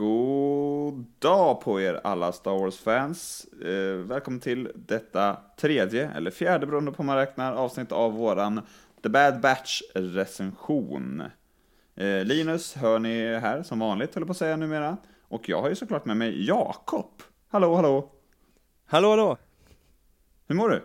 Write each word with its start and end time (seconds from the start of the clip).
God 0.00 1.04
dag 1.18 1.60
på 1.60 1.80
er 1.80 2.00
alla 2.04 2.32
Star 2.32 2.50
Wars-fans. 2.50 3.44
Eh, 3.44 3.94
välkommen 3.94 4.40
till 4.40 4.72
detta 4.74 5.36
tredje, 5.56 6.10
eller 6.10 6.30
fjärde 6.30 6.66
beroende 6.66 6.92
på 6.92 7.02
hur 7.02 7.06
man 7.06 7.16
räknar, 7.16 7.52
avsnitt 7.52 7.92
av 7.92 8.12
våran 8.12 8.60
The 9.02 9.08
Bad 9.08 9.40
Batch-recension. 9.40 11.22
Eh, 11.94 12.24
Linus 12.24 12.74
hör 12.74 12.98
ni 12.98 13.38
här 13.38 13.62
som 13.62 13.78
vanligt, 13.78 14.14
höll 14.14 14.26
på 14.26 14.30
att 14.30 14.36
säga 14.36 14.56
numera. 14.56 14.96
Och 15.28 15.48
jag 15.48 15.62
har 15.62 15.68
ju 15.68 15.74
såklart 15.74 16.04
med 16.04 16.16
mig 16.16 16.46
Jakob. 16.46 17.22
Hallå, 17.48 17.74
hallå! 17.74 18.10
Hallå, 18.86 19.10
hallå! 19.10 19.36
Hur 20.46 20.54
mår 20.54 20.68
du? 20.68 20.82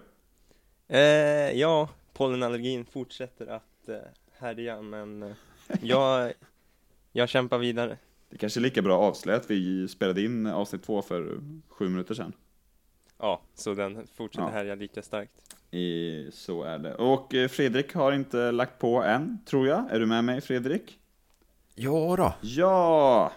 Eh, 0.88 1.60
ja, 1.60 1.90
pollenallergin 2.14 2.86
fortsätter 2.86 3.48
att 3.48 3.90
eh, 3.90 3.98
härja, 4.40 4.82
men 4.82 5.24
eh, 5.24 5.32
jag, 5.82 6.34
jag 7.12 7.30
kämpar 7.30 7.58
vidare. 7.58 7.98
Det 8.30 8.38
kanske 8.38 8.60
är 8.60 8.62
lika 8.62 8.82
bra 8.82 8.96
att 9.04 9.10
avslöja 9.10 9.38
att 9.40 9.52
vi 9.52 9.88
spelade 9.88 10.22
in 10.22 10.48
avsnitt 10.48 10.84
två 10.84 11.02
för 11.02 11.40
sju 11.70 11.90
minuter 11.90 12.14
sedan. 12.16 12.34
Ja, 13.18 13.42
så 13.56 13.74
den 13.74 14.08
fortsätter 14.16 14.48
Ja. 14.48 14.52
härja 14.52 14.76
lika 14.76 15.02
starkt. 15.02 15.32
I, 15.72 16.30
så 16.34 16.64
är 16.64 16.78
det. 16.80 16.96
Och 16.96 17.34
eh, 17.34 17.48
Fredrik 17.48 17.94
har 17.94 18.12
inte 18.12 18.52
lagt 18.52 18.80
på 18.80 19.04
än, 19.04 19.40
tror 19.46 19.68
jag. 19.68 19.92
Är 19.92 20.00
du 20.00 20.06
med 20.06 20.24
mig, 20.24 20.42
Fredrik? 20.42 21.00
Ja 21.76 22.16
då. 22.18 22.34
Ja! 22.42 23.32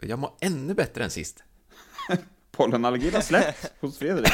Jag 0.00 0.18
mår 0.18 0.30
ännu 0.40 0.74
bättre 0.74 1.04
än 1.04 1.10
sist. 1.10 1.44
Pollenallergin 2.50 3.14
har 3.14 3.20
släppt 3.20 3.72
hos 3.80 3.98
Fredrik. 3.98 4.28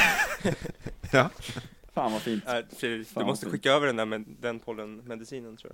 Ja. 1.11 1.29
Fan 1.93 2.11
vad 2.11 2.21
fint. 2.21 2.47
Äh, 2.47 2.59
Fredrik, 2.77 3.07
Fan, 3.07 3.23
du 3.23 3.27
måste 3.27 3.45
fint. 3.45 3.53
skicka 3.53 3.71
över 3.71 3.87
den 3.87 3.95
där 3.95 4.05
med 4.05 4.25
den 4.39 4.59
pollenmedicinen 4.59 5.57
tror 5.57 5.71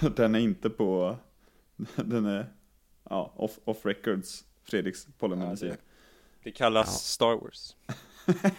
jag. 0.00 0.12
Den 0.16 0.34
är 0.34 0.38
inte 0.38 0.70
på... 0.70 1.16
Den 1.96 2.26
är 2.26 2.52
ja, 3.10 3.32
off, 3.36 3.58
off 3.64 3.86
records, 3.86 4.44
Fredriks 4.64 5.06
pollenmedicin. 5.18 5.68
Ja, 5.68 5.76
Det 6.42 6.50
kallas 6.50 6.86
Ja. 6.88 6.92
Star 6.92 7.36
Wars. 7.36 7.76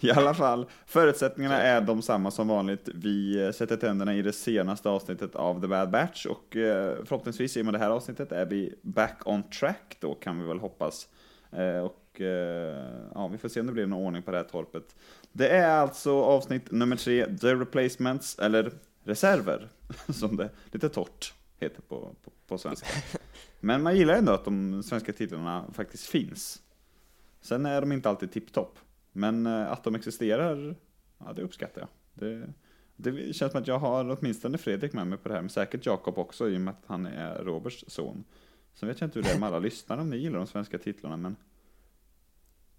I 0.00 0.10
alla 0.10 0.34
fall, 0.34 0.66
förutsättningarna 0.86 1.62
är 1.62 1.80
de 1.80 2.02
samma 2.02 2.30
som 2.30 2.48
vanligt. 2.48 2.88
Vi 2.94 3.44
eh, 3.44 3.52
sätter 3.52 3.76
tänderna 3.76 4.14
i 4.14 4.22
det 4.22 4.32
senaste 4.32 4.88
avsnittet 4.88 5.34
av 5.34 5.60
The 5.60 5.66
Bad 5.66 5.90
Batch 5.90 6.26
och 6.26 6.56
eh, 6.56 7.04
förhoppningsvis 7.04 7.56
i 7.56 7.60
och 7.60 7.64
med 7.64 7.74
det 7.74 7.78
här 7.78 7.90
avsnittet 7.90 8.32
är 8.32 8.46
vi 8.46 8.74
back 8.82 9.22
on 9.24 9.42
track 9.50 9.96
då 10.00 10.14
kan 10.14 10.40
vi 10.40 10.46
väl 10.46 10.58
hoppas. 10.58 11.08
Eh, 11.52 11.78
Och 11.78 11.96
ja, 13.14 13.28
vi 13.28 13.38
får 13.38 13.48
se 13.48 13.60
om 13.60 13.66
det 13.66 13.72
blir 13.72 13.86
någon 13.86 14.06
ordning 14.06 14.22
på 14.22 14.30
det 14.30 14.36
här 14.36 14.44
torpet. 14.44 14.96
Det 15.32 15.48
är 15.48 15.70
alltså 15.78 16.22
avsnitt 16.22 16.70
nummer 16.70 16.96
tre, 16.96 17.36
The 17.38 17.54
Replacements, 17.54 18.38
eller 18.38 18.72
reserver, 19.04 19.68
som 20.08 20.36
det 20.36 20.50
lite 20.72 20.88
torrt 20.88 21.34
heter 21.60 21.82
på, 21.82 22.14
på, 22.24 22.30
på 22.46 22.58
svenska. 22.58 22.88
Men 23.60 23.82
man 23.82 23.96
gillar 23.96 24.14
ändå 24.14 24.32
att 24.32 24.44
de 24.44 24.82
svenska 24.82 25.12
titlarna 25.12 25.72
faktiskt 25.72 26.06
finns. 26.06 26.62
Sen 27.40 27.66
är 27.66 27.80
de 27.80 27.92
inte 27.92 28.08
alltid 28.08 28.32
tipptopp. 28.32 28.78
Men 29.12 29.46
eh, 29.46 29.72
att 29.72 29.84
de 29.84 29.94
existerar, 29.94 30.76
ja 31.18 31.32
det 31.32 31.42
uppskattar 31.42 31.80
jag. 31.80 31.88
Det, 32.14 32.52
det 32.96 33.36
känns 33.36 33.52
som 33.52 33.60
att 33.60 33.66
jag 33.66 33.78
har 33.78 34.18
åtminstone 34.18 34.58
Fredrik 34.58 34.92
med 34.92 35.06
mig 35.06 35.18
på 35.18 35.28
det 35.28 35.34
här, 35.34 35.42
men 35.42 35.50
säkert 35.50 35.86
Jakob 35.86 36.18
också 36.18 36.48
i 36.48 36.56
och 36.56 36.60
med 36.60 36.74
att 36.74 36.84
han 36.86 37.06
är 37.06 37.44
Roberts 37.44 37.84
son. 37.88 38.24
Sen 38.74 38.88
vet 38.88 39.00
jag 39.00 39.06
inte 39.06 39.18
hur 39.18 39.24
det 39.24 39.32
är 39.32 39.38
med 39.38 39.46
alla 39.46 39.58
lyssnare 39.58 40.00
om 40.00 40.10
ni 40.10 40.16
gillar 40.16 40.38
de 40.38 40.46
svenska 40.46 40.78
titlarna, 40.78 41.16
men 41.16 41.36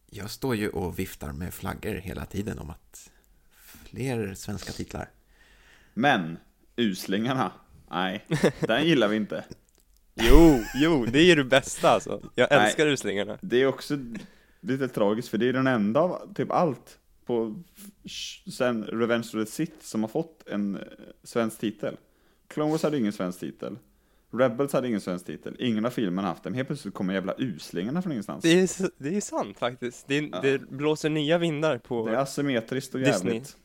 Jag 0.09 0.29
står 0.29 0.55
ju 0.55 0.69
och 0.69 0.99
viftar 0.99 1.31
med 1.31 1.53
flaggor 1.53 1.93
hela 1.93 2.25
tiden 2.25 2.59
om 2.59 2.69
att 2.69 3.11
fler 3.51 4.33
svenska 4.33 4.71
titlar. 4.71 5.09
Men, 5.93 6.37
uslingarna, 6.75 7.51
nej, 7.91 8.25
den 8.59 8.83
gillar 8.85 9.07
vi 9.07 9.15
inte. 9.15 9.43
Jo, 10.15 10.59
jo, 10.75 11.05
det 11.05 11.19
är 11.19 11.23
ju 11.25 11.35
det 11.35 11.43
bästa 11.43 11.89
alltså. 11.89 12.21
Jag 12.35 12.47
Nej. 12.51 12.59
älskar 12.65 12.87
uslingarna. 12.87 13.37
Det 13.41 13.61
är 13.61 13.67
också 13.67 13.97
lite 14.61 14.87
tragiskt, 14.87 15.27
för 15.27 15.37
det 15.37 15.49
är 15.49 15.53
den 15.53 15.67
enda 15.67 15.99
av 15.99 16.33
typ 16.35 16.51
allt 16.51 16.97
på 17.25 17.55
sen 18.57 18.83
Revenge 18.83 19.23
of 19.25 19.31
the 19.31 19.45
Sith 19.45 19.73
som 19.81 20.01
har 20.01 20.07
fått 20.07 20.47
en 20.47 20.75
eh, 20.75 20.81
svensk 21.23 21.59
titel. 21.59 21.97
Clone 22.47 22.71
Wars 22.71 22.83
hade 22.83 22.97
ingen 22.97 23.13
svensk 23.13 23.39
titel. 23.39 23.77
Rebels 24.33 24.73
hade 24.73 24.87
ingen 24.87 25.01
svensk 25.01 25.25
titel. 25.25 25.55
Ingen 25.59 25.85
av 25.85 25.89
filmerna 25.89 26.27
haft 26.27 26.43
den. 26.43 26.53
Helt 26.53 26.67
plötsligt 26.67 26.93
kommer 26.93 27.13
jävla 27.13 27.35
uslingarna 27.37 28.01
från 28.01 28.11
ingenstans. 28.11 28.43
Det 28.43 28.49
är, 28.59 28.89
det 28.97 29.15
är 29.17 29.21
sant 29.21 29.57
faktiskt. 29.59 30.07
Det, 30.07 30.29
Ja. 30.31 30.39
det 30.41 30.69
blåser 30.69 31.09
nya 31.09 31.37
vindar 31.37 31.77
på... 31.77 32.07
Det 32.07 32.11
är 32.13 32.17
asymmetriskt 32.17 32.93
och 32.93 32.99
Disney. 32.99 33.33
jävligt. 33.33 33.57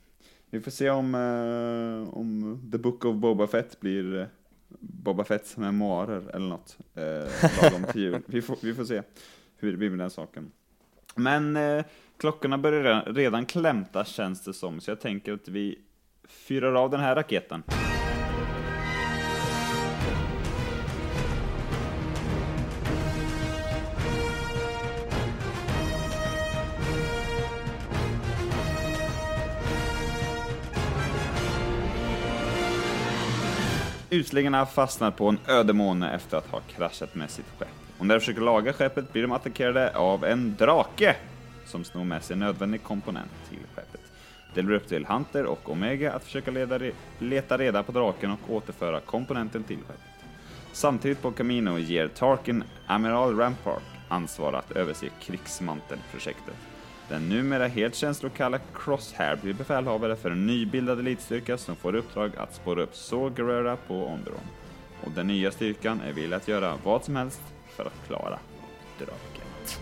Vi 0.51 0.61
får 0.61 0.71
se 0.71 0.91
om, 0.91 1.15
eh, 1.15 2.15
om 2.15 2.61
The 2.73 2.79
Book 2.79 3.05
of 3.05 3.17
Boba 3.17 3.47
Fett 3.47 3.81
blir 3.81 4.19
eh, 4.19 4.27
Boba 4.81 5.25
Fetts 5.25 5.57
memoarer 5.57 6.31
eller 6.35 6.49
något. 6.49 6.79
Eh, 6.95 7.63
lagom 7.63 7.85
till 7.93 8.01
jul. 8.01 8.23
Vi 8.27 8.43
får, 8.43 8.59
vi 8.63 8.75
får 8.75 8.85
se 8.85 9.03
hur 9.57 9.71
det 9.71 9.79
blir 9.79 9.91
med 9.91 9.99
den 9.99 10.11
saken. 10.11 10.51
Men 11.15 11.57
eh, 11.57 11.85
klockorna 12.17 12.59
börjar 12.59 12.83
redan, 12.83 13.15
redan 13.15 13.47
klämta 13.47 14.05
känns 14.05 14.45
det 14.45 14.55
som, 14.55 14.81
så 14.81 14.91
jag 14.91 15.01
tänker 15.01 15.33
att 15.33 15.49
vi 15.49 15.79
fyrar 16.29 16.75
av 16.75 16.91
den 16.91 17.01
här 17.01 17.15
raketen. 17.15 17.63
Uslingarna 34.17 34.67
fastnar 34.67 35.11
på 35.11 35.29
en 35.29 35.39
öde 35.49 35.73
måne 35.73 36.15
efter 36.15 36.37
att 36.37 36.47
ha 36.47 36.61
kraschat 36.61 37.15
med 37.15 37.31
sitt 37.31 37.47
skepp. 37.59 37.69
Och 37.99 38.07
när 38.07 38.15
de 38.15 38.21
försöker 38.21 38.41
laga 38.41 38.73
skeppet 38.73 39.13
blir 39.13 39.23
de 39.23 39.33
attackerade 39.33 39.97
av 39.97 40.25
en 40.25 40.57
drake 40.57 41.17
som 41.67 41.85
snor 41.85 42.05
med 42.05 42.25
sig 42.25 42.35
en 42.35 42.41
nödvändig 42.41 42.83
komponent 42.83 43.31
till 43.49 43.59
skeppet. 43.75 44.01
Det 44.55 44.63
blir 44.63 44.77
upp 44.77 44.89
till 44.89 45.07
Hunter 45.07 45.45
och 45.47 45.71
Omega 45.71 46.13
att 46.13 46.25
försöka 46.25 46.51
leda, 46.51 46.81
leta 47.19 47.59
reda 47.59 47.83
på 47.83 47.93
draken 47.93 48.31
och 48.31 48.55
återföra 48.55 49.01
komponenten 49.01 49.63
till 49.63 49.77
skeppet. 49.77 50.01
Samtidigt 50.73 51.23
på 51.23 51.31
Camino 51.31 51.79
ger 51.79 52.09
Tarkin 52.09 52.65
Amiral 52.87 53.37
Rampart 53.37 53.83
ansvar 54.09 54.53
att 54.53 54.71
överse 54.71 55.09
krigsmantelprojektet. 55.21 56.55
Den 57.09 57.29
numera 57.29 57.67
helt 57.67 57.95
känslokalla 57.95 58.59
Crosshair 58.75 59.37
blir 59.37 59.55
befälhavare 59.55 60.17
för 60.17 60.31
en 60.31 60.47
nybildad 60.47 60.99
elitstyrka 60.99 61.59
som 61.59 61.77
får 61.77 61.97
i 61.97 61.99
uppdrag 61.99 62.37
att 62.37 62.55
spåra 62.55 62.83
upp 62.83 62.97
Saw 62.97 63.37
Gerrera 63.37 63.77
på 63.77 64.07
Onderon. 64.07 64.41
Och 65.05 65.11
den 65.11 65.27
nya 65.27 65.51
styrkan 65.51 66.01
är 66.01 66.13
villig 66.13 66.37
att 66.37 66.49
göra 66.49 66.75
vad 66.85 67.05
som 67.05 67.17
helst 67.17 67.41
för 67.69 67.85
att 67.85 68.07
klara 68.07 68.39
uppdraget. 68.99 69.81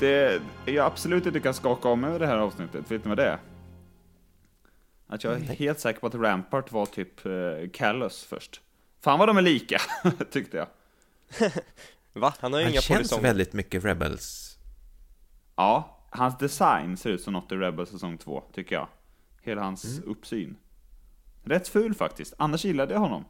Det 0.00 0.40
jag 0.64 0.86
absolut 0.86 1.26
inte 1.26 1.40
kan 1.40 1.54
skaka 1.54 1.88
om 1.88 2.04
över 2.04 2.18
det 2.18 2.26
här 2.26 2.38
avsnittet, 2.38 2.90
vet 2.90 3.04
ni 3.04 3.08
vad 3.08 3.18
det 3.18 3.26
är? 3.26 3.38
Att 5.10 5.24
jag 5.24 5.34
är 5.34 5.38
Nej. 5.38 5.56
helt 5.56 5.80
säker 5.80 6.00
på 6.00 6.06
att 6.06 6.14
Rampart 6.14 6.72
var 6.72 6.86
typ 6.86 7.26
eh, 7.26 7.32
Callus 7.72 8.24
först. 8.24 8.60
Fan 9.00 9.18
vad 9.18 9.28
de 9.28 9.36
är 9.36 9.42
lika, 9.42 9.78
tyckte 10.30 10.56
jag. 10.56 10.68
Va? 12.12 12.34
Han 12.40 12.52
har 12.52 12.60
ju 12.60 12.64
Han 12.64 12.72
inga 12.72 12.80
känns 12.80 12.98
polisonger. 12.98 13.22
väldigt 13.22 13.52
mycket 13.52 13.84
Rebels. 13.84 14.58
Ja, 15.56 15.98
hans 16.10 16.38
design 16.38 16.96
ser 16.96 17.10
ut 17.10 17.20
som 17.22 17.32
något 17.32 17.52
i 17.52 17.56
Rebel 17.56 17.86
säsong 17.86 18.18
2, 18.18 18.42
tycker 18.52 18.74
jag. 18.76 18.88
Hela 19.42 19.62
hans 19.62 20.00
uppsyn. 20.00 20.56
Rätt 21.44 21.68
ful 21.68 21.94
faktiskt, 21.94 22.34
annars 22.38 22.64
gillade 22.64 22.94
jag 22.94 23.00
honom. 23.00 23.24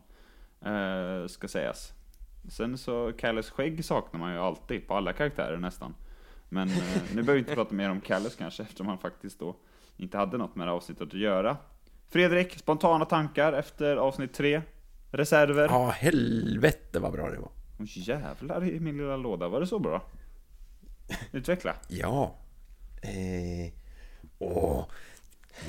Eh, 0.64 1.26
ska 1.26 1.48
sägas. 1.48 1.92
Sen 2.50 2.78
så, 2.78 3.12
Callus 3.18 3.50
skägg 3.50 3.84
saknar 3.84 4.20
man 4.20 4.32
ju 4.32 4.38
alltid, 4.38 4.88
på 4.88 4.94
alla 4.94 5.12
karaktärer 5.12 5.56
nästan. 5.56 5.94
Men 6.48 6.68
eh, 6.68 6.76
nu 7.14 7.22
behöver 7.22 7.32
vi 7.32 7.38
inte 7.38 7.54
prata 7.54 7.74
mer 7.74 7.90
om 7.90 8.00
Callus 8.00 8.36
kanske, 8.36 8.62
eftersom 8.62 8.86
han 8.86 8.98
faktiskt 8.98 9.38
då 9.38 9.56
inte 9.98 10.18
hade 10.18 10.38
något 10.38 10.56
med 10.56 10.66
det 10.66 10.70
här 10.70 10.76
avsnittet 10.76 11.08
att 11.08 11.14
göra. 11.14 11.56
Fredrik, 12.08 12.58
spontana 12.58 13.04
tankar 13.04 13.52
efter 13.52 13.96
avsnitt 13.96 14.34
3? 14.34 14.62
Reserver? 15.10 15.68
Ja, 15.68 15.90
helvete 15.90 16.98
vad 16.98 17.12
bra 17.12 17.30
det 17.30 17.38
var. 17.38 17.50
Åh 17.78 17.86
jävlar 17.86 18.64
i 18.64 18.80
min 18.80 18.96
lilla 18.96 19.16
låda, 19.16 19.48
var 19.48 19.60
det 19.60 19.66
så 19.66 19.78
bra? 19.78 20.02
Utveckla. 21.32 21.74
Ja. 21.88 22.34
Eh, 23.02 23.72
åh, 24.38 24.84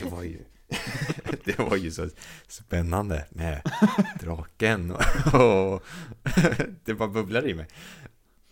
det 0.02 0.10
var 0.10 0.24
ju... 0.24 0.40
det 1.46 1.60
var 1.60 1.76
ju 1.76 1.92
så 1.92 2.10
spännande 2.48 3.26
med 3.30 3.62
draken 4.20 4.92
och, 4.92 5.34
och 5.34 5.84
det 6.86 6.94
bara 6.94 7.10
bubblar 7.10 7.48
i 7.48 7.54
mig. 7.54 7.68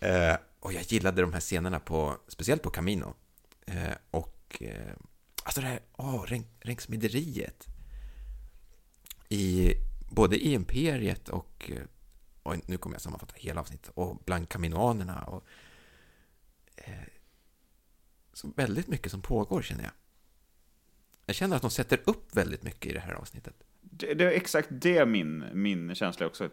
Eh, 0.00 0.36
och 0.60 0.72
jag 0.72 0.82
gillade 0.82 1.22
de 1.22 1.32
här 1.32 1.40
scenerna 1.40 1.80
på, 1.80 2.16
speciellt 2.28 2.62
på 2.62 2.70
Camino. 2.70 3.14
Eh, 3.66 3.94
och 4.10 4.56
eh, 4.60 4.94
alltså 5.48 5.60
det 5.60 5.66
här, 5.66 5.80
ränk, 6.26 6.46
ränksmideriet. 6.60 7.66
I, 9.28 9.74
både 10.10 10.36
i 10.36 10.52
Imperiet 10.52 11.28
och, 11.28 11.70
eh, 11.74 11.82
och 12.42 12.68
nu 12.68 12.76
kommer 12.76 12.94
jag 12.94 13.02
sammanfatta 13.02 13.34
hela 13.36 13.60
avsnittet, 13.60 13.90
och 13.94 14.22
bland 14.24 14.48
kaminoanerna 14.48 15.22
och 15.22 15.46
så 18.32 18.52
väldigt 18.56 18.88
mycket 18.88 19.10
som 19.10 19.22
pågår 19.22 19.62
känner 19.62 19.84
jag. 19.84 19.92
Jag 21.26 21.36
känner 21.36 21.56
att 21.56 21.62
de 21.62 21.70
sätter 21.70 22.00
upp 22.04 22.36
väldigt 22.36 22.62
mycket 22.62 22.86
i 22.86 22.94
det 22.94 23.00
här 23.00 23.12
avsnittet. 23.12 23.54
Det, 23.80 24.14
det 24.14 24.24
är 24.24 24.30
exakt 24.30 24.68
det 24.70 25.06
min, 25.06 25.44
min 25.52 25.94
känsla 25.94 26.26
också. 26.26 26.50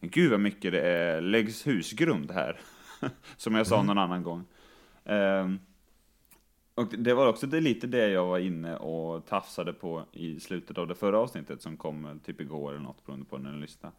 Gud 0.00 0.30
vad 0.30 0.40
mycket 0.40 0.72
det 0.72 0.80
är, 0.80 1.20
läggs 1.20 1.66
husgrund 1.66 2.30
här. 2.30 2.60
Som 3.36 3.54
jag 3.54 3.66
sa 3.66 3.82
någon 3.82 3.98
annan 3.98 4.22
gång. 4.22 4.44
Ehm, 5.04 5.58
och 6.74 6.88
det 6.98 7.14
var 7.14 7.28
också 7.28 7.46
det, 7.46 7.60
lite 7.60 7.86
det 7.86 8.08
jag 8.08 8.26
var 8.26 8.38
inne 8.38 8.76
och 8.76 9.26
tafsade 9.26 9.72
på 9.72 10.04
i 10.12 10.40
slutet 10.40 10.78
av 10.78 10.86
det 10.86 10.94
förra 10.94 11.18
avsnittet 11.18 11.62
som 11.62 11.76
kom 11.76 12.04
eh, 12.04 12.16
typ 12.24 12.40
igår 12.40 12.70
eller 12.70 12.82
något 12.82 13.06
beroende 13.06 13.26
på 13.26 13.38
när 13.38 13.52
du 13.52 13.60
lyssnade. 13.60 13.94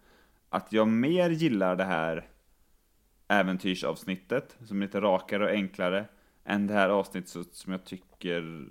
Att 0.50 0.74
jag 0.74 0.88
mer 0.88 1.30
gillar 1.30 1.76
det 1.76 1.84
här 1.84 2.28
äventyrsavsnittet 3.28 4.58
som 4.68 4.82
är 4.82 4.86
lite 4.86 5.02
rakare 5.02 5.44
och 5.44 5.50
enklare 5.50 6.06
än 6.44 6.68
det 6.68 6.74
här 6.74 6.90
avsnittet 6.90 7.56
som 7.56 7.72
jag 7.72 7.84
tycker 7.84 8.68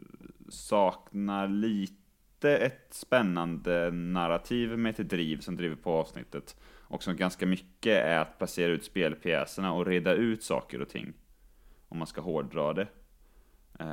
saknar 0.49 1.49
lite 1.49 2.57
ett 2.57 2.87
spännande 2.91 3.91
narrativ 3.91 4.79
med 4.79 5.01
ett 5.01 5.11
driv 5.11 5.41
som 5.41 5.57
driver 5.57 5.77
på 5.77 5.91
avsnittet 5.91 6.57
och 6.65 7.03
som 7.03 7.17
ganska 7.17 7.47
mycket 7.47 8.05
är 8.05 8.19
att 8.19 8.39
placera 8.39 8.73
ut 8.73 8.85
spelpjäserna 8.85 9.73
och 9.73 9.87
reda 9.87 10.13
ut 10.13 10.43
saker 10.43 10.83
och 10.83 10.89
ting. 10.89 11.13
Om 11.89 11.99
man 11.99 12.07
ska 12.07 12.21
hårdra 12.21 12.73
det. 12.73 12.89
Uh, 13.81 13.87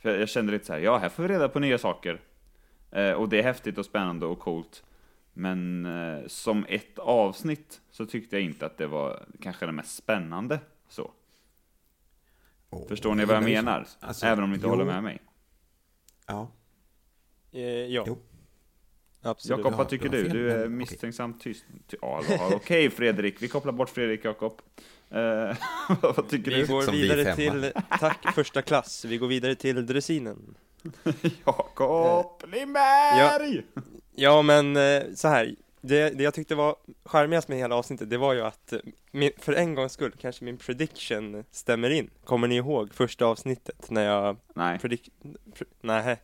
för 0.00 0.10
jag, 0.10 0.20
jag 0.20 0.28
kände 0.28 0.52
lite 0.52 0.64
så 0.64 0.72
här, 0.72 0.80
ja 0.80 0.98
här 0.98 1.08
får 1.08 1.22
vi 1.22 1.28
reda 1.28 1.48
på 1.48 1.58
nya 1.60 1.78
saker. 1.78 2.20
Uh, 2.96 3.12
och 3.12 3.28
det 3.28 3.38
är 3.38 3.42
häftigt 3.42 3.78
och 3.78 3.84
spännande 3.84 4.26
och 4.26 4.38
coolt. 4.38 4.84
Men 5.32 5.86
uh, 5.86 6.26
som 6.26 6.66
ett 6.68 6.98
avsnitt 6.98 7.80
så 7.90 8.06
tyckte 8.06 8.36
jag 8.36 8.44
inte 8.44 8.66
att 8.66 8.78
det 8.78 8.86
var 8.86 9.26
kanske 9.40 9.66
det 9.66 9.72
mest 9.72 9.96
spännande. 9.96 10.60
Så. 10.88 11.10
Oh, 12.70 12.88
Förstår 12.88 13.14
ni 13.14 13.24
vad 13.24 13.36
jag 13.36 13.44
menar? 13.44 13.86
Alltså, 14.00 14.26
Även 14.26 14.44
om 14.44 14.50
ni 14.50 14.54
inte 14.54 14.66
jo, 14.66 14.70
håller 14.70 14.84
med 14.84 15.02
mig. 15.02 15.18
Ja. 16.26 16.48
Eh, 17.52 17.62
ja, 17.62 18.04
Jo. 18.06 18.18
absolut. 19.22 19.58
Jakob, 19.58 19.74
vad 19.78 19.88
tycker 19.88 20.08
du 20.08 20.22
har 20.28 20.34
du? 20.34 20.52
är 20.52 20.68
misstänksamt 20.68 21.40
tyst. 21.40 21.64
Ty- 21.86 21.96
Ja, 22.00 22.22
okej 22.54 22.90
Fredrik, 22.90 23.42
vi 23.42 23.48
kopplar 23.48 23.72
bort 23.72 23.88
Fredrik 23.88 24.24
Jakob. 24.24 24.62
Eh, 25.14 25.56
vad 26.02 26.28
tycker 26.28 26.50
Vi 26.50 26.60
du? 26.60 26.66
går 26.66 26.82
Som 26.82 26.94
vi 26.94 27.02
vidare 27.02 27.24
femma. 27.24 27.36
till, 27.36 27.72
tack 28.00 28.34
första 28.34 28.62
klass, 28.62 29.04
vi 29.04 29.18
går 29.18 29.28
vidare 29.28 29.54
till 29.54 29.86
dressinen. 29.86 30.54
Jakob 31.46 32.44
Lindberg! 32.52 33.62
Ja 34.14 34.42
men 34.42 34.76
eh, 34.76 35.02
så 35.14 35.28
här, 35.28 35.54
det, 35.80 36.10
det 36.10 36.24
jag 36.24 36.34
tyckte 36.34 36.54
var 36.54 36.76
charmigast 37.04 37.48
med 37.48 37.58
hela 37.58 37.74
avsnittet, 37.74 38.10
det 38.10 38.18
var 38.18 38.32
ju 38.32 38.40
att 38.40 38.72
eh, 38.72 38.78
min, 39.10 39.30
för 39.38 39.52
en 39.52 39.74
gångs 39.74 39.92
skull 39.92 40.12
kanske 40.20 40.44
min 40.44 40.56
prediction 40.56 41.44
stämmer 41.50 41.90
in. 41.90 42.10
Kommer 42.24 42.48
ni 42.48 42.56
ihåg 42.56 42.94
första 42.94 43.26
avsnittet 43.26 43.90
när 43.90 44.04
jag 44.04 44.36
Nej. 44.54 44.78
predict... 44.78 45.08
Pr 45.54 45.64
nej, 45.80 46.16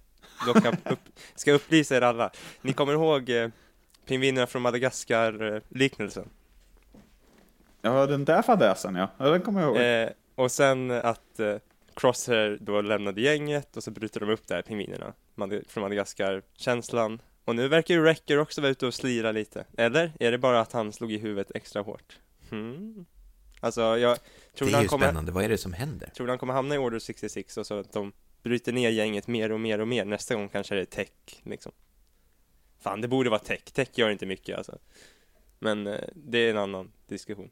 då 0.47 0.53
kan 0.53 0.77
jag 0.85 0.93
upp, 0.93 1.01
ska 1.35 1.51
jag 1.51 1.57
upplysa 1.57 1.97
er 1.97 2.03
alla. 2.03 2.31
Ni 2.63 2.73
kommer 2.73 2.93
ihåg 2.93 3.31
eh, 3.31 3.49
pingvinerna 4.07 4.47
från 4.47 4.63
Madagaskar-liknelsen? 4.63 6.29
Ja, 7.83 8.07
den 8.07 8.25
där 8.25 8.43
fadäsen 8.43 8.95
ja. 8.95 9.09
ja. 9.19 9.31
Den 9.31 9.41
kommer 9.43 9.61
jag 9.61 9.69
ihåg. 9.69 10.07
Eh, 10.09 10.09
och 10.35 10.51
sen 10.53 10.91
att 10.91 11.41
eh, 11.41 11.57
Crosshair 11.95 12.59
då 12.61 12.81
lämnade 12.81 13.21
gänget 13.21 13.77
och 13.77 13.85
så 13.85 13.91
bryter 13.91 14.21
de 14.21 14.31
upp 14.31 14.47
där, 14.47 14.63
pingvinerna 14.63 15.13
Mad- 15.35 15.63
från 15.69 15.83
Madagaskar-känslan. 15.83 17.23
Och 17.45 17.57
nu 17.57 17.69
verkar 17.69 17.95
ju 17.95 18.01
Wrecker 18.01 18.39
också 18.39 18.61
vara 18.61 18.71
ute 18.71 18.87
och 18.87 18.95
slira 18.95 19.33
lite. 19.33 19.65
Eller? 19.77 20.13
Är 20.21 20.31
det 20.31 20.39
bara 20.39 20.61
att 20.61 20.73
han 20.73 20.93
slog 20.93 21.13
i 21.13 21.19
huvudet 21.19 21.53
extra 21.55 21.83
hårt? 21.83 22.19
Hmm. 22.51 23.07
Alltså, 23.61 23.81
jag 23.81 24.19
Det 24.53 24.59
tror 24.59 24.69
är 24.69 24.73
han 24.73 24.83
ju 24.83 24.89
kommer, 24.89 25.07
spännande. 25.07 25.33
Vad 25.33 25.45
är 25.45 25.49
det 25.49 25.59
som 25.59 25.73
händer? 25.73 26.11
tror 26.17 26.29
han 26.29 26.39
kommer 26.39 26.55
hamna 26.55 26.75
i 26.75 26.79
Order 26.79 26.99
66 26.99 27.57
och 27.57 27.67
så 27.67 27.79
att 27.81 27.93
de 27.93 28.13
bryter 28.43 28.73
ner 28.73 28.91
gänget 28.91 29.27
mer 29.27 29.53
och 29.53 29.61
mer 29.61 29.81
och 29.81 29.89
mer. 29.89 30.05
Nästa 30.05 30.35
gång 30.35 30.49
kanske 30.49 30.75
det 30.75 30.81
är 30.81 30.85
Tech, 30.85 31.09
liksom. 31.43 31.73
Fan, 32.81 33.01
det 33.01 33.09
borde 33.09 33.31
vara 33.31 33.41
Tech. 33.41 33.65
Tech 33.65 33.89
gör 33.95 34.11
inte 34.11 34.27
mycket 34.27 34.57
alltså. 34.59 34.79
Men 35.59 35.87
eh, 35.87 36.01
det 36.15 36.39
är 36.39 36.51
en 36.51 36.59
annan 36.59 36.93
diskussion. 37.07 37.51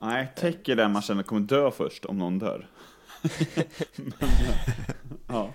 Nej, 0.00 0.32
Tech 0.36 0.68
är 0.68 0.76
den 0.76 0.92
man 0.92 1.02
känner 1.02 1.22
kommer 1.22 1.40
dö 1.40 1.70
först 1.70 2.04
om 2.04 2.18
någon 2.18 2.38
dör. 2.38 2.68
Men, 3.96 4.28
ja, 5.26 5.52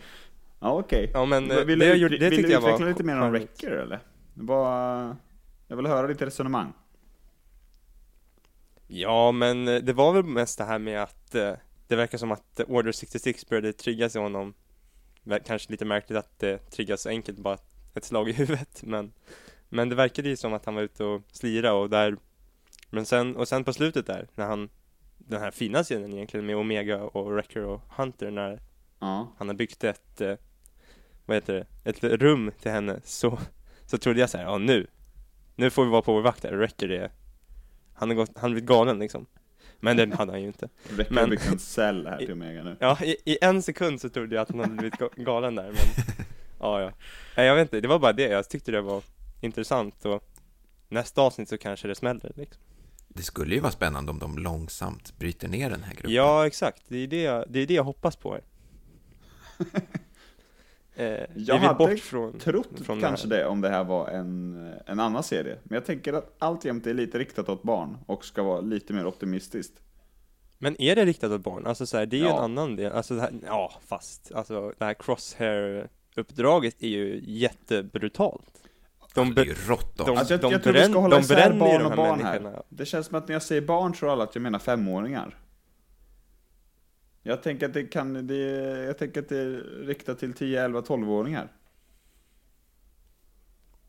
ja 0.60 0.72
okej. 0.80 1.12
Ja, 1.14 1.26
men 1.26 1.52
eh, 1.52 1.58
Vill 1.58 1.80
det, 1.80 1.86
du, 1.86 1.90
jag 1.90 1.98
gjorde, 1.98 2.18
det 2.18 2.30
vill 2.30 2.42
du 2.42 2.56
utveckla 2.56 2.86
lite 2.86 3.04
mer 3.04 3.22
om. 3.22 3.32
Wrecker 3.32 3.72
eller? 3.72 4.00
Det 4.34 4.44
var, 4.44 5.16
jag 5.68 5.78
vill 5.78 5.86
höra 5.86 6.08
lite 6.08 6.26
resonemang. 6.26 6.74
Ja, 8.88 9.32
men 9.32 9.68
eh, 9.68 9.82
det 9.82 9.94
var 9.94 10.14
väl 10.14 10.24
mest 10.24 10.58
det 10.58 10.64
här 10.64 10.80
med 10.80 11.04
att 11.04 11.36
eh, 11.36 11.54
det 11.88 11.96
verkar 11.96 12.18
som 12.18 12.32
att 12.32 12.60
eh, 12.60 12.66
Order 12.70 12.92
66 12.92 13.50
började 13.50 13.74
triggas 13.74 14.16
i 14.16 14.20
honom. 14.20 14.54
Kanske 15.46 15.72
lite 15.72 15.86
märkligt 15.86 16.18
att 16.18 16.40
det 16.40 16.58
triggas 16.58 17.02
så 17.02 17.10
enkelt, 17.10 17.40
bara 17.40 17.58
ett 17.94 18.06
slag 18.06 18.30
i 18.30 18.34
huvudet, 18.34 18.84
men 18.84 19.12
men 19.70 19.90
det 19.90 19.96
verkade 19.96 20.30
ju 20.30 20.36
som 20.36 20.54
att 20.54 20.66
han 20.66 20.76
var 20.76 20.82
ute 20.82 21.04
och 21.04 21.22
slira 21.32 21.74
och 21.74 21.90
där 21.90 22.18
Men 22.90 23.06
sen, 23.06 23.36
och 23.36 23.48
sen 23.48 23.64
på 23.64 23.74
slutet 23.74 24.06
där, 24.08 24.28
när 24.36 24.46
han 24.46 24.70
Den 25.18 25.42
här 25.42 25.52
fina 25.52 25.84
scenen 25.84 26.14
egentligen 26.14 26.46
med 26.46 26.56
Omega 26.56 27.02
och 27.04 27.32
Wrecker 27.34 27.64
och 27.64 27.82
Hunter 27.98 28.32
när 28.32 28.60
Ja. 29.00 29.34
han 29.38 29.48
har 29.48 29.56
byggt 29.56 29.84
ett 29.84 30.22
eh, 30.22 30.36
Vad 31.26 31.38
heter 31.38 31.54
det? 31.54 31.90
Ett 31.90 32.04
rum 32.04 32.52
till 32.62 32.72
henne 32.72 33.00
så 33.04 33.40
Så 33.86 33.98
trodde 33.98 34.20
jag 34.20 34.30
så 34.30 34.38
här, 34.38 34.46
ja 34.46 34.58
nu 34.58 34.88
Nu 35.56 35.70
får 35.70 35.84
vi 35.86 35.92
vara 35.92 36.02
på 36.02 36.14
vår 36.14 36.22
vakt 36.22 36.42
där, 36.42 36.54
Wrecker 36.56 36.88
det 36.88 37.12
Han 37.94 38.10
har 38.10 38.16
gått, 38.16 38.30
han 38.36 38.42
har 38.42 38.50
blivit 38.50 38.70
galen 38.70 39.00
liksom 39.00 39.26
Men 39.80 39.98
det 39.98 40.16
hade 40.16 40.32
han 40.32 40.42
ju 40.42 40.48
inte 40.48 40.70
Wrecker 40.90 41.14
Men- 41.14 41.24
har 41.24 41.30
byggt 41.30 41.48
en 41.48 41.60
cell 41.60 42.08
här 42.08 42.18
till 42.18 42.32
Omega 42.32 42.64
nu. 42.64 42.78
Ja, 42.80 42.98
i, 43.04 43.16
i 43.26 43.38
en 43.42 43.62
sekund 43.62 44.02
så 44.02 44.10
trodde 44.10 44.36
jag 44.36 44.42
att 44.42 44.50
han 44.50 44.60
hade 44.60 44.74
blivit 44.74 45.00
ga- 45.00 45.24
galen 45.24 45.56
där 45.56 45.64
men 45.64 45.76
Ja, 46.60 46.82
ja 46.82 46.92
Nej, 47.38 47.46
jag 47.48 47.56
vet 47.56 47.62
inte, 47.62 47.82
det 47.82 47.88
var 47.88 48.00
bara 48.00 48.14
det, 48.14 48.28
jag 48.28 48.50
tyckte 48.50 48.72
det 48.72 48.82
var 48.82 49.04
intressant 49.42 50.06
och 50.06 50.24
Nästa 50.92 51.22
avsnitt 51.22 51.50
så 51.50 51.58
kanske 51.58 51.88
det 51.88 51.96
smäller 51.96 52.32
liksom 52.36 52.62
Det 53.10 53.24
skulle 53.24 53.56
ju 53.56 53.62
vara 53.62 53.72
spännande 53.72 54.12
om 54.12 54.20
de 54.20 54.38
långsamt 54.38 55.18
bryter 55.18 55.48
ner 55.48 55.70
den 55.70 55.84
här 55.84 55.94
gruppen. 55.94 56.12
Ja, 56.12 56.48
exakt, 56.48 56.84
det 56.88 56.98
är 56.98 57.08
det 57.08 57.22
jag, 57.22 57.46
det 57.50 57.60
är 57.60 57.68
det 57.68 57.74
jag 57.74 57.84
hoppas 57.84 58.16
på 58.16 58.34
här 58.34 58.44
eh, 60.96 61.26
Jag 61.36 61.58
hade 61.58 61.78
bort 61.78 62.00
från, 62.00 62.40
Trott 62.40 62.80
från 62.82 63.02
kanske 63.02 63.28
det 63.28 63.38
det 63.38 63.46
om 63.46 63.62
det 63.62 63.70
här 63.70 63.84
var 63.84 64.08
en, 64.08 64.56
en 64.86 65.00
annan 65.00 65.24
serie. 65.24 65.58
Men 65.64 65.76
jag 65.76 65.86
tänker 65.86 66.14
att 66.14 66.36
alltjämt 66.40 66.88
är 66.88 66.94
lite 66.94 67.20
riktat 67.20 67.50
åt 67.50 67.64
barn 67.64 67.98
och 68.06 68.26
ska 68.26 68.44
vara 68.44 68.62
lite 68.62 68.94
mer 68.94 69.06
optimistiskt. 69.06 69.82
Men 70.58 70.82
är 70.82 70.96
det 70.96 71.06
riktat 71.06 71.32
åt 71.32 71.42
barn? 71.42 71.66
Alltså 71.66 71.86
så 71.86 71.98
här, 71.98 72.06
det 72.06 72.16
är 72.18 72.20
ju 72.20 72.26
Ja. 72.26 72.38
en 72.38 72.44
annan 72.44 72.76
del, 72.76 72.92
alltså 72.92 73.16
det 73.16 73.22
här, 73.22 73.34
ja 73.46 73.74
fast, 73.88 74.32
alltså 74.32 74.74
det 74.78 74.86
här 74.86 74.94
crosshair-uppdraget 74.94 76.76
är 76.84 76.88
ju 76.88 77.22
jättebrutalt 77.24 78.69
De, 79.14 79.20
Alltså, 79.22 79.34
det 79.36 79.42
är 79.42 79.46
ju 79.46 79.54
rått 79.68 79.98
de-. 79.98 80.18
Alltså 80.18 80.34
jag, 80.34 80.42
de 80.42 80.52
jag 80.52 80.64
tror 80.64 80.74
vi 80.74 80.84
ska 80.84 81.00
hålla 81.00 81.16
de 81.16 81.22
isär 81.22 81.54
barn 81.54 81.86
och 81.86 81.96
barn 81.96 82.22
här. 82.22 82.64
Det 82.70 82.86
känns 82.86 83.08
som 83.08 83.16
att 83.16 83.28
när 83.28 83.36
jag 83.36 83.44
säger 83.44 83.62
barn 83.62 83.94
tror 83.94 84.12
alla 84.12 84.24
att 84.24 84.36
jag 84.36 84.42
menar 84.42 84.60
femåringar. 84.60 85.38
Jag 87.24 87.44
tänker 87.44 87.66
att 87.66 87.74
det 87.74 87.84
kan, 87.84 88.28
det, 88.28 88.36
jag 88.86 88.98
tänker 88.98 89.22
att 89.22 89.30
det 89.30 89.38
är 89.38 89.86
riktat 89.86 90.20
till 90.20 90.34
10, 90.34 90.64
11, 90.64 90.82
12-åringar. 90.82 91.52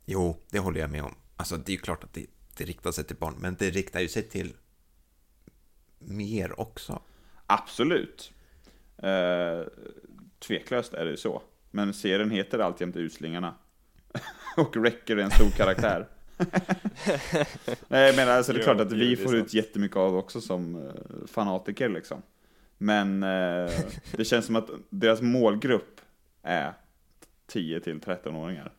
Jo, 0.05 0.37
det 0.51 0.59
håller 0.59 0.81
jag 0.81 0.91
med 0.91 1.03
om. 1.03 1.15
Alltså, 1.37 1.57
det 1.57 1.73
är 1.73 1.75
ju 1.75 1.81
klart 1.81 2.05
att 2.05 2.13
det, 2.13 2.27
det 2.57 2.65
riktar 2.65 2.93
sig 2.93 3.05
till 3.05 3.17
barn, 3.17 3.35
men 3.39 3.57
det 3.59 3.71
riktar 3.71 4.01
ju 4.01 4.09
sig 4.09 4.23
till 4.23 4.57
mer 5.99 6.61
också. 6.61 7.03
Absolut. 7.47 8.33
Eh, 8.97 9.61
tveklöst 10.39 10.95
är 10.95 11.05
det 11.05 11.17
så. 11.17 11.43
Men 11.71 11.95
serien 11.95 12.31
heter 12.31 12.59
alltjämt 12.59 12.97
Uslingarna. 12.97 13.55
och 14.57 14.77
Wrecker 14.77 15.17
är 15.17 15.23
en 15.23 15.31
stor 15.31 15.51
karaktär. 15.51 16.09
Nej, 17.89 18.17
menar, 18.17 18.33
alltså 18.33 18.53
det 18.53 18.59
är 18.61 18.63
klart 18.63 18.81
att 18.81 18.93
vi 18.93 19.17
får 19.17 19.37
ut 19.37 19.55
jättemycket 19.55 19.97
av 19.97 20.17
också 20.17 20.41
som 20.41 20.87
eh, 20.87 21.27
fanatiker 21.27 21.89
liksom. 21.89 22.23
Men 22.79 23.23
eh, 23.23 23.71
det 24.17 24.25
känns 24.25 24.47
som 24.47 24.57
att 24.57 24.71
deras 24.91 25.21
målgrupp 25.21 26.01
är 26.43 26.73
10 27.47 27.81
till 27.81 28.01
13-åringar. 28.01 28.73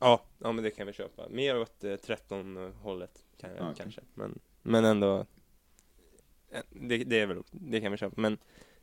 Ja, 0.00 0.22
ja 0.38 0.52
men 0.52 0.64
det 0.64 0.70
kan 0.70 0.86
vi 0.86 0.92
köpa. 0.92 1.28
Mer 1.28 1.58
åt 1.58 1.84
eh, 1.84 1.96
13 1.96 2.72
hållet 2.82 3.24
kan 3.40 3.50
jag, 3.50 3.62
Okej. 3.62 3.74
kanske. 3.82 4.00
Men, 4.14 4.38
men 4.62 4.84
ändå. 4.84 5.26
eh, 6.50 6.60
Det, 6.70 7.04
det 7.04 7.20
är 7.20 7.26
väl, 7.26 7.42
det 7.50 7.80
kan 7.80 7.92
vi 7.92 7.98
köpa. 7.98 8.20
Men 8.20 8.38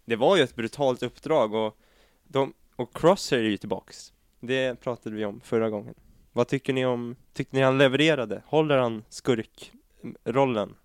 det 0.05 0.15
var 0.15 0.37
ju 0.37 0.43
ett 0.43 0.55
brutalt 0.55 1.03
uppdrag 1.03 1.53
och 1.53 1.77
de, 2.23 2.53
och 2.75 2.95
Crosshair 2.97 3.43
är 3.43 3.49
ju 3.49 3.57
tillbaks. 3.57 4.13
Det 4.41 4.79
pratade 4.79 5.15
vi 5.15 5.25
om 5.25 5.41
förra 5.41 5.69
gången. 5.69 5.95
Vad 6.31 6.47
tycker 6.47 6.73
ni 6.73 6.85
om, 6.85 7.15
tyckte 7.33 7.55
ni 7.55 7.61
han 7.61 7.77
levererade? 7.77 8.43
Håller 8.45 8.77
han 8.77 9.03
skurkrollen? 9.09 10.75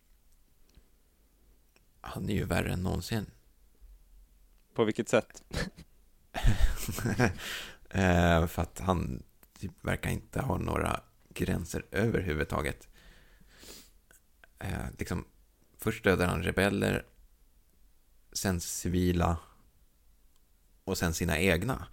Han 2.00 2.28
är 2.28 2.34
ju 2.34 2.44
värre 2.44 2.72
än 2.72 2.82
någonsin. 2.82 3.26
På 4.74 4.84
vilket 4.84 5.08
sätt? 5.08 5.44
Eh, 7.90 8.46
för 8.46 8.62
att 8.62 8.80
han 8.80 9.22
typ 9.58 9.84
verkar 9.84 10.10
inte 10.10 10.40
ha 10.40 10.58
några 10.58 11.00
gränser 11.28 11.84
överhuvudtaget. 11.90 12.88
Eh, 14.58 14.86
liksom, 14.98 15.24
först 15.78 16.04
dödar 16.04 16.26
han 16.26 16.42
rebeller, 16.42 17.06
sen 18.32 18.60
civila, 18.60 19.38
och 20.84 20.98
sen 20.98 21.14
sina 21.14 21.38
egna. 21.38 21.86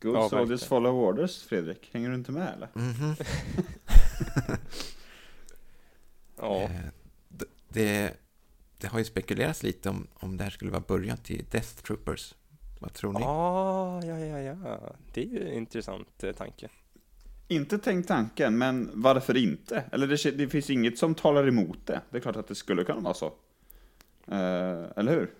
Good 0.00 0.14
Ja, 0.16 0.28
soldiers 0.28 0.50
verkligen. 0.50 0.68
follow 0.68 0.94
orders, 0.94 1.42
Fredrik. 1.42 1.90
Hänger 1.92 2.08
du 2.08 2.14
inte 2.14 2.32
med 2.32 2.52
eller? 2.54 2.68
Mhm. 2.74 3.14
Ja, 6.40 6.62
Eh, 6.62 6.70
det, 7.68 8.14
det 8.78 8.86
har 8.86 8.98
ju 8.98 9.04
spekulerats 9.04 9.62
lite 9.62 9.88
om, 9.90 10.06
om 10.14 10.36
det 10.36 10.44
här 10.44 10.50
skulle 10.50 10.70
vara 10.70 10.82
början 10.88 11.16
till 11.16 11.44
Death 11.50 11.68
Troopers. 11.82 12.34
Vad 12.80 12.92
tror 12.92 13.12
ni? 13.12 13.20
ah, 13.24 14.02
ja, 14.04 14.18
ja, 14.18 14.38
ja. 14.40 14.94
Det 15.14 15.22
är 15.22 15.26
ju 15.26 15.48
en 15.48 15.52
intressant 15.54 16.24
eh, 16.24 16.32
tanke. 16.32 16.68
Inte 17.48 17.78
tänkt 17.78 18.08
tanken, 18.08 18.58
men 18.58 18.90
varför 18.94 19.36
inte? 19.36 19.84
Eller 19.92 20.06
det, 20.06 20.30
det 20.38 20.48
finns 20.48 20.70
inget 20.70 20.98
som 20.98 21.14
talar 21.14 21.48
emot 21.48 21.78
det. 21.86 22.00
Det 22.10 22.16
är 22.16 22.20
klart 22.20 22.36
att 22.36 22.48
det 22.48 22.54
skulle 22.54 22.84
kunna 22.84 23.00
vara 23.00 23.14
så. 23.14 23.26
Eh, 24.28 24.84
eller 24.96 25.12
hur? 25.12 25.34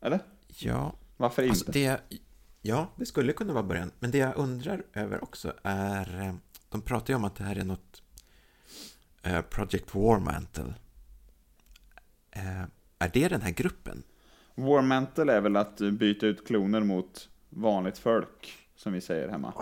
Eller? 0.00 0.20
Ja, 0.48 0.94
Varför 1.16 1.48
alltså 1.48 1.66
inte? 1.66 1.78
det, 1.78 2.18
ja, 2.66 2.92
det 2.96 3.06
skulle 3.06 3.32
kunna 3.32 3.52
vara 3.52 3.62
början. 3.64 3.90
Men 3.98 4.10
det 4.10 4.18
jag 4.18 4.36
undrar 4.36 4.82
över 4.92 5.24
också 5.24 5.52
är, 5.62 6.20
eh, 6.20 6.34
de 6.68 6.80
pratar 6.82 7.12
ju 7.12 7.16
om 7.16 7.24
att 7.24 7.36
det 7.36 7.44
här 7.44 7.56
är 7.56 7.64
något 7.64 8.02
eh, 9.22 9.40
Project 9.40 9.94
War 9.94 10.18
Mantle. 10.20 10.74
Eh, 12.30 12.62
är 12.98 13.10
det 13.12 13.28
den 13.28 13.42
här 13.42 13.50
gruppen? 13.50 14.02
War 14.54 14.82
Mantle 14.82 15.32
är 15.32 15.40
väl 15.40 15.56
att 15.56 15.76
byta 15.78 16.26
ut 16.26 16.46
kloner 16.46 16.80
mot 16.80 17.28
vanligt 17.48 17.98
folk, 17.98 18.54
som 18.76 18.92
vi 18.92 19.00
säger 19.00 19.28
hemma. 19.28 19.52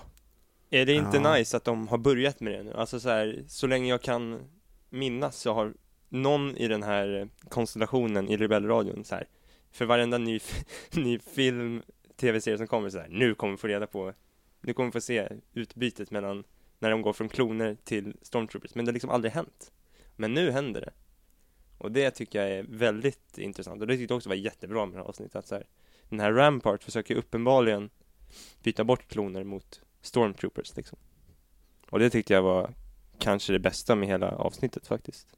Är 0.71 0.87
det 0.87 0.93
inte 0.95 1.17
Ja. 1.17 1.35
nice 1.35 1.57
att 1.57 1.65
de 1.65 1.89
har 1.89 1.99
börjat 1.99 2.41
med 2.41 2.53
det 2.53 2.63
nu? 2.63 2.73
Alltså 2.73 3.01
så 3.01 3.09
här, 3.09 3.45
så 3.49 3.67
länge 3.67 3.89
jag 3.89 4.03
kan 4.03 4.41
minnas 4.91 5.37
så 5.37 5.55
har 5.55 5.75
någon 6.09 6.57
i 6.57 6.69
den 6.69 6.83
här 6.83 7.29
konstellationen 7.49 8.29
i 8.29 8.37
Rebellradion 8.37 9.05
så 9.05 9.15
här, 9.15 9.29
för 9.73 9.85
varenda 9.85 10.19
ny, 10.19 10.41
ny 10.93 11.19
film, 11.19 11.83
tv-serie 12.16 12.59
som 12.59 12.66
kommer 12.66 12.90
så 12.90 12.99
här, 12.99 13.09
nu 13.09 13.35
kommer 13.35 13.52
vi 13.52 13.56
få 13.56 13.66
reda 13.66 13.87
på, 13.87 14.12
nu 14.61 14.73
kommer 14.73 14.87
vi 14.87 14.92
få 14.92 15.00
se 15.00 15.28
utbytet 15.52 16.11
mellan 16.11 16.44
när 16.78 16.90
de 16.90 17.02
går 17.02 17.12
från 17.12 17.28
kloner 17.28 17.76
till 17.85 18.16
stormtroopers, 18.23 18.75
men 18.75 18.85
det 18.85 18.90
har 18.90 18.94
liksom 18.94 19.11
aldrig 19.11 19.33
hänt. 19.33 19.73
Men 20.16 20.35
nu 20.35 20.50
händer 20.50 20.80
det. 20.80 20.92
Och 21.78 21.92
det 21.92 22.11
tycker 22.11 22.42
jag 22.42 22.50
är 22.50 22.62
väldigt 22.62 23.38
intressant, 23.38 23.80
och 23.80 23.87
det 23.87 23.97
tyckte 23.97 24.12
jag 24.12 24.16
också 24.16 24.28
var 24.28 24.37
jättebra 24.37 24.87
med 24.87 24.94
det 24.94 25.00
här 25.02 25.09
avsnittet, 25.09 25.37
att 25.37 25.47
så 25.47 25.54
här, 25.54 25.66
den 26.09 26.21
här 26.21 26.33
Rampart 26.33 26.85
försöker 26.85 27.14
uppenbarligen 27.14 27.90
byta 28.62 28.85
bort 28.85 29.09
kloner 29.09 29.44
mot 29.44 29.80
stormtroopers 30.00 30.76
liksom. 30.76 30.99
Och 31.90 31.99
det 31.99 32.11
tyckte 32.11 32.33
jag 32.33 32.42
var 32.42 32.75
kanske 33.18 33.52
det 33.52 33.59
bästa 33.59 33.94
med 33.94 34.09
hela 34.09 34.30
avsnittet 34.30 34.87
faktiskt. 34.87 35.37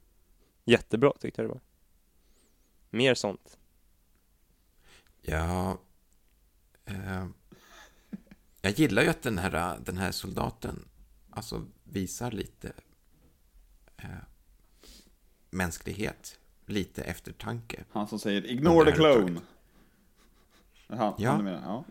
Jättebra 0.64 1.12
tyckte 1.20 1.42
jag 1.42 1.50
det 1.50 1.54
var. 1.54 1.60
Mer 2.90 3.14
sånt. 3.14 3.58
Ja, 5.22 5.78
eh, 6.86 7.26
jag 8.60 8.72
gillar 8.72 9.02
ju 9.02 9.08
att 9.08 9.22
den 9.22 9.38
här, 9.38 9.78
den 9.84 9.96
här 9.98 10.12
soldaten 10.12 10.88
alltså 11.30 11.64
visar 11.84 12.30
lite 12.30 12.72
eh, 13.96 14.08
mänsklighet, 15.50 16.38
lite 16.66 17.02
eftertanke. 17.02 17.84
Han 17.90 18.08
som 18.08 18.18
säger 18.18 18.42
'Ignore 18.46 18.92
the 18.92 18.98
clone' 18.98 19.40
Han, 20.88 21.14
Ja. 21.18 21.30
han 21.30 21.38
du 21.38 21.44
menar, 21.44 21.62
ja. 21.62 21.84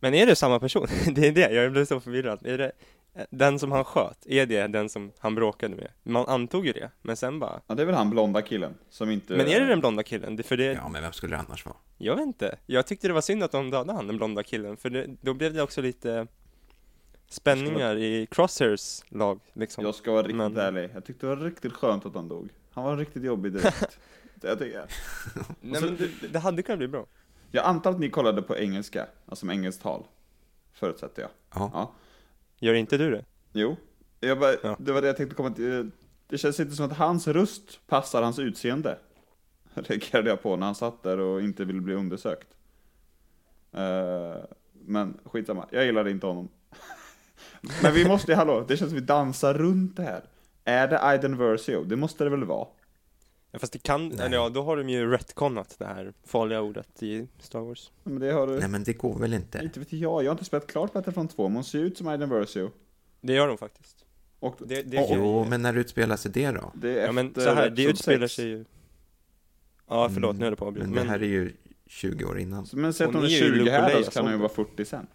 Men 0.00 0.14
är 0.14 0.26
det 0.26 0.36
samma 0.36 0.60
person? 0.60 0.86
det 1.14 1.26
är 1.28 1.32
det, 1.32 1.50
jag 1.52 1.72
blev 1.72 1.84
så 1.84 2.00
förvirrad. 2.00 2.46
Är 2.46 2.58
det 2.58 2.72
den 3.30 3.58
som 3.58 3.72
han 3.72 3.84
sköt? 3.84 4.26
Är 4.26 4.46
det 4.46 4.66
den 4.66 4.88
som 4.88 5.12
han 5.18 5.34
bråkade 5.34 5.76
med? 5.76 5.88
Man 6.02 6.26
antog 6.28 6.66
ju 6.66 6.72
det, 6.72 6.90
men 7.02 7.16
sen 7.16 7.38
bara 7.38 7.60
ja, 7.66 7.74
det 7.74 7.82
är 7.82 7.86
väl 7.86 7.94
han 7.94 8.10
blonda 8.10 8.42
killen 8.42 8.74
som 8.90 9.10
inte... 9.10 9.36
Men 9.36 9.46
är 9.48 9.60
det 9.60 9.66
den 9.66 9.80
blonda 9.80 10.02
killen? 10.02 10.36
Det- 10.36 10.42
För 10.42 10.56
det, 10.56 10.64
Ja, 10.72 10.88
men 10.88 11.02
vem 11.02 11.12
skulle 11.12 11.36
det 11.36 11.40
annars 11.48 11.66
vara? 11.66 11.76
jag 11.98 12.16
vet 12.16 12.26
inte. 12.26 12.58
Jag 12.66 12.86
tyckte 12.86 13.08
det 13.08 13.14
var 13.14 13.20
synd 13.20 13.42
att 13.42 13.52
de 13.52 13.70
dödade 13.70 13.92
han, 13.92 14.06
den 14.06 14.16
blonda 14.16 14.42
killen, 14.42 14.76
för 14.76 14.90
det, 14.90 15.06
då 15.20 15.34
blev 15.34 15.54
det 15.54 15.62
också 15.62 15.80
lite 15.82 16.26
spänningar 17.30 17.96
i 17.96 18.26
Crosshairs 18.30 19.02
lag 19.08 19.40
liksom. 19.52 19.84
Jag 19.84 19.94
ska 19.94 20.12
vara 20.12 20.22
riktigt 20.22 20.36
Men- 20.36 20.56
ärlig, 20.56 20.90
jag 20.94 21.04
tyckte 21.04 21.26
det 21.26 21.36
var 21.36 21.44
riktigt 21.44 21.72
skönt 21.72 22.06
att 22.06 22.14
han 22.14 22.28
dog. 22.28 22.48
Han 22.70 22.84
var 22.84 22.96
riktigt 22.96 23.24
jobbig 23.24 23.52
direkt. 23.52 23.98
det 24.34 24.48
jag, 24.48 24.58
tycker 24.58 24.78
jag. 24.78 24.86
Nej, 25.60 25.80
men 25.82 25.96
det, 25.96 26.28
det 26.32 26.38
hade 26.38 26.62
kunnat 26.62 26.78
bli 26.78 26.88
bra. 26.88 27.06
jag 27.50 27.64
antar 27.64 27.90
att 27.90 27.98
ni 28.00 28.10
kollade 28.10 28.42
på 28.42 28.56
engelska, 28.56 29.06
alltså 29.26 29.46
med 29.46 29.54
engelskt 29.56 29.82
tal. 29.82 30.04
Förutsätter 30.72 31.22
jag. 31.22 31.30
Ja, 31.54 31.70
Ja. 31.74 31.92
Gör 32.58 32.74
inte 32.74 32.96
du 32.96 33.10
det? 33.10 33.24
Jo. 33.52 33.76
Jag 34.20 34.38
bara, 34.38 34.54
Ja. 34.62 34.76
Det 34.78 34.92
var 34.92 35.00
det 35.00 35.06
jag 35.06 35.16
tänkte 35.16 35.36
komma 35.36 35.50
till. 35.50 35.90
Det 36.26 36.38
känns 36.38 36.60
inte 36.60 36.76
som 36.76 36.86
att 36.86 36.96
hans 36.96 37.28
röst 37.28 37.80
passar 37.86 38.22
hans 38.22 38.38
utseende. 38.38 38.98
Reagerade 39.74 40.30
jag 40.30 40.42
på 40.42 40.56
när 40.56 40.66
han 40.66 40.74
satt 40.74 41.02
där 41.02 41.18
och 41.18 41.42
inte 41.42 41.64
ville 41.64 41.80
bli 41.80 41.94
undersökt. 41.94 42.48
Eh, 43.72 44.36
men 44.72 45.18
skitsamma, 45.24 45.66
jag 45.70 45.86
gillade 45.86 46.10
inte 46.10 46.26
honom. 46.26 46.48
men 47.82 47.94
vi 47.94 48.08
måste, 48.08 48.34
hallå, 48.34 48.64
det 48.68 48.76
känns 48.76 48.90
som 48.90 49.00
vi 49.00 49.06
dansar 49.06 49.54
runt 49.54 49.96
det 49.96 50.02
här. 50.02 50.24
Är 50.64 50.88
det 50.88 51.02
Aiden 51.02 51.38
Versio? 51.38 51.84
Det 51.84 51.96
måste 51.96 52.24
det 52.24 52.30
väl 52.30 52.44
vara? 52.44 52.66
Ja, 53.50 53.58
fast 53.58 53.72
det 53.72 53.78
kan, 53.78 54.08
Nej. 54.08 54.18
eller 54.26 54.36
ja, 54.36 54.48
då 54.48 54.62
har 54.62 54.76
de 54.76 54.88
ju 54.88 55.10
retconat 55.10 55.76
det 55.78 55.84
här 55.86 56.12
farliga 56.24 56.60
ordet 56.60 57.02
i 57.02 57.26
Star 57.38 57.60
Wars. 57.60 57.90
Men 58.04 58.18
det 58.18 58.32
har 58.32 58.46
du... 58.46 58.58
nej 58.60 58.68
men 58.68 58.84
det 58.84 58.92
går 58.92 59.18
väl 59.18 59.34
inte? 59.34 59.58
Inte 59.62 59.80
vet 59.80 59.92
jag, 59.92 60.22
jag 60.24 60.28
har 60.28 60.32
inte 60.34 60.44
spelat 60.44 60.66
klart 60.66 60.92
Battlefront 60.92 61.36
2, 61.36 61.48
men 61.48 61.54
hon 61.54 61.64
ser 61.64 61.78
ut 61.78 61.98
som 61.98 62.06
Aiden 62.08 62.30
Versio. 62.30 62.70
Det 63.20 63.32
gör 63.32 63.48
de 63.48 63.58
faktiskt. 63.58 64.04
Och 64.38 64.56
Det, 64.66 64.82
det, 64.82 64.98
och- 64.98 65.08
Jo, 65.16 65.46
men 65.48 65.62
när 65.62 65.74
utspelar 65.76 66.16
sig 66.16 66.30
det 66.30 66.50
då? 66.50 66.72
det 66.74 67.00
är 67.00 67.06
ja 67.06 67.12
men 67.12 67.26
efter 67.26 67.40
så 67.40 67.50
här, 67.54 67.70
det 67.70 67.84
utspelar 67.84 68.26
sig 68.26 68.46
ju 68.48 68.64
Ja 69.88 70.08
förlåt, 70.14 70.30
Mm, 70.30 70.40
nu 70.40 70.46
är 70.46 70.50
det 70.50 70.56
på 70.56 70.64
att 70.64 70.68
avbryta. 70.68 70.88
Men 70.88 71.04
det 71.06 71.10
här 71.10 71.22
är 71.22 71.26
ju 71.26 71.52
20 71.86 72.24
år 72.24 72.38
innan. 72.38 72.66
Men 72.72 72.92
säg 72.92 73.04
att 73.06 73.12
Hon 73.12 73.22
hon 73.22 73.30
är 73.30 73.34
är 73.36 73.42
ju 73.44 73.48
20 73.52 73.58
Luke 73.58 73.70
här 73.70 73.96
då, 73.96 74.02
så 74.04 74.10
kan 74.10 74.24
hon 74.24 74.32
ju 74.32 74.38
vara 74.38 74.48
40 74.48 74.84
sen. 74.84 75.06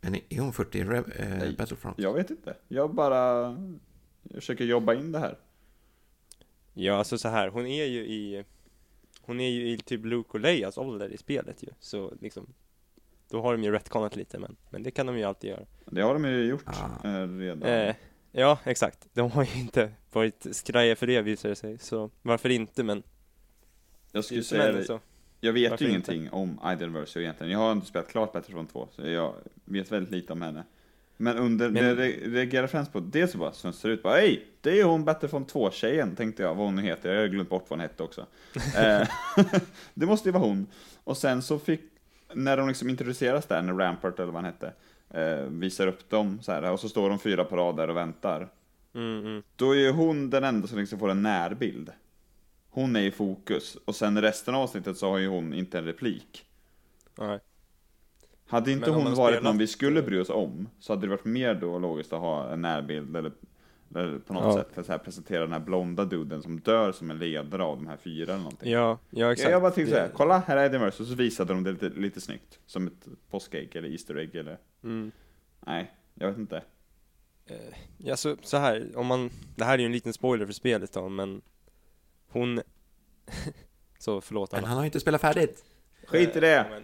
Men 0.00 0.14
är 0.28 0.40
hon 0.40 0.52
40 0.52 0.78
i 0.78 0.84
Nej. 0.84 1.54
Battlefront? 1.58 1.98
Jag 1.98 2.12
vet 2.14 2.30
inte. 2.30 2.56
Jag 2.68 2.94
bara 2.94 3.42
jag 4.22 4.34
försöker 4.34 4.64
jobba 4.64 4.94
in 4.94 5.12
det 5.12 5.18
här. 5.18 5.38
Ja 6.74 6.94
alltså 6.96 7.18
så 7.18 7.28
här, 7.28 7.48
hon 7.48 7.66
är 7.66 7.84
ju 7.84 8.00
i 8.00 8.44
Hon 9.20 9.40
är 9.40 9.48
ju 9.48 9.68
i 9.68 9.78
typ 9.78 10.04
Luke 10.04 10.28
och 10.32 10.40
Leias 10.40 10.78
ålder 10.78 11.08
i 11.08 11.16
spelet 11.16 11.62
ju, 11.62 11.68
så 11.80 12.12
liksom 12.20 12.46
Då 13.30 13.42
har 13.42 13.52
de 13.52 13.64
ju 13.64 13.72
retconat 13.72 14.16
lite 14.16 14.38
men, 14.38 14.56
men 14.70 14.82
det 14.82 14.90
kan 14.90 15.06
de 15.06 15.18
ju 15.18 15.24
alltid 15.24 15.50
göra 15.50 15.64
Det 15.86 16.00
har 16.00 16.14
de 16.14 16.24
ju 16.24 16.44
gjort 16.44 16.64
Ah. 16.66 17.08
eh, 17.08 17.28
redan. 17.28 17.62
eh, 17.62 17.94
Ja 18.32 18.58
exakt, 18.64 19.08
de 19.12 19.30
har 19.30 19.44
ju 19.44 19.60
inte 19.60 19.90
varit 20.12 20.46
skraja 20.50 20.96
för 20.96 21.06
det 21.06 21.22
visar 21.22 21.48
det 21.48 21.56
sig, 21.56 21.78
så 21.78 22.10
varför 22.22 22.48
inte 22.48 22.82
men 22.82 23.02
jag 24.12 24.24
skulle 24.24 24.42
säga 24.42 24.72
det. 24.72 24.84
så, 24.84 25.00
Jag 25.40 25.52
vet 25.52 25.70
varför 25.70 25.84
ju 25.84 25.90
ingenting 25.90 26.30
om 26.30 26.58
Aiden 26.62 26.92
Versio 26.92 27.22
egentligen. 27.22 27.52
Jag 27.52 27.58
har 27.58 27.72
inte 27.72 27.86
spelat 27.86 28.08
klart 28.08 28.32
Battlefront 28.32 28.72
2, 28.72 28.88
så 28.92 29.02
jag 29.06 29.34
vet 29.64 29.92
väldigt 29.92 30.12
lite 30.12 30.32
om 30.32 30.42
henne. 30.42 30.64
Men 31.24 31.38
under, 31.38 31.70
Men- 31.70 31.96
det 31.96 32.04
re- 32.06 32.32
reagerar 32.32 32.66
främst 32.66 32.92
på, 32.92 33.00
det 33.00 33.28
så 33.28 33.38
bara 33.38 33.52
ser 33.52 33.88
ut 33.88 34.02
bara 34.02 34.14
Hej! 34.14 34.46
Det 34.60 34.80
är 34.80 34.84
hon 34.84 35.04
Battlefront 35.04 35.52
2-tjejen, 35.52 36.16
tänkte 36.16 36.42
jag, 36.42 36.54
vad 36.54 36.66
hon 36.66 36.76
nu 36.76 36.82
heter. 36.82 37.14
Jag 37.14 37.20
har 37.20 37.28
glömt 37.28 37.48
bort 37.48 37.62
vad 37.68 37.78
hon 37.78 37.80
hette 37.80 38.02
också. 38.02 38.26
Eh, 38.76 39.08
det 39.94 40.06
måste 40.06 40.28
ju 40.28 40.32
vara 40.32 40.44
hon. 40.44 40.66
Och 41.04 41.16
sen 41.16 41.42
så 41.42 41.58
fick, 41.58 41.80
när 42.34 42.56
de 42.56 42.68
liksom 42.68 42.90
introduceras 42.90 43.46
där, 43.46 43.62
när 43.62 43.74
Rampart 43.74 44.18
eller 44.18 44.32
vad 44.32 44.44
han 44.44 44.52
hette, 44.52 44.72
eh, 45.10 45.44
visar 45.48 45.86
upp 45.86 46.10
dem 46.10 46.38
så 46.42 46.52
här, 46.52 46.72
och 46.72 46.80
så 46.80 46.88
står 46.88 47.08
de 47.10 47.18
fyra 47.18 47.44
på 47.44 47.56
rad 47.56 47.76
där 47.76 47.88
och 47.90 47.96
väntar. 47.96 48.48
mm, 48.94 49.18
mm. 49.18 49.42
Då 49.56 49.70
är 49.74 49.78
ju 49.78 49.90
hon 49.90 50.30
den 50.30 50.44
enda 50.44 50.68
som 50.68 50.78
liksom 50.78 50.98
får 50.98 51.10
en 51.10 51.22
närbild. 51.22 51.90
Hon 52.70 52.96
är 52.96 53.00
i 53.00 53.10
fokus, 53.10 53.76
och 53.84 53.96
sen 53.96 54.22
resten 54.22 54.54
av 54.54 54.62
avsnittet 54.62 54.96
så 54.96 55.10
har 55.10 55.18
ju 55.18 55.28
hon 55.28 55.54
inte 55.54 55.78
en 55.78 55.84
replik. 55.84 56.44
Nej. 57.18 57.40
Hade 58.46 58.72
inte 58.72 58.90
Men 58.90 58.94
hon 58.94 59.14
varit 59.14 59.34
spelat- 59.34 59.42
någon 59.42 59.58
vi 59.58 59.66
skulle 59.66 60.02
bry 60.02 60.20
oss 60.20 60.30
om, 60.30 60.68
så 60.78 60.92
hade 60.92 61.06
det 61.06 61.10
varit 61.10 61.24
mer 61.24 61.54
då 61.54 61.78
logiskt 61.78 62.12
att 62.12 62.20
ha 62.20 62.50
en 62.52 62.62
närbild 62.62 63.16
eller, 63.16 63.32
eller 63.94 64.18
på 64.18 64.32
något 64.34 64.44
Ja. 64.44 64.56
sätt 64.62 64.68
för 64.74 64.80
att 64.80 64.86
så 64.86 64.92
här 64.92 64.98
presentera 64.98 65.40
den 65.40 65.52
här 65.52 65.60
blonda 65.60 66.04
duden 66.04 66.42
som 66.42 66.60
dör 66.60 66.92
som 66.92 67.10
en 67.10 67.18
ledare 67.18 67.62
av 67.62 67.76
de 67.76 67.86
här 67.86 67.96
fyra 67.96 68.32
eller 68.32 68.42
någonting. 68.42 68.72
Ja, 68.72 68.98
ja 69.10 69.32
exakt 69.32 69.50
jag 69.50 69.62
bara 69.62 69.70
tänkte 69.70 69.94
såhär, 69.94 70.10
kolla 70.14 70.38
här 70.38 70.56
är 70.56 70.64
Eddie 70.66 70.78
Murphy, 70.78 71.02
och 71.04 71.08
så 71.08 71.14
visade 71.14 71.52
de 71.54 71.64
det 71.64 71.72
lite, 71.72 71.88
lite 71.88 72.20
snyggt. 72.20 72.58
Som 72.66 72.86
ett 72.86 73.06
påskägg 73.30 73.76
eller 73.76 73.88
Easter 73.88 74.16
egg 74.18 74.34
eller, 74.34 74.58
mm. 74.84 75.10
nej, 75.66 75.94
jag 76.14 76.28
vet 76.28 76.38
inte. 76.38 76.62
Eh, 77.46 77.56
Ja, 77.98 78.16
så, 78.16 78.36
så 78.42 78.56
här, 78.56 78.90
om 78.94 79.06
man, 79.06 79.30
det 79.56 79.64
här 79.64 79.74
är 79.74 79.78
ju 79.78 79.86
en 79.86 79.92
liten 79.92 80.12
spoiler 80.12 80.46
för 80.46 80.52
spelet 80.52 80.92
då, 80.92 81.08
men 81.08 81.42
hon, 82.28 82.60
så 83.98 84.20
förlåt 84.20 84.52
Men 84.52 84.58
alla. 84.58 84.68
han 84.68 84.76
har 84.76 84.84
ju 84.84 84.88
inte 84.88 85.00
spelat 85.00 85.20
färdigt. 85.20 85.64
Skit 86.06 86.28
i 86.36 86.38
Eh, 86.38 86.40
det! 86.40 86.82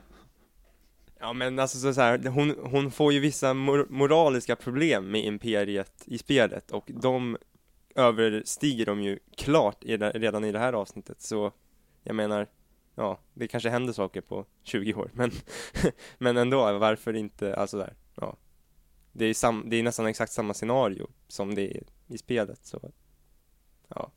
Ja 1.20 1.32
men, 1.32 1.58
alltså 1.58 1.78
så, 1.78 1.94
så 1.94 2.00
här, 2.00 2.18
hon, 2.28 2.54
hon 2.62 2.90
får 2.90 3.12
ju 3.12 3.20
vissa 3.20 3.54
mor 3.54 3.86
moraliska 3.90 4.56
problem 4.56 5.10
med 5.10 5.24
Imperiet 5.24 6.02
i 6.06 6.18
spelet 6.18 6.70
och 6.70 6.90
de 6.94 7.36
överstiger 7.94 8.86
de 8.86 9.02
ju 9.02 9.18
klart 9.36 9.84
i 9.84 9.96
det, 9.96 10.10
redan 10.10 10.44
i 10.44 10.52
det 10.52 10.58
här 10.58 10.72
avsnittet, 10.72 11.20
så 11.22 11.52
jag 12.04 12.16
menar, 12.16 12.46
ja, 12.94 13.20
det 13.34 13.48
kanske 13.48 13.68
händer 13.68 13.92
saker 13.92 14.20
på 14.20 14.46
20 14.62 14.94
år, 14.94 15.10
men, 15.14 15.30
men 16.18 16.36
ändå, 16.36 16.78
varför 16.78 17.12
inte, 17.16 17.54
alltså 17.56 17.78
där, 17.78 17.94
ja. 18.14 18.36
Det 19.12 19.24
är, 19.24 19.34
sam, 19.34 19.64
det 19.70 19.76
är 19.76 19.82
nästan 19.82 20.06
exakt 20.06 20.32
samma 20.32 20.54
scenario 20.54 21.10
som 21.28 21.54
det 21.54 21.76
är 21.76 21.82
i 22.08 22.18
spelet, 22.18 22.60
så 22.66 22.78
ja, 22.82 22.90
Ja, 23.88 24.10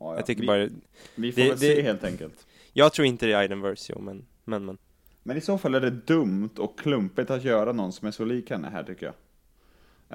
ja. 0.00 0.16
jag 0.16 0.26
tycker 0.26 0.40
vi, 0.40 0.46
bara, 0.46 0.68
vi 1.14 1.32
får 1.32 1.40
det- 1.42 1.48
väl 1.48 1.58
det- 1.58 1.74
se 1.76 1.82
helt 1.82 2.04
enkelt. 2.04 2.46
jag 2.72 2.92
tror 2.92 3.06
inte 3.06 3.26
det 3.26 3.32
är 3.32 3.36
Aiden 3.36 3.60
Versio, 3.60 3.98
men 4.00 4.26
Men 4.44 4.64
men. 4.64 4.78
Men 5.22 5.36
i 5.36 5.40
så 5.40 5.58
fall 5.58 5.74
är 5.74 5.80
det 5.80 5.90
dumt 5.90 6.50
och 6.58 6.78
klumpigt 6.78 7.30
att 7.30 7.44
göra 7.44 7.72
någon 7.72 7.92
som 7.92 8.08
är 8.08 8.12
så 8.12 8.24
lik 8.24 8.50
henne 8.50 8.68
här 8.68 8.82
tycker 8.84 9.06
jag. 9.06 9.14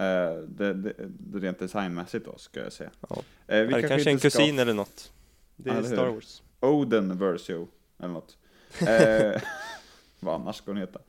Eh, 0.04 0.38
det, 0.48 0.74
det, 0.74 0.94
det 1.08 1.40
rent 1.40 1.60
designmässigt 1.60 2.26
då, 2.26 2.38
ska 2.38 2.60
jag 2.60 2.74
säga. 2.74 2.90
Ja. 3.10 3.16
Eh, 3.16 3.22
vi 3.48 3.56
Eller 3.74 3.88
kanske 3.88 4.12
en 4.12 4.20
ska- 4.20 4.30
kusin 4.30 4.60
eller 4.60 4.74
något. 4.74 5.12
Det 5.56 5.70
är 5.70 5.76
Ja? 5.76 5.84
Star 5.84 6.08
Wars. 6.10 6.42
Oden 6.60 7.18
Versio, 7.18 7.68
eller 8.00 8.14
något. 8.14 8.38
Eh, 8.82 9.42
vad 10.20 10.36
annars 10.42 10.56
ska 10.56 10.72
hon 10.72 10.78
heta? 10.78 11.00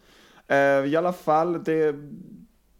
Eh, 0.48 0.56
I 0.92 0.96
alla 0.96 1.12
fall, 1.12 1.64
det 1.64 1.94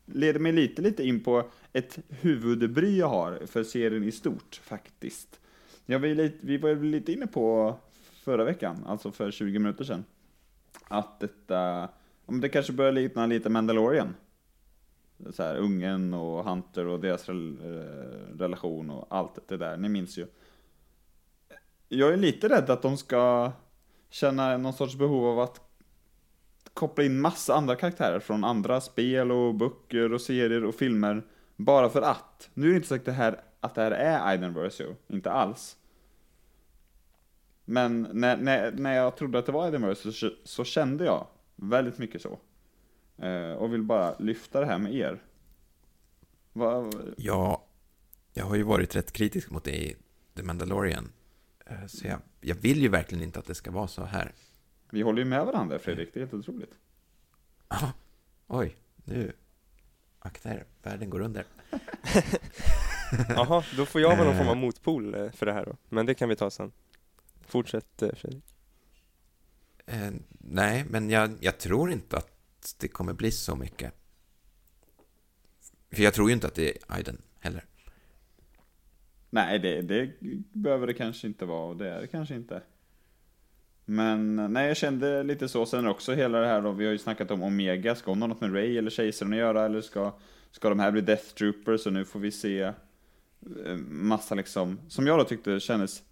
leder 0.07 0.41
mig 0.41 0.53
lite, 0.53 0.83
lite 0.83 1.03
in 1.03 1.21
på 1.21 1.45
ett 1.73 1.99
huvudbry 2.09 2.99
jag 2.99 3.09
har 3.09 3.39
för 3.47 3.65
serien 3.65 4.05
i 4.05 4.13
stort, 4.13 4.61
faktiskt. 4.65 5.41
Ju 5.87 6.15
lite, 6.15 6.37
vi 6.41 6.57
var 6.59 6.69
ju 6.69 6.83
lite 6.83 7.13
inne 7.13 7.27
på 7.27 7.77
förra 8.25 8.45
veckan, 8.45 8.85
alltså 8.87 9.13
för 9.13 9.31
20 9.31 9.59
minuter 9.59 9.85
sedan, 9.85 10.05
att 10.89 11.21
detta, 11.21 11.89
om 12.27 12.41
det 12.41 12.49
kanske 12.49 12.73
börjar 12.73 12.93
likna 12.93 13.27
lite 13.27 13.49
Mandalorian. 13.49 14.15
Så 15.31 15.43
här, 15.43 15.57
ungen 15.57 16.15
och 16.15 16.45
Hunter 16.45 16.87
och 16.87 17.01
deras 17.01 17.29
eh, 17.29 17.35
relation 18.39 18.91
och 18.91 19.07
allt 19.11 19.49
det 19.49 19.57
där, 19.57 19.77
ni 19.77 19.89
minns 19.89 20.19
ju. 20.19 20.27
Jag 21.89 22.13
är 22.13 22.17
lite 22.17 22.49
rädd 22.49 22.71
att 22.71 22.83
de 22.83 22.97
ska 22.97 23.53
känna 24.11 24.57
någon 24.57 24.73
sorts 24.73 24.97
behov 24.97 25.25
av 25.25 25.41
att 25.41 25.61
koppla 26.75 27.05
in 27.05 27.21
massa 27.21 27.55
andra 27.55 27.77
karaktärer 27.77 28.21
från 28.21 28.45
andra 28.45 28.81
spel 28.81 29.33
och 29.33 29.55
böcker 29.55 30.13
och 30.13 30.21
serier 30.21 30.65
och 30.65 30.75
filmer 30.75 31.23
bara 31.57 31.89
för 31.89 32.03
att. 32.03 32.51
Nu 32.55 32.67
är 32.67 32.71
det 32.71 32.77
inte 32.77 32.89
säkert 32.89 33.05
det 33.05 33.13
här, 33.13 33.41
att 33.61 33.75
det 33.75 33.83
här 33.83 33.91
är 33.91 34.29
Aiden 34.29 34.55
Versio, 34.55 34.95
inte 35.09 35.33
alls. 35.33 35.77
Men 37.69 38.09
när, 38.13 38.37
när, 38.37 38.73
när 38.73 38.93
jag 38.97 39.17
trodde 39.17 39.39
att 39.39 39.47
det 39.47 39.53
var 39.53 39.65
Aiden 39.65 39.83
Versio 39.83 40.13
så, 40.13 40.31
så 40.45 40.65
kände 40.65 41.05
jag 41.05 41.27
väldigt 41.57 41.99
mycket 41.99 42.23
så. 42.23 42.39
Eh, 43.19 43.53
och 43.53 43.73
vill 43.73 43.83
bara 43.83 44.19
lyfta 44.19 44.61
det 44.61 44.67
här 44.67 44.79
med 44.79 44.95
er. 44.95 45.23
Va, 46.53 46.91
Ja, 47.17 47.65
jag 48.35 48.45
har 48.45 48.57
ju 48.57 48.63
varit 48.63 48.97
rätt 48.97 49.13
kritisk 49.13 49.51
mot 49.51 49.65
det 49.65 49.77
i 49.77 49.97
The 50.37 50.43
Mandalorian. 50.43 51.13
Eh, 51.67 51.87
Så 51.87 52.07
jag, 52.07 52.19
jag 52.41 52.55
vill 52.55 52.83
ju 52.83 52.89
verkligen 52.89 53.25
inte 53.25 53.39
att 53.39 53.47
det 53.47 53.55
ska 53.55 53.71
vara 53.71 53.89
så 53.89 54.05
här. 54.05 54.33
vi 54.91 55.03
håller 55.03 55.19
ju 55.19 55.25
med 55.29 55.47
varandra 55.47 55.79
Fredrik, 55.79 56.15
det 56.15 56.21
är 56.21 56.23
helt 56.27 56.35
otroligt. 56.35 56.75
Ah, 57.69 57.89
oj, 58.47 58.77
nu. 59.05 59.33
Akta 60.19 60.51
er, 60.51 60.65
världen 60.83 61.11
går 61.11 61.21
under. 61.21 61.45
Jaha, 63.29 63.65
då 63.77 63.87
får 63.87 64.01
jag 64.01 64.17
vara 64.17 64.25
någon 64.29 64.37
form 64.37 64.49
av 64.49 64.55
Eh. 64.57 64.61
motpol 64.61 65.15
eh, 65.15 65.31
för 65.31 65.47
det 65.47 65.53
här 65.53 65.65
då. 65.65 65.77
Men 65.89 66.07
det 66.07 66.15
kan 66.15 66.29
vi 66.29 66.37
ta 66.37 66.51
sen. 66.51 66.73
Fortsätt 67.47 68.03
eh, 68.03 68.15
Fredrik. 68.15 68.45
Eh, 69.87 70.11
nej, 70.39 70.85
men 70.91 71.11
jag, 71.11 71.31
jag 71.41 71.59
tror 71.59 71.93
inte 71.93 72.17
att 72.17 72.77
det 72.81 72.89
kommer 72.89 73.13
bli 73.13 73.31
så 73.31 73.57
mycket. 73.57 73.93
För 75.91 76.03
jag 76.03 76.15
tror 76.15 76.29
ju 76.29 76.35
inte 76.35 76.47
att 76.47 76.55
det 76.55 76.71
är 76.71 76.77
Aiden 76.87 77.23
heller. 77.41 77.65
Nej, 79.31 79.59
det, 79.59 79.83
det 79.83 80.11
behöver 80.53 80.87
det 80.87 80.95
kanske 80.95 81.27
inte 81.27 81.45
vara 81.45 81.69
och 81.69 81.77
det 81.77 81.89
är 81.89 82.01
det 82.01 82.07
kanske 82.07 82.35
inte. 82.35 82.63
Men 83.85 84.53
nej, 84.53 84.69
jag 84.69 84.77
kände 84.77 85.23
lite 85.23 85.49
så. 85.49 85.67
Sen 85.67 85.87
också 85.87 86.15
hela 86.15 86.41
det 86.41 86.47
här 86.47 86.63
då, 86.63 86.73
vi 86.73 86.85
har 86.85 86.93
ju 86.93 86.99
snackat 86.99 87.31
om 87.31 87.43
Omega. 87.43 87.95
Ska 87.95 88.11
hon 88.11 88.23
ha 88.23 88.29
något 88.29 88.41
med 88.41 88.55
Ray 88.55 88.79
eller 88.79 88.91
Kejsaren 88.91 89.33
att 89.33 89.39
göra? 89.39 89.65
Eller 89.65 89.81
ska, 89.81 90.13
ska 90.51 90.69
de 90.69 90.79
här 90.79 90.91
bli 90.91 91.01
Death 91.01 91.35
Troopers? 91.35 91.87
Och 91.87 91.93
nu 91.93 92.05
får 92.05 92.21
vi 92.21 92.31
se 92.31 92.61
eh, 92.63 93.77
massa 93.89 94.35
liksom, 94.35 94.79
som 94.89 95.07
jag 95.07 95.19
då 95.19 95.25
tyckte 95.25 95.61
kändes 95.61 96.03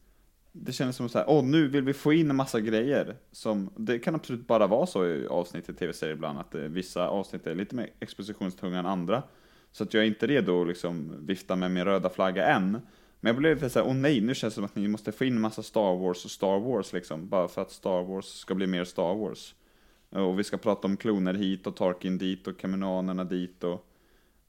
det 0.56 0.72
kändes 0.72 0.96
som 0.96 1.08
så 1.08 1.18
här, 1.18 1.28
åh 1.28 1.44
nu 1.44 1.68
vill 1.68 1.84
vi 1.84 1.92
få 1.92 2.12
in 2.12 2.30
en 2.30 2.36
massa 2.36 2.60
grejer. 2.60 3.16
Som, 3.32 3.70
det 3.76 3.98
kan 3.98 4.14
absolut 4.14 4.46
bara 4.46 4.66
vara 4.66 4.86
så 4.86 5.06
i 5.06 5.26
avsnitt 5.26 5.68
i 5.68 5.74
tv-serier 5.74 6.14
ibland, 6.14 6.38
att 6.38 6.54
eh, 6.54 6.60
vissa 6.60 7.08
avsnitt 7.08 7.46
är 7.46 7.54
lite 7.54 7.74
mer 7.74 7.90
expositionstunga 8.00 8.78
än 8.78 8.86
andra. 8.86 9.22
Så 9.72 9.84
att 9.84 9.94
jag 9.94 10.02
är 10.02 10.06
inte 10.06 10.26
redo 10.26 10.62
att 10.62 10.68
liksom 10.68 11.26
vifta 11.26 11.56
med 11.56 11.70
min 11.70 11.84
röda 11.84 12.10
flagga 12.10 12.46
än. 12.46 12.70
Men 13.20 13.30
jag 13.30 13.36
blev 13.36 13.54
lite 13.54 13.70
såhär, 13.70 13.86
åh 13.86 13.94
nej, 13.94 14.20
nu 14.20 14.34
känns 14.34 14.54
det 14.54 14.54
som 14.54 14.64
att 14.64 14.76
ni 14.76 14.88
måste 14.88 15.12
få 15.12 15.24
in 15.24 15.40
massa 15.40 15.62
Star 15.62 15.96
Wars 15.96 16.24
och 16.24 16.30
Star 16.30 16.58
Wars 16.58 16.92
liksom, 16.92 17.28
bara 17.28 17.48
för 17.48 17.62
att 17.62 17.70
Star 17.70 18.02
Wars 18.02 18.24
ska 18.24 18.54
bli 18.54 18.66
mer 18.66 18.84
Star 18.84 19.14
Wars. 19.14 19.54
Och 20.10 20.38
vi 20.38 20.44
ska 20.44 20.56
prata 20.56 20.88
om 20.88 20.96
kloner 20.96 21.34
hit 21.34 21.66
och 21.66 21.76
Tarkin 21.76 22.18
dit 22.18 22.46
och 22.46 22.58
Kaminanerna 22.58 23.24
dit 23.24 23.64
och 23.64 23.86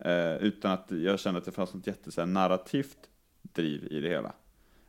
eh, 0.07 0.35
utan 0.35 0.71
att 0.71 0.91
jag 0.91 1.19
kände 1.19 1.37
att 1.37 1.45
det 1.45 1.51
fanns 1.51 1.73
något 1.73 1.87
jätte 1.87 2.11
så 2.11 2.21
här, 2.21 2.27
narrativt 2.27 2.97
driv 3.41 3.87
i 3.91 3.99
det 3.99 4.09
hela. 4.09 4.33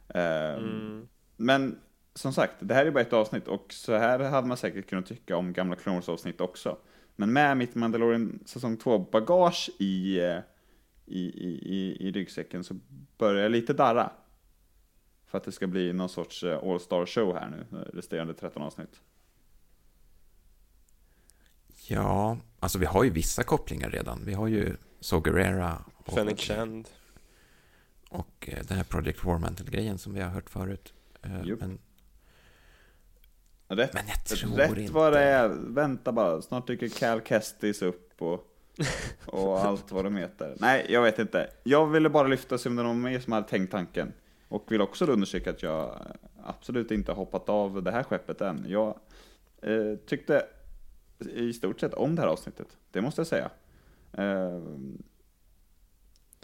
Eh, 0.08 0.54
Mm. 0.56 1.08
Men 1.36 1.80
som 2.14 2.32
sagt, 2.32 2.54
det 2.60 2.74
här 2.74 2.86
är 2.86 2.90
bara 2.90 3.00
ett 3.00 3.12
avsnitt 3.12 3.48
och 3.48 3.72
så 3.72 3.96
här 3.96 4.18
hade 4.18 4.48
man 4.48 4.56
säkert 4.56 4.88
kunnat 4.88 5.06
tycka 5.06 5.36
om 5.36 5.52
gamla 5.52 5.76
Clone 5.76 6.02
avsnitt 6.06 6.40
också. 6.40 6.78
Men 7.16 7.32
med 7.32 7.56
mitt 7.56 7.74
Mandalorian 7.74 8.38
säsong 8.46 8.76
2 8.76 8.98
bagage 8.98 9.70
i, 9.78 10.20
eh, 10.20 10.38
i, 11.06 11.20
i, 11.20 11.60
i, 11.64 12.08
i 12.08 12.12
ryggsäcken 12.12 12.64
så 12.64 12.74
börjar 13.18 13.42
jag 13.42 13.52
lite 13.52 13.72
darra. 13.72 14.12
För 15.26 15.38
att 15.38 15.44
det 15.44 15.52
ska 15.52 15.66
bli 15.66 15.92
någon 15.92 16.08
sorts 16.08 16.42
eh, 16.42 16.58
All 16.64 16.80
Star 16.80 17.06
show 17.06 17.34
här 17.34 17.48
nu, 17.48 17.78
eh, 17.78 17.96
resterande 17.96 18.34
13 18.34 18.62
avsnitt. 18.62 19.00
Ja, 21.88 22.38
alltså 22.60 22.78
vi 22.78 22.86
har 22.86 23.04
ju 23.04 23.10
vissa 23.10 23.42
kopplingar 23.42 23.90
redan. 23.90 24.24
Vi 24.24 24.34
har 24.34 24.48
ju 24.48 24.76
och, 25.96 26.14
Fennec 26.14 26.40
Shand. 26.40 26.88
Och 28.16 28.48
eh, 28.48 28.64
den 28.68 28.76
här 28.76 28.84
Project 28.84 29.24
War 29.24 29.38
Mantle-grejen 29.38 29.98
som 29.98 30.14
vi 30.14 30.20
har 30.20 30.30
hört 30.30 30.50
förut. 30.50 30.94
Eh, 31.22 31.44
Jupp. 31.44 31.60
Men, 31.60 31.78
Rätt, 33.68 33.94
men 33.94 34.04
jag 34.08 34.24
tror 34.24 34.56
rätt 34.56 34.78
inte... 34.78 34.92
vad 34.92 35.12
det 35.12 35.22
är, 35.22 35.48
vänta 35.48 36.12
bara, 36.12 36.42
snart 36.42 36.66
dyker 36.66 36.88
Cal 36.88 37.20
Kestis 37.20 37.82
upp 37.82 38.22
och, 38.22 38.46
och 39.26 39.64
allt 39.64 39.92
vad 39.92 40.04
de 40.04 40.16
heter. 40.16 40.56
Nej, 40.60 40.86
jag 40.88 41.02
vet 41.02 41.18
inte. 41.18 41.50
Jag 41.64 41.86
ville 41.86 42.08
bara 42.08 42.28
lyfta 42.28 42.58
sig 42.58 42.70
om 42.70 42.76
det 42.76 42.82
var 42.82 42.94
mer 42.94 43.20
som 43.20 43.32
hade 43.32 43.48
tänkt 43.48 43.70
tanken. 43.70 44.12
Och 44.48 44.72
vill 44.72 44.80
också 44.80 45.04
undersöka 45.04 45.50
att 45.50 45.62
jag 45.62 46.06
absolut 46.44 46.90
inte 46.90 47.12
har 47.12 47.16
hoppat 47.16 47.48
av 47.48 47.82
det 47.82 47.90
här 47.90 48.02
skeppet 48.02 48.40
än. 48.40 48.64
Jag 48.68 48.98
eh, 49.62 49.96
tyckte 50.06 50.46
i 51.18 51.52
stort 51.52 51.80
sett 51.80 51.94
om 51.94 52.14
det 52.14 52.22
här 52.22 52.28
avsnittet, 52.28 52.68
det 52.90 53.00
måste 53.00 53.20
jag 53.20 53.26
säga. 53.26 53.50
Eh, 54.12 54.60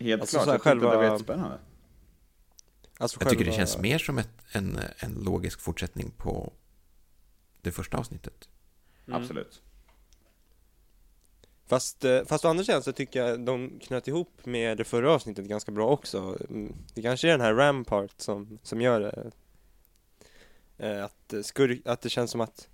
helt 0.03 0.21
Alltså, 0.23 0.37
klart, 0.37 0.45
så 0.45 0.51
här 0.51 0.55
jag 0.55 0.63
tyckte 0.63 0.75
det 0.79 0.85
var 0.85 0.91
själva- 0.93 1.05
jättespännande. 1.13 1.59
Alltså 2.99 3.21
Jag 3.21 3.31
tycker 3.31 3.45
det 3.45 3.51
själva- 3.51 3.67
känns 3.67 3.79
mer 3.79 3.99
som 3.99 4.19
ett, 4.19 4.31
en, 4.53 4.79
en 4.99 5.13
logisk 5.15 5.61
fortsättning 5.61 6.11
på 6.17 6.53
det 7.61 7.73
första 7.73 7.99
avsnittet. 7.99 8.49
Mm. 9.07 9.23
Absolut. 9.23 9.63
Fast, 11.67 12.05
eh, 12.05 12.25
fast 12.25 12.45
å 12.45 12.49
andra 12.49 12.65
sidan 12.65 12.83
så 12.83 12.93
tycker 12.93 13.25
jag 13.27 13.41
de 13.41 13.79
knöt 13.83 14.09
ihop 14.09 14.47
med 14.47 14.77
det 14.79 14.85
förra 14.85 15.13
avsnittet 15.13 15.45
ganska 15.45 15.73
bra 15.73 15.89
också. 15.89 16.37
Mm, 16.51 16.75
Det 16.95 17.03
kanske 17.03 17.29
är 17.29 17.33
den 17.33 17.41
här 17.41 17.55
Rampart 17.55 18.11
som, 18.17 18.59
som 18.63 18.81
gör 18.81 19.01
det. 19.01 19.31
Eh, 20.79 21.05
Att, 21.05 21.33
eh, 21.33 21.43
skurk, 21.43 21.81
att 21.87 22.01
det 22.01 22.09
känns 22.11 22.31
som 22.31 22.41
att 22.41 22.69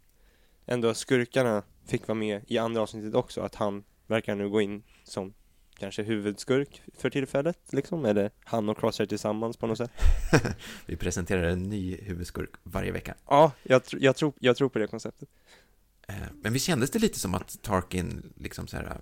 ändå 0.66 0.94
skurkarna 0.94 1.62
fick 1.86 2.08
vara 2.08 2.18
med 2.18 2.42
i 2.46 2.58
andra 2.58 2.82
avsnittet 2.82 3.14
också. 3.14 3.40
Att 3.40 3.54
han 3.54 3.84
verkar 4.06 4.34
nu 4.34 4.48
gå 4.48 4.60
in 4.60 4.82
som 5.04 5.34
kanske 5.78 6.02
huvudskurk 6.02 6.82
för 6.94 7.10
tillfället 7.10 7.58
liksom. 7.72 8.04
Eller 8.04 8.30
han 8.44 8.68
och 8.68 8.78
Crosshair 8.78 9.06
tillsammans 9.06 9.56
på 9.56 9.66
något 9.66 9.78
sätt. 9.78 9.90
Vi 10.86 10.96
presenterar 10.96 11.42
en 11.42 11.62
ny 11.62 11.96
huvudskurk 11.96 12.50
varje 12.62 12.92
vecka. 12.92 13.14
Ja, 13.26 13.52
jag, 13.62 13.82
tr- 13.82 13.98
jag, 14.00 14.16
tror, 14.16 14.32
jag 14.38 14.56
tror 14.56 14.68
på 14.68 14.78
det 14.78 14.86
konceptet. 14.86 15.28
Eh, 16.08 16.14
Men 16.42 16.52
vi 16.52 16.58
kändes 16.58 16.90
det 16.90 16.98
lite 16.98 17.18
som 17.18 17.34
att 17.34 17.62
Tarkin 17.62 18.32
liksom 18.36 18.66
så 18.66 18.76
här 18.76 18.84
äh, 18.84 18.96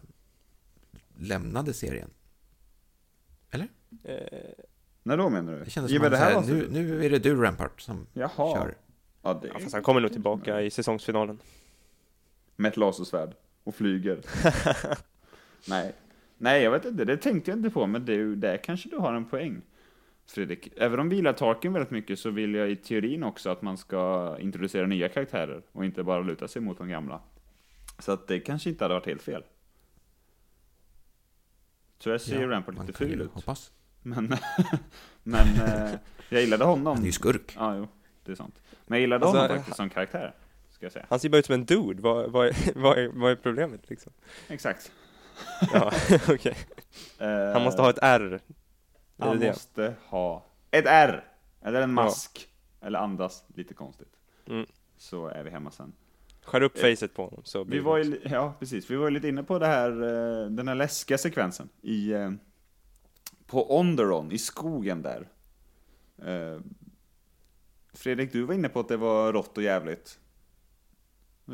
lämnade 1.16 1.72
serien? 1.74 2.10
Eh, 4.04 4.16
När 5.02 5.16
då 5.16 5.28
menar 5.30 5.52
du? 5.52 5.64
Det 5.64 5.70
kändes 5.70 5.92
som 5.92 6.04
att 6.04 6.10
det 6.10 6.16
här 6.16 6.32
här, 6.34 6.40
nu, 6.40 6.68
nu 6.70 7.04
är 7.04 7.10
det 7.10 7.18
du 7.18 7.34
Rampart 7.42 7.80
som 7.80 8.06
Jaha. 8.12 8.30
kör. 8.56 8.74
Ja, 9.22 9.34
det 9.42 9.48
ja, 9.48 9.58
fast 9.58 9.72
han 9.72 9.82
kommer 9.82 10.00
nog 10.00 10.12
tillbaka 10.12 10.60
i 10.62 10.70
säsongsfinalen. 10.70 11.38
Med 12.56 12.68
ett 12.70 12.76
lasersvärd 12.76 13.34
och 13.64 13.74
flyger. 13.74 14.20
Nej. 15.68 15.92
Nej, 16.38 16.62
jag 16.62 16.70
vet 16.70 16.84
inte, 16.84 17.04
det 17.04 17.16
tänkte 17.16 17.50
jag 17.50 17.58
inte 17.58 17.70
på, 17.70 17.86
men 17.86 18.04
det, 18.04 18.36
där 18.36 18.56
kanske 18.56 18.88
du 18.88 18.96
har 18.96 19.14
en 19.14 19.24
poäng. 19.24 19.62
Fredrik, 20.26 20.68
även 20.76 21.00
om 21.00 21.08
vi 21.08 21.16
gillar 21.16 21.32
Tarkin 21.32 21.72
väldigt 21.72 21.90
mycket 21.90 22.18
så 22.18 22.30
vill 22.30 22.54
jag 22.54 22.70
i 22.70 22.76
teorin 22.76 23.22
också 23.22 23.50
att 23.50 23.62
man 23.62 23.76
ska 23.78 24.36
introducera 24.40 24.86
nya 24.86 25.08
karaktärer 25.08 25.62
och 25.72 25.84
inte 25.84 26.02
bara 26.02 26.20
luta 26.20 26.48
sig 26.48 26.62
mot 26.62 26.78
de 26.78 26.88
gamla. 26.88 27.20
Så 27.98 28.12
att 28.12 28.28
det 28.28 28.40
kanske 28.40 28.70
inte 28.70 28.84
hade 28.84 28.94
varit 28.94 29.06
helt 29.06 29.22
fel. 29.22 29.42
Tyvärr 31.98 32.18
ser 32.18 32.40
ju 32.40 32.48
Rampart 32.48 32.74
lite 32.80 32.92
ful 32.92 33.20
ut. 33.20 33.30
Hoppas. 33.32 33.72
Men, 34.02 34.34
men 35.22 35.46
eh, 35.46 35.90
jag 36.28 36.40
gillade 36.40 36.64
honom. 36.64 36.86
Han 36.86 37.02
är 37.02 37.06
ju 37.06 37.12
skurk. 37.12 37.52
Ja, 37.56 37.76
jo, 37.76 37.88
det 38.24 38.32
är 38.32 38.36
sant. 38.36 38.62
Men 38.86 38.96
jag 38.96 39.00
gillade 39.00 39.24
Alltså, 39.26 39.40
honom 39.40 39.56
faktiskt 39.56 39.76
som 39.76 39.90
karaktär, 39.90 40.34
ska 40.70 40.86
jag 40.86 40.92
säga. 40.92 41.06
Han 41.08 41.20
ser 41.20 41.28
bara 41.28 41.38
ut 41.38 41.46
som 41.46 41.54
en 41.54 41.64
dude. 41.64 42.02
Vad, 42.02 42.30
vad, 42.32 42.46
är, 42.46 42.54
vad, 42.74 42.98
är, 42.98 43.08
vad 43.08 43.32
är 43.32 43.36
problemet 43.36 43.90
liksom? 43.90 44.12
Exakt. 44.48 44.92
Ja, 45.72 45.92
okej. 46.28 46.56
Eh, 47.18 47.52
Han 47.52 47.62
måste 47.62 47.82
ha 47.82 47.90
ett 47.90 47.98
R. 48.02 48.40
Är 49.18 49.26
Han 49.26 49.38
det 49.38 49.46
måste 49.48 49.94
ha 50.08 50.44
ett 50.70 50.86
R, 50.86 51.24
eller 51.62 51.80
en 51.82 51.92
mask, 51.94 52.48
eller 52.80 52.98
andas 52.98 53.44
lite 53.54 53.74
konstigt. 53.74 54.12
Mm. 54.46 54.66
Så 54.96 55.26
är 55.28 55.44
vi 55.44 55.50
hemma 55.50 55.70
sen. 55.70 55.92
skär 56.42 56.62
upp 56.62 56.76
Eh, 56.76 56.82
facet 56.82 57.14
på 57.14 57.24
honom 57.24 57.40
så 57.44 57.64
blir 57.64 57.72
Vi 57.72 57.78
det 57.78 57.84
var 57.84 57.98
ju, 57.98 58.20
ja, 58.24 58.54
precis. 58.58 58.90
Vi 58.90 58.96
var 58.96 59.04
ju 59.04 59.10
lite 59.10 59.28
inne 59.28 59.42
på 59.42 59.58
det 59.58 59.66
här, 59.66 59.90
eh, 59.90 60.50
den 60.50 60.68
här 60.68 60.74
läskiga 60.74 61.18
sekvensen 61.18 61.68
i, 61.82 62.12
eh, 62.12 62.30
på 63.46 63.78
Onderon, 63.78 64.32
i 64.32 64.38
skogen 64.38 65.02
där. 65.02 65.28
Eh, 66.24 66.60
Fredrik, 67.92 68.32
du 68.32 68.42
var 68.42 68.54
inne 68.54 68.68
på 68.68 68.80
att 68.80 68.88
det 68.88 68.96
var 68.96 69.32
rått 69.32 69.56
och 69.56 69.62
jävligt. 69.62 70.18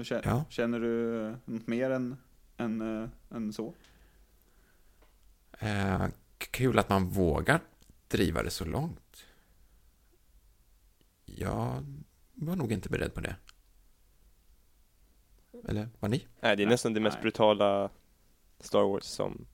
Känner, 0.02 0.22
Ja. 0.26 0.44
känner 0.48 0.80
du 0.80 1.34
något 1.44 1.66
mer 1.66 1.90
än, 1.90 2.16
än, 2.56 3.02
eh, 3.02 3.08
än 3.34 3.52
så? 3.52 3.74
Eh, 5.58 6.06
kul 6.38 6.78
att 6.78 6.88
man 6.88 7.08
vågar 7.08 7.60
driva 8.08 8.42
det 8.42 8.50
så 8.50 8.64
långt. 8.64 9.24
Jag 11.24 11.84
var 12.34 12.56
nog 12.56 12.72
inte 12.72 12.88
beredd 12.88 13.14
på 13.14 13.20
det. 13.20 13.36
Eller 15.68 15.88
var 16.00 16.08
ni? 16.08 16.26
Nej, 16.40 16.56
det 16.56 16.62
är 16.62 16.66
nästan 16.66 16.94
det 16.94 17.00
mest 17.00 17.16
Nej. 17.16 17.22
brutala 17.22 17.90
Star 18.60 18.82
Wars 18.82 19.04
som, 19.04 19.46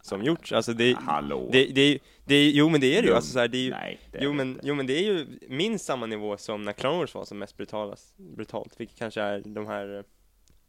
som 0.00 0.22
gjorts. 0.22 0.52
Alltså 0.52 0.72
det, 0.72 0.96
Hallå? 1.00 1.48
det, 1.52 1.66
det, 1.66 1.80
är- 1.80 1.98
det, 2.24 2.50
jo 2.50 2.68
men 2.68 2.80
det 2.80 2.98
är 2.98 3.02
det 3.02 3.08
ju. 3.08 3.14
Alltså 3.14 3.32
så 3.32 3.38
här, 3.38 3.48
det 3.48 3.58
är 3.58 3.62
ju, 3.62 3.70
Nej, 3.70 4.00
det 4.12 4.18
jo 4.24 4.32
men, 4.32 4.60
jo 4.62 4.74
men 4.74 4.86
det 4.86 4.92
är 4.92 5.02
ju 5.02 5.38
minst 5.48 5.84
samma 5.84 6.06
nivå 6.06 6.36
som 6.36 6.62
när 6.64 6.72
Clone 6.72 6.98
Wars 6.98 7.14
var 7.14 7.24
som 7.24 7.38
mest 7.38 7.56
brutalas, 7.56 8.14
brutalt, 8.16 8.80
vilket 8.80 8.98
kanske 8.98 9.20
är 9.22 9.40
de 9.40 9.66
här 9.66 10.04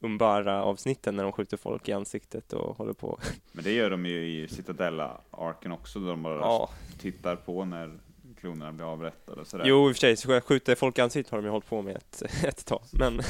Umbara-avsnitten 0.04 1.16
när 1.16 1.24
de 1.24 1.32
skjuter 1.32 1.58
folk 1.58 1.90
i 1.90 1.92
ansiktet 1.94 2.54
och 2.54 2.78
håller 2.78 2.94
på. 2.94 3.20
Men 3.52 3.64
det 3.64 3.72
gör 3.72 3.90
de 3.90 4.06
ju 4.06 4.44
i 4.44 4.48
Citadella-arken 4.48 5.72
också, 5.72 6.00
där 6.00 6.10
de 6.10 6.24
bara 6.24 6.40
Ja, 6.40 6.70
tittar 7.00 7.36
på 7.36 7.66
när 7.66 8.00
klonerna 8.40 8.72
blir 8.72 8.86
avrättade 8.94 9.42
och 9.42 9.48
sådär. 9.48 9.66
jo 9.68 9.90
i 9.90 9.92
och 9.92 9.96
för 9.96 10.00
sig, 10.00 10.18
så 10.18 10.42
skjuta 10.42 10.76
folk 10.76 10.98
i 10.98 11.02
ansiktet 11.02 11.32
har 11.32 11.38
de 11.38 11.46
ju 11.46 11.52
hållit 11.52 11.70
på 11.70 11.82
med 11.82 11.96
ett, 11.96 12.24
ett 12.44 12.66
tag, 12.66 12.82
men 12.92 13.22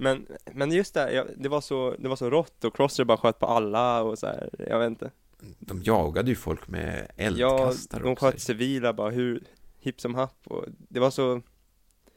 men, 0.00 0.26
men 0.52 0.72
just 0.72 0.94
det, 0.94 1.12
ja, 1.12 1.24
det 1.36 1.48
var 1.48 1.60
så, 1.60 1.94
det 1.98 2.08
var 2.08 2.16
så 2.16 2.30
rått 2.30 2.64
och 2.64 2.76
Crosser 2.76 3.04
bara 3.04 3.18
sköt 3.18 3.38
på 3.38 3.46
alla 3.46 4.02
och 4.02 4.18
så 4.18 4.26
här, 4.26 4.50
jag 4.68 4.78
vet 4.78 4.86
inte. 4.88 5.10
De 5.58 5.82
jagade 5.82 6.30
ju 6.30 6.36
folk 6.36 6.68
med 6.68 7.06
Ja, 7.16 7.24
eldkastare 7.24 8.02
de 8.02 8.12
också. 8.12 8.26
sköt 8.26 8.40
civila 8.40 8.92
bara 8.92 9.10
hur 9.10 9.42
hipp 9.80 10.00
som 10.00 10.14
happ 10.14 10.36
och 10.46 10.64
det 10.68 11.00
var 11.00 11.10
så 11.10 11.42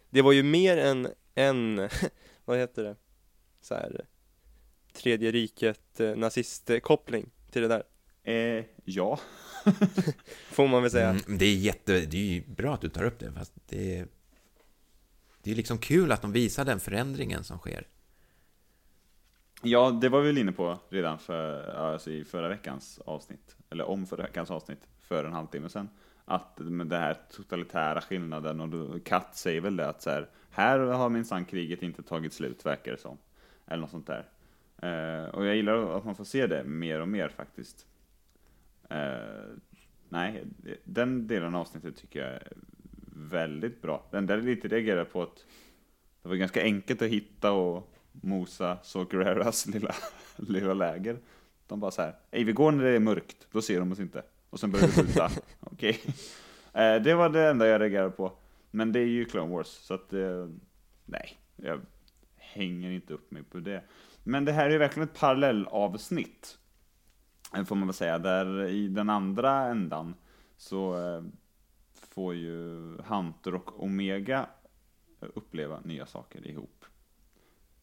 Det 0.09 0.21
var 0.21 0.31
ju 0.31 0.43
mer 0.43 0.77
än 0.77 1.07
en, 1.35 1.89
vad 2.45 2.57
heter 2.57 2.83
det? 2.83 2.95
Så 3.61 3.75
här 3.75 4.05
Tredje 4.93 5.31
riket 5.31 5.99
eh, 5.99 6.15
nazistkoppling 6.15 7.29
till 7.51 7.61
det 7.61 7.67
där 7.67 7.83
Eh, 8.23 8.65
ja. 8.85 9.19
Får 10.51 10.67
man 10.67 10.81
väl 10.81 10.91
säga 10.91 11.09
Mm, 11.09 11.37
det 11.37 11.45
är 11.45 11.55
jätte, 11.55 12.05
det 12.05 12.17
är 12.17 12.33
ju 12.33 12.43
bra 12.47 12.73
att 12.73 12.81
du 12.81 12.89
tar 12.89 13.03
upp 13.03 13.19
det, 13.19 13.31
fast 13.31 13.53
det 13.65 13.97
är, 13.97 14.07
det 15.43 15.51
är 15.51 15.55
liksom 15.55 15.77
kul 15.77 16.11
att 16.11 16.21
de 16.21 16.31
visar 16.31 16.65
den 16.65 16.79
förändringen 16.79 17.43
som 17.43 17.57
sker. 17.57 17.87
Ja, 19.63 19.91
det 19.91 20.09
var 20.09 20.21
vi 20.21 20.27
väl 20.27 20.37
inne 20.37 20.51
på 20.51 20.77
redan 20.89 21.19
för, 21.19 21.69
alltså 21.69 22.11
i 22.11 22.23
förra 22.23 22.49
veckans 22.49 22.99
avsnitt, 23.05 23.55
eller 23.69 23.89
om 23.89 24.05
förra 24.05 24.23
veckans 24.23 24.51
avsnitt, 24.51 24.87
för 24.99 25.23
en 25.25 25.33
halvtimme 25.33 25.69
sedan. 25.69 25.89
Att 26.25 26.59
med 26.59 26.87
den 26.87 27.01
här 27.01 27.17
totalitära 27.31 28.01
skillnaden, 28.01 28.61
och 28.61 29.05
Katt 29.05 29.35
säger 29.35 29.61
väl 29.61 29.75
det 29.75 29.89
att 29.89 30.01
så 30.01 30.09
här, 30.09 30.29
här 30.49 30.79
har 30.79 31.09
minsann 31.09 31.45
kriget 31.45 31.83
inte 31.83 32.03
tagit 32.03 32.33
slut, 32.33 32.65
verkar 32.65 32.91
det 32.91 32.97
som. 32.97 33.17
Eller 33.71 33.81
något 33.81 33.89
sånt 33.89 34.07
där. 34.07 34.25
Eh, 34.81 35.29
och 35.29 35.45
jag 35.45 35.55
gillar 35.55 35.97
att 35.97 36.05
man 36.05 36.15
får 36.15 36.23
se 36.23 36.47
det 36.47 36.63
mer 36.63 36.99
och 36.99 37.07
mer 37.07 37.29
faktiskt. 37.29 37.85
Eh, 38.89 39.55
nej, 40.09 40.43
den 40.83 41.27
delen 41.27 41.55
av 41.55 41.61
avsnittet 41.61 41.95
tycker 41.97 42.19
jag 42.19 42.29
är 42.29 42.53
väldigt 43.15 43.81
bra. 43.81 44.05
Den 44.11 44.25
där 44.25 44.37
är 44.37 44.41
lite 44.41 44.67
reagerar 44.67 45.05
på 45.05 45.23
att 45.23 45.45
det 46.21 46.29
var 46.29 46.35
ganska 46.35 46.63
enkelt 46.63 47.01
att 47.01 47.07
hitta 47.07 47.51
och 47.51 47.93
mosa 48.11 48.77
Sokereras 48.83 49.65
lilla, 49.73 49.95
lilla 50.35 50.73
läger. 50.73 51.17
De 51.67 51.79
bara 51.79 51.91
så 51.91 52.01
här, 52.01 52.15
Ej, 52.31 52.43
vi 52.43 52.51
går 52.51 52.71
när 52.71 52.83
det 52.83 52.89
är 52.89 52.99
mörkt, 52.99 53.47
då 53.51 53.61
ser 53.61 53.79
de 53.79 53.91
oss 53.91 53.99
inte. 53.99 54.23
Och 54.49 54.59
sen 54.59 54.71
börjar 54.71 54.87
vi 54.87 54.93
skjuta. 54.93 55.29
Okej. 55.59 55.99
Eh, 56.73 56.95
det 56.95 57.13
var 57.13 57.29
det 57.29 57.49
enda 57.49 57.67
jag 57.67 57.81
reagerade 57.81 58.11
på. 58.11 58.31
Men 58.71 58.91
det 58.91 58.99
är 58.99 59.05
ju 59.05 59.25
Clone 59.25 59.55
Wars, 59.55 59.67
så 59.67 59.93
att 59.93 60.13
nej, 61.05 61.39
jag 61.55 61.81
hänger 62.53 62.91
inte 62.91 63.13
upp 63.13 63.31
mig 63.31 63.43
på 63.43 63.59
det. 63.59 63.83
Men 64.23 64.45
det 64.45 64.51
här 64.51 64.69
är 64.69 64.77
verkligen 64.77 65.09
ett 65.09 65.19
parallellavsnitt. 65.19 66.57
eh, 67.55 67.63
Får 67.63 67.75
man 67.75 67.87
väl 67.87 67.93
säga, 67.93 68.19
där 68.19 68.65
i 68.67 68.87
den 68.87 69.09
andra 69.09 69.51
ändan 69.65 70.15
så 70.57 70.93
eh, 70.97 71.23
får 72.15 72.35
ju 72.35 72.77
Hunter 73.07 73.55
och 73.55 73.83
Omega 73.83 74.45
uppleva 75.19 75.79
nya 75.83 76.05
saker 76.05 76.47
ihop. 76.47 76.85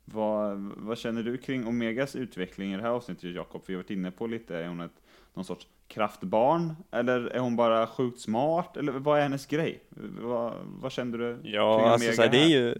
Vad, 0.04 0.58
vad 0.76 0.98
känner 0.98 1.22
du 1.22 1.38
kring 1.38 1.66
Omegas 1.66 2.16
utveckling 2.16 2.72
i 2.72 2.76
det 2.76 2.82
här 2.82 2.90
avsnittet, 2.90 3.34
Jakob? 3.34 3.62
Vi 3.66 3.74
har 3.74 3.82
varit 3.82 3.90
inne 3.90 4.10
på 4.10 4.26
lite, 4.26 4.56
är 4.58 4.68
hon 4.68 4.80
ett, 4.80 5.02
någon 5.34 5.44
sorts 5.44 5.66
kraftbarn? 5.88 6.74
Eller 6.90 7.20
är 7.20 7.38
hon 7.38 7.56
bara 7.56 7.86
sjukt 7.86 8.20
smart? 8.20 8.76
Eller 8.76 8.92
vad 8.92 9.18
är 9.18 9.22
hennes 9.22 9.46
grej? 9.46 9.82
Vad, 10.20 10.54
vad 10.64 10.92
kände 10.92 11.18
du 11.18 11.42
kring 11.42 11.52
Ja, 11.52 11.90
alltså 11.90 12.04
Omega 12.06 12.16
så 12.16 12.22
här, 12.22 12.30
det 12.30 12.38
är 12.38 12.48
ju 12.48 12.74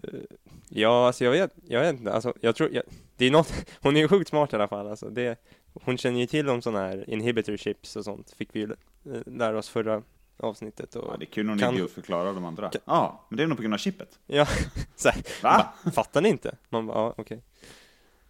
Ja, 0.69 1.07
alltså 1.07 1.23
jag 1.23 1.31
vet, 1.31 1.53
jag 1.67 1.81
vet 1.81 1.99
inte, 1.99 2.13
alltså 2.13 2.33
jag 2.41 2.55
tror, 2.55 2.69
jag, 2.73 2.83
det 3.17 3.25
är 3.25 3.31
något, 3.31 3.53
hon 3.81 3.95
är 3.95 3.99
ju 4.01 4.07
sjukt 4.07 4.29
smart 4.29 4.53
i 4.53 4.55
alla 4.55 4.67
fall 4.67 4.87
alltså 4.87 5.09
det, 5.09 5.39
Hon 5.73 5.97
känner 5.97 6.19
ju 6.19 6.27
till 6.27 6.49
om 6.49 6.61
sådana 6.61 6.79
här 6.87 7.09
inhibitor 7.09 7.57
chips 7.57 7.95
och 7.95 8.03
sånt, 8.05 8.31
fick 8.37 8.49
vi 8.55 8.59
ju 8.59 8.65
eh, 9.13 9.21
lära 9.25 9.57
oss 9.57 9.69
förra 9.69 10.03
avsnittet 10.37 10.95
och 10.95 11.07
Ja, 11.13 11.17
det 11.17 11.23
är 11.23 11.25
kul 11.31 11.45
när 11.45 11.51
hon 11.53 11.59
Kan- 11.59 11.73
ligger 11.73 11.85
och 11.85 11.91
förklarar 11.91 12.33
de 12.33 12.45
andra. 12.45 12.71
Ja, 12.73 12.79
Kan- 13.07 13.17
men 13.29 13.37
det 13.37 13.43
är 13.43 13.47
nog 13.47 13.57
på 13.57 13.61
grund 13.61 13.73
av 13.73 13.77
chippet. 13.77 14.19
Ja, 14.27 14.47
så 14.95 15.09
här, 15.09 15.21
Va? 15.43 15.73
va? 15.83 15.91
Fattar 15.91 16.21
ni 16.21 16.29
inte? 16.29 16.55
Man 16.69 16.87
bara, 16.87 16.97
ja 16.97 17.13
okej 17.17 17.41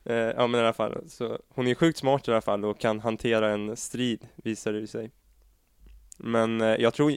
eh, 0.04 0.16
Ja 0.16 0.48
men 0.48 0.60
i 0.62 0.64
alla 0.64 0.74
fall, 0.74 1.10
så 1.10 1.40
hon 1.50 1.68
är 1.68 1.76
sjukt 1.76 1.98
smart 2.00 2.28
i 2.28 2.32
alla 2.32 2.42
fall 2.42 2.66
och 2.66 2.80
kan 2.80 3.00
hantera 3.00 3.50
en 3.52 3.78
strid, 3.78 4.28
visar 4.36 4.74
det 4.74 4.88
sig 4.88 5.12
Men 6.18 6.62
eh, 6.62 6.68
jag 6.76 6.94
tror 6.94 7.14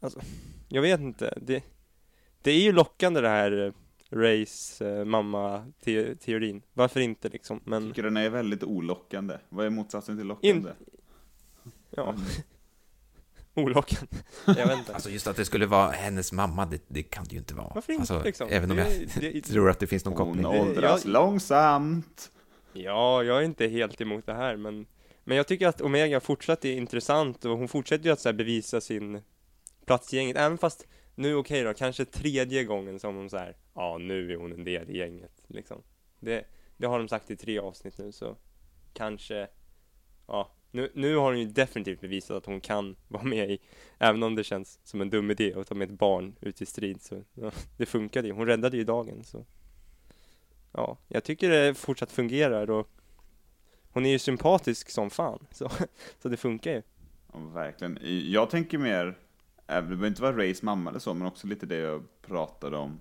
Alltså, 0.00 0.20
jag 0.68 0.82
vet 0.82 1.00
inte, 1.00 1.38
det 1.42 1.62
Det 2.42 2.50
är 2.50 2.60
ju 2.60 2.72
lockande 2.72 3.20
det 3.20 3.28
här 3.28 3.72
eh, 4.14 4.18
Rays 4.18 4.80
eh, 4.82 5.04
mamma-teorin 5.04 6.62
Varför 6.72 7.00
inte 7.00 7.28
liksom, 7.28 7.60
Jag 7.64 7.70
men 7.70 7.88
tycker 7.88 8.02
den 8.02 8.16
är 8.16 8.30
väldigt 8.30 8.62
olockande. 8.62 9.38
Vad 9.48 9.66
är 9.66 9.70
motsatsen 9.70 10.16
till 10.16 10.26
lockande? 10.26 10.70
ja 11.90 12.14
Olockande, 13.56 14.16
jag 14.46 14.66
vet 14.66 14.78
inte 14.78 14.94
Alltså 14.94 15.10
just 15.10 15.26
att 15.26 15.36
det 15.36 15.44
skulle 15.44 15.66
vara 15.66 15.90
hennes 15.90 16.32
mamma, 16.32 16.66
det, 16.66 16.82
det 16.88 17.02
kan 17.02 17.24
det 17.24 17.32
ju 17.32 17.38
inte 17.38 17.54
vara. 17.54 17.72
Varför 17.74 17.92
inte 17.92 18.00
alltså, 18.14 18.22
liksom? 18.22 18.48
Även 18.50 18.70
om 18.70 18.78
jag 18.78 18.86
Det- 18.88 19.20
det- 19.30 19.40
tror 19.44 19.70
att 19.70 19.78
det 19.80 19.86
finns 19.86 20.04
någon 20.04 20.16
Hon 20.18 20.26
koppling. 20.26 20.46
åldras 20.60 21.04
jag- 21.04 21.12
långsamt. 21.12 22.30
Ja, 22.72 23.22
jag 23.22 23.38
är 23.38 23.42
inte 23.42 23.66
helt 23.66 24.00
emot 24.00 24.26
det 24.26 24.34
här, 24.34 24.56
men 24.56 24.86
Men 25.24 25.36
jag 25.36 25.46
tycker 25.46 25.68
att 25.68 25.80
Omega 25.80 26.20
fortsatt 26.20 26.64
är 26.64 26.72
intressant 26.72 27.44
och 27.44 27.58
hon 27.58 27.68
fortsätter 27.68 28.04
ju 28.04 28.10
att 28.12 28.20
så 28.20 28.28
här 28.28 28.34
bevisa 28.34 28.80
sin 28.80 29.22
plats 29.86 30.14
i 30.14 30.16
gänget, 30.16 30.36
även 30.36 30.58
fast 30.58 30.86
nu 31.14 31.34
okej 31.34 31.62
då, 31.62 31.74
kanske 31.74 32.04
tredje 32.04 32.64
gången 32.64 32.98
som 32.98 33.16
hon 33.16 33.30
så 33.30 33.36
här, 33.36 33.56
ja 33.74 33.98
nu 33.98 34.32
är 34.32 34.36
hon 34.36 34.52
en 34.52 34.64
del 34.64 34.90
i 34.90 34.98
gänget 34.98 35.44
liksom. 35.46 35.82
Det, 36.20 36.44
det 36.76 36.86
har 36.86 36.98
de 36.98 37.08
sagt 37.08 37.30
i 37.30 37.36
tre 37.36 37.58
avsnitt 37.58 37.98
nu 37.98 38.12
så 38.12 38.36
kanske, 38.92 39.48
ja, 40.26 40.50
nu, 40.70 40.90
nu 40.94 41.16
har 41.16 41.24
hon 41.24 41.40
ju 41.40 41.46
definitivt 41.46 42.00
bevisat 42.00 42.36
att 42.36 42.46
hon 42.46 42.60
kan 42.60 42.96
vara 43.08 43.22
med 43.22 43.50
i, 43.50 43.58
även 43.98 44.22
om 44.22 44.34
det 44.34 44.44
känns 44.44 44.80
som 44.84 45.00
en 45.00 45.10
dum 45.10 45.30
idé 45.30 45.54
att 45.54 45.66
ta 45.66 45.74
med 45.74 45.90
ett 45.90 45.98
barn 45.98 46.36
ut 46.40 46.62
i 46.62 46.66
strid 46.66 47.02
så, 47.02 47.22
ja, 47.34 47.50
det 47.76 47.86
funkade 47.86 48.28
ju, 48.28 48.34
hon 48.34 48.46
räddade 48.46 48.76
ju 48.76 48.84
dagen 48.84 49.24
så. 49.24 49.46
Ja, 50.72 50.98
jag 51.08 51.24
tycker 51.24 51.50
det 51.50 51.74
fortsatt 51.74 52.12
fungerar 52.12 52.70
och 52.70 52.90
hon 53.90 54.06
är 54.06 54.10
ju 54.10 54.18
sympatisk 54.18 54.90
som 54.90 55.10
fan, 55.10 55.46
så, 55.50 55.70
så 56.22 56.28
det 56.28 56.36
funkar 56.36 56.70
ju. 56.70 56.82
Ja, 57.32 57.38
verkligen. 57.38 57.98
Jag 58.32 58.50
tänker 58.50 58.78
mer, 58.78 59.18
det 59.66 59.82
behöver 59.82 60.06
inte 60.06 60.22
vara 60.22 60.36
Rays 60.36 60.62
mamma 60.62 60.90
eller 60.90 60.98
så, 61.00 61.14
men 61.14 61.26
också 61.28 61.46
lite 61.46 61.66
det 61.66 61.76
jag 61.76 62.02
pratade 62.22 62.76
om 62.76 63.00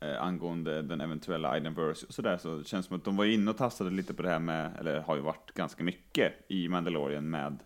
eh, 0.00 0.22
angående 0.22 0.82
den 0.82 1.00
eventuella 1.00 1.56
Idenverse 1.56 2.06
och 2.06 2.14
sådär, 2.14 2.36
så 2.36 2.56
det 2.56 2.64
känns 2.64 2.86
som 2.86 2.96
att 2.96 3.04
de 3.04 3.16
var 3.16 3.24
inne 3.24 3.50
och 3.50 3.56
tastade 3.56 3.90
lite 3.90 4.14
på 4.14 4.22
det 4.22 4.28
här 4.28 4.38
med, 4.38 4.72
eller 4.78 5.00
har 5.00 5.16
ju 5.16 5.22
varit 5.22 5.52
ganska 5.54 5.84
mycket 5.84 6.32
i 6.48 6.68
Mandalorian 6.68 7.30
med 7.30 7.58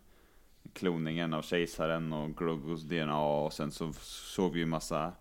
kloningen 0.72 1.34
av 1.34 1.42
kejsaren 1.42 2.12
och 2.12 2.36
Grogus 2.38 2.82
DNA 2.82 3.20
och 3.24 3.52
sen 3.52 3.70
så 3.70 3.92
såg 4.02 4.52
vi 4.52 4.58
ju 4.58 4.66
massa 4.66 5.12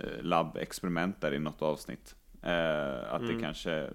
eh, 0.00 0.22
labbexperiment 0.22 1.20
där 1.20 1.34
i 1.34 1.38
något 1.38 1.62
avsnitt. 1.62 2.14
Eh, 2.42 3.12
att 3.14 3.20
det 3.20 3.28
Mm. 3.32 3.40
kanske, 3.42 3.90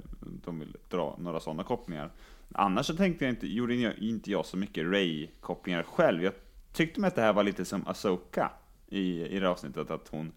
de 0.45 0.59
vill 0.59 0.75
dra 0.89 1.15
några 1.19 1.39
sådana 1.39 1.63
kopplingar. 1.63 2.11
Annars 2.53 2.85
så 2.85 2.95
tänkte 2.95 3.25
jag 3.25 3.31
inte, 3.31 3.47
gjorde 3.47 3.75
jag- 3.75 3.97
inte 3.97 4.31
jag 4.31 4.45
så 4.45 4.57
mycket 4.57 4.85
Ray-kopplingar 4.85 5.83
själv. 5.83 6.23
Jag 6.23 6.33
tyckte 6.71 6.99
mig 6.99 7.07
att 7.07 7.15
det 7.15 7.21
här 7.21 7.33
var 7.33 7.43
lite 7.43 7.65
som 7.65 7.87
Asoka 7.87 8.51
i, 8.87 9.25
i 9.25 9.39
det 9.39 9.45
här 9.45 9.51
avsnittet, 9.51 9.91
att 9.91 10.07
hon 10.07 10.31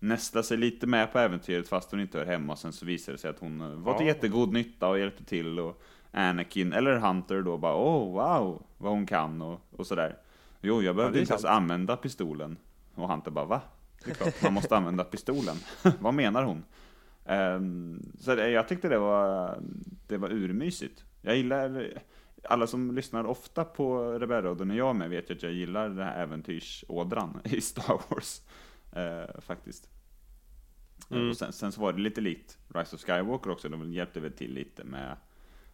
nästlar 0.00 0.42
sig 0.42 0.56
lite 0.56 0.86
med 0.86 1.12
på 1.12 1.18
äventyret 1.18 1.68
fast 1.68 1.90
hon 1.90 2.00
inte 2.00 2.18
hör 2.18 2.26
hemma. 2.26 2.56
Sen 2.56 2.72
så 2.72 2.86
visade 2.86 3.16
det 3.16 3.20
sig 3.20 3.30
att 3.30 3.38
hon 3.38 3.60
eh, 3.60 3.68
var 3.68 3.94
till 3.98 4.06
Ja. 4.06 4.12
jättegod 4.14 4.52
nytta 4.52 4.88
och 4.88 4.98
hjälpte 4.98 5.24
till. 5.24 5.58
Och 5.58 5.82
Anakin, 6.10 6.72
eller 6.72 6.96
Hunter 6.96 7.42
då, 7.42 7.56
bara 7.58 7.74
oh 7.76 8.12
wow, 8.14 8.62
vad 8.78 8.92
hon 8.92 9.06
kan 9.06 9.42
och, 9.42 9.60
och 9.70 9.86
sådär. 9.86 10.16
Jo, 10.60 10.82
jag 10.82 10.96
behövde 10.96 11.18
är 11.18 11.20
inte 11.20 11.32
ens 11.32 11.44
använda 11.44 11.96
pistolen. 11.96 12.56
Och 12.94 13.08
Hunter 13.08 13.30
bara 13.30 13.44
va? 13.44 13.60
Det 14.04 14.10
är 14.10 14.14
klart, 14.14 14.42
man 14.42 14.52
måste 14.52 14.76
använda 14.76 15.04
pistolen. 15.04 15.56
vad 16.00 16.14
menar 16.14 16.42
hon? 16.42 16.64
Ehm, 17.24 18.12
så 18.20 18.30
jag 18.30 18.68
tyckte 18.68 18.88
det 18.88 18.98
var, 18.98 19.58
det 20.06 20.16
var 20.16 20.32
urmysigt. 20.32 21.04
Jag 21.22 21.36
gillar, 21.36 21.92
alla 22.48 22.66
som 22.66 22.94
lyssnar 22.94 23.24
ofta 23.24 23.64
på 23.64 24.12
Rebellradion 24.18 24.70
och 24.70 24.76
jag 24.76 24.96
med 24.96 25.10
vet 25.10 25.30
ju 25.30 25.34
att 25.34 25.42
jag 25.42 25.52
gillar 25.52 25.88
den 25.88 25.98
här 25.98 26.22
äventyrsådran 26.22 27.40
i 27.44 27.60
Star 27.60 28.00
Wars. 28.08 28.40
eh, 28.92 29.40
faktiskt. 29.40 29.90
Mm. 31.10 31.30
Och 31.30 31.36
sen, 31.36 31.52
sen 31.52 31.72
så 31.72 31.80
var 31.80 31.92
det 31.92 32.00
lite 32.00 32.20
likt 32.20 32.58
Rise 32.74 32.96
of 32.96 33.02
Skywalker 33.02 33.50
också, 33.50 33.68
de 33.68 33.92
hjälpte 33.92 34.20
väl 34.20 34.32
till 34.32 34.54
lite 34.54 34.84
med, 34.84 35.16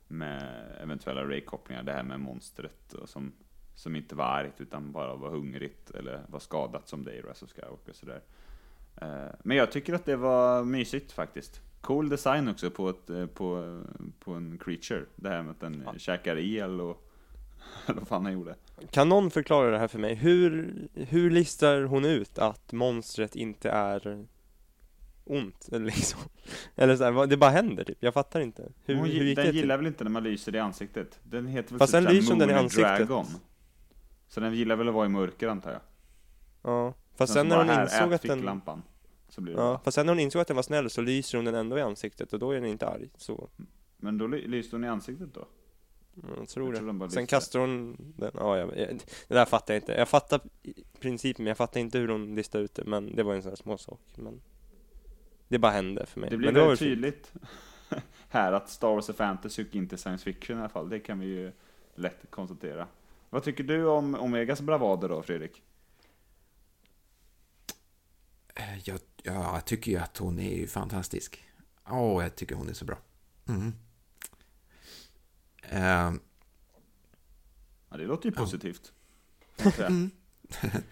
med 0.09 0.67
eventuella 0.83 1.25
Ray-kopplingar, 1.25 1.83
det 1.83 1.93
här 1.93 2.03
med 2.03 2.21
monstret 2.21 2.93
och 2.93 3.09
som, 3.09 3.33
som 3.75 3.97
inte 3.97 4.15
var 4.15 4.25
argt 4.25 4.61
utan 4.61 4.93
bara 4.93 5.15
var 5.15 5.31
hungrigt 5.31 5.91
eller 5.91 6.25
var 6.29 6.39
skadat 6.39 6.89
som 6.89 7.05
det 7.05 7.13
i 7.13 7.21
Rise 7.23 7.45
of 7.45 7.53
Skywalker. 7.53 7.93
Sådär. 7.93 8.23
Eh, 8.97 9.35
Men 9.45 9.57
jag 9.57 9.73
tycker 9.73 9.95
att 9.95 10.05
det 10.05 10.17
var 10.17 10.65
mysigt 10.65 11.13
faktiskt. 11.13 11.61
Cool 11.85 12.09
design 12.09 12.49
också 12.49 12.70
på, 12.70 12.88
ett, 12.88 13.11
eh, 13.11 13.27
på, 13.27 13.81
på 14.20 14.33
en 14.33 14.59
creature. 14.59 15.05
Det 15.16 15.29
här 15.29 15.42
med 15.42 15.51
att 15.51 15.61
den 15.61 15.83
Ja. 15.87 15.94
käkar 15.99 16.37
el 16.37 16.81
och 16.81 17.11
vad 17.87 18.09
fan 18.09 18.25
han 18.25 18.33
gjorde. 18.35 18.55
Kan 18.90 19.09
någon 19.09 19.31
förklara 19.31 19.70
det 19.70 19.79
här 19.79 19.88
för 19.88 19.99
mig? 19.99 20.14
Hur, 20.14 20.75
hur 20.94 21.31
listar 21.31 21.83
hon 21.83 22.05
ut 22.05 22.38
att 22.38 22.73
monstret 22.73 23.37
inte 23.37 23.70
är 23.70 24.27
ont? 25.25 25.68
Eller 25.73 25.85
liksom 25.85 26.20
Eller 26.77 26.97
så 26.97 27.05
här, 27.05 27.27
det 27.27 27.37
bara 27.37 27.51
händer 27.51 27.85
typ, 27.85 27.99
jag 28.01 28.14
fattar 28.14 28.40
inte 28.40 28.68
Hur, 28.85 28.94
Hon, 28.94 29.05
hur 29.07 29.12
gi- 29.12 29.25
gick 29.25 29.37
den 29.37 29.47
det 29.47 29.53
till? 29.53 29.61
gillar 29.61 29.77
väl 29.77 29.87
inte 29.87 30.05
när 30.05 30.11
man 30.11 30.23
lyser 30.23 30.55
i 30.55 30.59
ansiktet? 30.59 31.18
Den 31.23 31.47
heter 31.47 31.70
väl 31.70 31.79
Fast 31.79 31.92
typ 31.92 32.03
såhär 32.03 32.14
lyser 32.14 32.33
om 32.33 32.38
den 32.38 32.51
i 32.51 32.53
ansiktet. 32.55 32.97
Dragon. 33.09 33.27
Så 34.29 34.40
den 34.40 34.55
gillar 34.55 34.77
väl 34.77 34.88
att 34.88 34.94
vara 34.94 35.07
i 35.07 35.09
mörker 35.09 35.49
antar 35.49 35.70
jag. 35.73 35.81
Ja, 36.62 36.94
fast 37.16 37.35
Den 37.35 37.40
sen 37.42 37.49
när 37.49 37.57
hon 37.75 37.83
insåg 37.83 38.14
att 38.14 38.23
den 38.23 38.37
ficklampan. 38.38 38.83
Så 39.35 39.40
blir 39.40 39.55
det 39.55 39.61
Ja, 39.61 39.68
bra. 39.68 39.79
fast 39.85 39.94
sen 39.94 40.07
när 40.07 40.12
hon 40.12 40.20
insåg 40.20 40.42
att 40.42 40.49
den 40.49 40.57
var 40.57 40.62
snäll 40.62 40.90
så 40.90 41.01
lyser 41.01 41.38
hon 41.38 41.44
den 41.44 41.55
ändå 41.55 41.79
i 41.79 41.81
ansiktet 41.83 42.33
och 42.33 42.38
då 42.38 42.51
är 42.51 42.55
den 42.61 42.64
inte 42.70 42.88
arg, 42.88 43.09
så 43.16 43.49
Men 43.97 44.18
då 44.18 44.27
ly- 44.27 44.47
lyste 44.47 44.77
hon 44.77 44.85
i 44.85 44.88
ansiktet 44.88 45.35
då? 45.35 45.47
mm, 46.23 46.35
jag 46.38 46.49
tror 46.49 46.66
Jag 46.66 46.75
det 46.75 46.79
tror 46.79 46.92
bara 46.92 47.11
Sen 47.11 47.27
kastar 47.27 47.61
hon 47.61 47.97
den, 48.16 48.31
ja 48.35 48.59
jag, 48.59 48.79
jag, 48.79 48.88
det 49.29 49.35
där 49.35 49.44
fattar 49.44 49.75
jag 49.75 49.81
inte 49.83 49.92
Jag 49.92 50.09
fattar 50.09 50.40
principen, 51.01 51.44
men 51.44 51.49
jag 51.51 51.57
fattar 51.57 51.81
inte 51.81 51.99
hur 51.99 52.09
hon 52.09 52.35
listade 52.35 52.64
ut 52.64 52.75
det 52.75 52.85
Men 52.85 53.16
det 53.16 53.23
var 53.23 53.35
en 53.35 53.42
sån 53.42 53.51
här 53.51 53.57
små 53.57 53.79
sak 53.79 54.01
men 54.16 54.40
Det 55.49 55.59
bara 55.59 55.73
hände 55.73 56.07
för 56.07 56.20
mig 56.20 56.31
Det 56.31 56.37
blir 56.37 56.47
men 56.49 56.55
det 56.55 56.61
väldigt 56.61 56.79
tydligt 56.79 57.33
här 58.29 58.53
att 58.53 58.68
Star 58.70 58.88
Wars 58.94 59.09
är 59.09 59.12
fantasy 59.12 59.62
och 59.64 59.75
inte 59.77 59.97
science 59.97 60.25
fiction 60.25 60.57
i 60.57 60.61
alla 60.61 60.68
fall. 60.68 60.88
Det 60.88 60.99
kan 61.01 61.18
vi 61.20 61.27
ju 61.27 61.53
lätt 61.94 62.31
konstatera. 62.31 62.87
Vad 63.31 63.42
tycker 63.42 63.64
du 63.64 63.87
om 63.87 64.14
Omegas 64.14 64.61
bravader 64.61 65.09
då, 65.09 65.23
Fredrik? 65.23 65.62
Eh, 68.55 68.79
Jag, 68.88 69.01
ja, 69.23 69.55
jag 69.55 69.64
tycker 69.64 69.90
ju 69.90 69.99
att 69.99 70.17
hon 70.19 70.38
är 70.38 70.57
ju 70.57 70.67
fantastisk. 70.67 71.45
Åh, 71.88 72.23
jag 72.23 72.37
tycker 72.37 72.55
hon 72.55 72.69
är 72.69 72.73
så 72.73 72.85
bra. 72.85 72.99
Mm. 73.47 73.73
Eh, 75.62 76.12
Ja, 77.90 77.97
det 77.97 78.07
låter 78.07 78.29
ju 78.29 78.35
positivt. 78.35 78.93
jag. 79.57 79.81
Mm. 79.81 80.11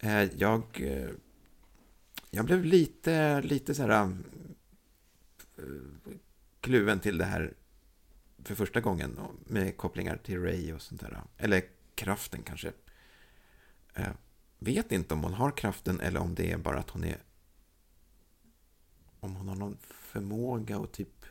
Eh, 0.00 0.22
jag, 0.22 0.62
jag 2.30 2.44
blev 2.44 2.64
lite, 2.64 3.42
lite 3.42 3.74
så 3.74 3.82
här 3.82 4.16
kluven 6.60 7.00
till 7.00 7.18
det 7.18 7.24
här 7.24 7.54
för 8.44 8.54
första 8.54 8.80
gången 8.80 9.18
med 9.46 9.76
kopplingar 9.76 10.16
till 10.16 10.42
Ray 10.42 10.72
och 10.72 10.82
sånt 10.82 11.00
där. 11.00 11.22
Eller 11.36 11.62
kraften 11.94 12.42
kanske. 12.42 12.72
Vet 14.58 14.92
inte 14.92 15.14
om 15.14 15.22
hon 15.24 15.34
har 15.34 15.50
kraften 15.50 16.00
eller 16.00 16.20
om 16.20 16.34
det 16.34 16.52
är 16.52 16.58
bara 16.58 16.78
att 16.78 16.90
hon 16.90 17.04
är 17.04 17.18
om 19.20 19.36
hon 19.36 19.48
har 19.48 19.56
någon 19.56 19.76
förmåga 19.90 20.78
att 20.78 20.92
typ 20.92 21.24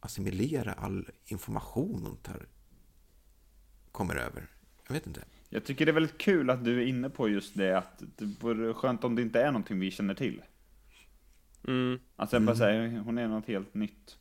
assimilera 0.00 0.72
all 0.72 1.08
information 1.24 2.02
hon 2.06 2.16
tar, 2.16 2.46
kommer 3.92 4.16
över. 4.16 4.46
Jag 4.86 4.94
vet 4.94 5.06
inte. 5.06 5.24
Jag 5.48 5.64
tycker 5.64 5.86
det 5.86 5.90
är 5.90 5.94
väldigt 5.94 6.18
kul 6.18 6.50
att 6.50 6.64
du 6.64 6.82
är 6.82 6.86
inne 6.86 7.10
på 7.10 7.28
just 7.28 7.54
det 7.54 7.78
att 7.78 8.02
det 8.16 8.24
vore 8.40 8.74
skönt 8.74 9.04
om 9.04 9.14
det 9.14 9.22
inte 9.22 9.40
är 9.40 9.46
någonting 9.46 9.78
vi 9.80 9.90
känner 9.90 10.14
till. 10.14 10.42
mm, 11.68 11.98
Alltså 12.16 12.36
jag 12.36 12.42
bara 12.42 12.56
Mm. 12.56 12.58
säger, 12.58 12.98
hon 13.00 13.18
är 13.18 13.28
något 13.28 13.46
helt 13.46 13.74
nytt. 13.74 14.18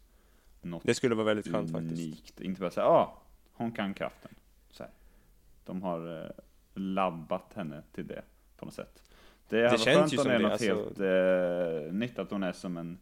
Något 0.62 0.84
Det 0.86 0.94
skulle 0.94 1.16
vara 1.16 1.26
väldigt 1.26 1.52
skönt 1.52 1.72
faktiskt 1.72 1.92
unikt. 2.02 2.42
Inte 2.42 2.62
bara 2.62 2.72
säga, 2.72 2.86
ja, 2.86 2.90
ah, 2.92 3.22
hon 3.54 3.72
kan 3.72 3.94
kraften. 3.94 4.32
Så 4.72 4.84
här. 4.84 4.92
De 5.66 5.82
har 5.82 6.22
eh, 6.26 6.30
labbat 6.74 7.54
henne 7.56 7.84
till 7.92 8.08
det 8.08 8.22
på 8.58 8.66
något 8.66 8.74
sätt. 8.74 9.04
Det, 9.50 9.62
varit 9.62 9.78
känns 9.78 9.84
skönt 9.84 10.14
ju 10.14 10.18
om 10.18 10.24
som 10.24 10.30
det 10.30 10.36
är 10.36 10.40
det, 10.40 10.44
något 10.44 10.52
alltså. 10.52 10.66
helt 10.66 11.88
eh, 11.88 11.94
nytt, 11.94 12.20
att 12.20 12.32
hon 12.32 12.44
är 12.44 12.52
som 12.52 12.78
en, 12.78 12.98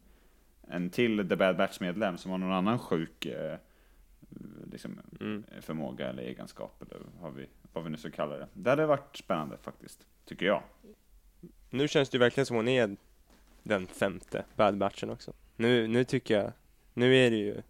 en 0.68 0.90
till 0.90 1.28
The 1.28 1.36
Bad 1.36 1.56
Batch-medlem 1.56 2.16
som 2.16 2.30
har 2.30 2.38
någon 2.38 2.52
annan 2.52 2.78
sjuk 2.78 3.26
eh, 3.26 3.56
liksom, 4.72 5.00
mm. 5.20 5.44
förmåga 5.60 6.08
eller 6.08 6.22
egenskap 6.22 6.82
eller 6.82 7.00
vad 7.20 7.34
vi, 7.34 7.46
vad 7.72 7.84
vi 7.84 7.90
nu 7.90 7.96
ska 7.96 8.10
kalla 8.10 8.36
det. 8.36 8.48
Det 8.52 8.70
hade 8.70 8.86
varit 8.86 9.16
spännande 9.16 9.56
faktiskt, 9.56 10.06
tycker 10.24 10.46
jag. 10.46 10.62
Nu 11.70 11.88
känns 11.88 12.08
det 12.08 12.14
ju 12.14 12.18
verkligen 12.18 12.46
som 12.46 12.56
hon 12.56 12.68
är 12.68 12.96
den 13.62 13.86
femte 13.86 14.44
Bad 14.56 14.78
Batchen 14.78 15.10
också. 15.10 15.32
Nu, 15.56 15.86
nu 15.86 16.04
tycker 16.04 16.38
jag, 16.38 16.52
nu 16.94 17.16
är 17.16 17.30
det 17.30 17.36
ju, 17.36 17.62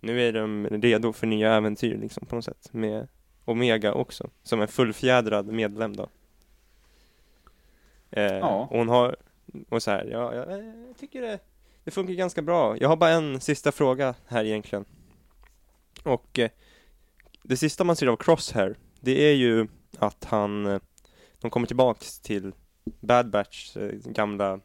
nu 0.00 0.22
är 0.22 0.32
de 0.32 0.66
redo 0.66 1.12
för 1.12 1.26
nya 1.26 1.54
äventyr 1.54 1.98
liksom 1.98 2.26
på 2.26 2.34
något 2.34 2.44
sätt 2.44 2.72
med 2.72 3.08
Omega 3.44 3.92
också, 3.92 4.30
som 4.42 4.60
en 4.60 4.68
fullfjädrad 4.68 5.46
medlem 5.46 5.96
då. 5.96 6.08
Eh, 8.10 8.22
Ja. 8.22 8.68
och 8.70 8.78
hon 8.78 8.88
har, 8.88 9.16
och 9.68 9.82
så 9.82 9.90
här, 9.90 10.04
ja, 10.04 10.34
jag, 10.34 10.50
jag 10.88 10.96
tycker 10.98 11.22
det, 11.22 11.38
det 11.84 11.90
funkar 11.90 12.14
ganska 12.14 12.42
bra. 12.42 12.76
Jag 12.76 12.88
har 12.88 12.96
bara 12.96 13.10
en 13.10 13.40
sista 13.40 13.72
fråga 13.72 14.14
här 14.26 14.44
egentligen. 14.44 14.84
Och 16.04 16.38
eh, 16.38 16.50
det 17.42 17.56
sista 17.56 17.84
man 17.84 17.96
ser 17.96 18.06
av 18.06 18.16
Crosshair, 18.16 18.76
det 19.00 19.30
är 19.30 19.34
ju 19.34 19.68
att 19.98 20.24
han, 20.24 20.66
eh, 20.66 20.80
de 21.40 21.50
kommer 21.50 21.66
tillbaks 21.66 22.20
till 22.20 22.52
Bad 22.84 23.30
Batch 23.30 23.76
eh, 23.76 23.90
gamla, 24.04 24.60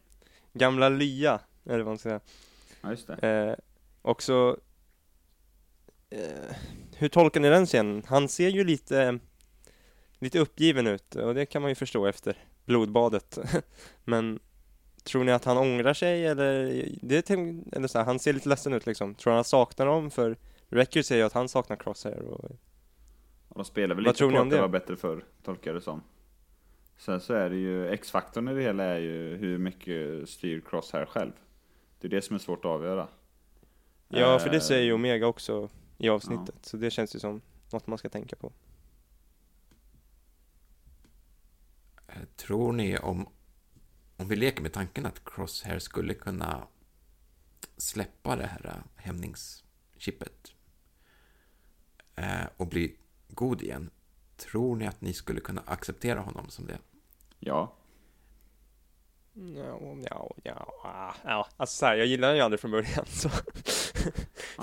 gamla 0.54 0.90
lya, 0.90 1.40
eller 1.66 1.78
vad 1.78 1.86
man 1.88 1.98
ska 1.98 2.10
säga. 2.10 2.20
Ja, 2.82 2.92
just 2.92 3.08
det. 3.08 3.28
Eh, 3.30 3.56
och 4.02 4.24
så, 4.24 4.58
eh, 6.10 6.56
hur 6.98 7.08
tolkar 7.10 7.40
ni 7.42 7.50
den 7.50 7.66
scenen? 7.66 8.04
Han 8.08 8.28
ser 8.30 8.50
ju 8.50 8.64
lite, 8.64 9.20
lite 10.20 10.40
uppgiven 10.40 10.88
ut 10.88 11.16
och 11.16 11.36
det 11.36 11.46
kan 11.46 11.62
man 11.62 11.72
ju 11.72 11.76
förstå 11.76 12.06
efter 12.06 12.38
blodbadet. 12.66 13.38
Men 14.04 14.40
tror 15.04 15.24
ni 15.24 15.32
att 15.32 15.46
han 15.46 15.58
ångrar 15.58 15.94
sig 15.94 16.26
eller, 16.26 16.84
det, 17.02 17.30
eller 17.30 17.88
så 17.88 17.98
här, 17.98 18.06
han 18.06 18.20
ser 18.20 18.34
lite 18.34 18.50
ledsen 18.50 18.74
ut 18.74 18.86
liksom. 18.86 19.16
Tror 19.16 19.34
han 19.34 19.44
saknar 19.44 19.86
dem? 19.86 20.12
För 20.12 20.38
Record 20.70 21.06
säger 21.06 21.22
ju 21.22 21.26
att 21.26 21.34
han 21.34 21.50
saknar 21.50 21.76
Crosshair 21.76 22.22
och, 22.22 22.44
Och 23.50 23.56
de 23.56 23.66
spelar 23.66 23.96
väl 23.96 24.06
Vad 24.06 24.12
lite 24.12 24.18
tror 24.18 24.32
på 24.32 24.38
att 24.38 24.50
det 24.50 24.56
det? 24.56 24.62
var 24.62 24.68
bättre 24.68 24.96
förr, 24.96 25.24
tolkar 25.44 25.72
jag 25.72 25.76
det 25.78 25.82
som. 25.82 26.02
Sen 26.98 27.22
så 27.22 27.34
är 27.34 27.50
det 27.50 27.56
ju, 27.56 27.90
X-faktorn 27.90 28.48
i 28.48 28.54
det 28.54 28.62
hela 28.62 28.84
är 28.84 29.00
ju 29.00 29.36
hur 29.38 29.58
mycket 29.58 30.30
styr 30.30 30.62
Cross 30.70 30.94
här 30.94 31.06
själv. 31.06 31.32
Det 32.00 32.08
är 32.08 32.10
det 32.10 32.22
som 32.22 32.36
är 32.36 32.40
svårt 32.40 32.66
att 32.66 32.72
avgöra. 32.72 33.08
ja 34.08 34.40
för 34.40 34.50
det 34.50 34.56
Eh, 34.56 34.62
säger 34.62 34.84
ju 34.84 34.94
Omega 34.94 35.28
också 35.28 35.70
i 35.98 36.10
avsnittet. 36.10 36.66
Så 36.66 36.78
det 36.78 36.92
känns 36.92 37.16
ju 37.16 37.20
som 37.20 37.42
något 37.72 37.88
man 37.88 37.98
ska 37.98 38.10
tänka 38.10 38.36
på. 38.36 38.52
Eh, 42.08 42.24
Tror 42.36 42.74
ni 42.74 42.98
om, 42.98 43.30
om 44.18 44.28
vi 44.28 44.36
leker 44.36 44.62
med 44.62 44.74
tanken 44.74 45.06
att 45.06 45.22
Crosshair 45.26 45.80
skulle 45.80 46.14
kunna 46.14 46.68
släppa 47.78 48.36
det 48.36 48.48
här 48.48 48.66
eh, 48.66 49.04
hämningschippet 49.04 50.54
eh, 52.16 52.46
och 52.58 52.68
bli 52.68 52.98
god 53.28 53.62
igen, 53.62 53.90
tror 54.38 54.76
ni 54.76 54.88
att 54.88 55.02
ni 55.02 55.14
skulle 55.14 55.40
kunna 55.40 55.62
acceptera 55.66 56.20
honom 56.20 56.50
som 56.50 56.68
det? 56.68 56.80
Ja. 57.40 57.76
Ja, 59.38 59.98
ja, 60.10 60.36
ja, 60.44 60.74
ah, 60.84 61.14
ja. 61.24 61.48
Alltså 61.58 61.78
så 61.78 61.86
här, 61.86 61.96
jag 61.96 62.08
gillar 62.08 62.28
den 62.28 62.38
ju 62.38 62.44
aldrig 62.44 62.60
från 62.60 62.72
början 62.72 63.06
så, 63.06 63.30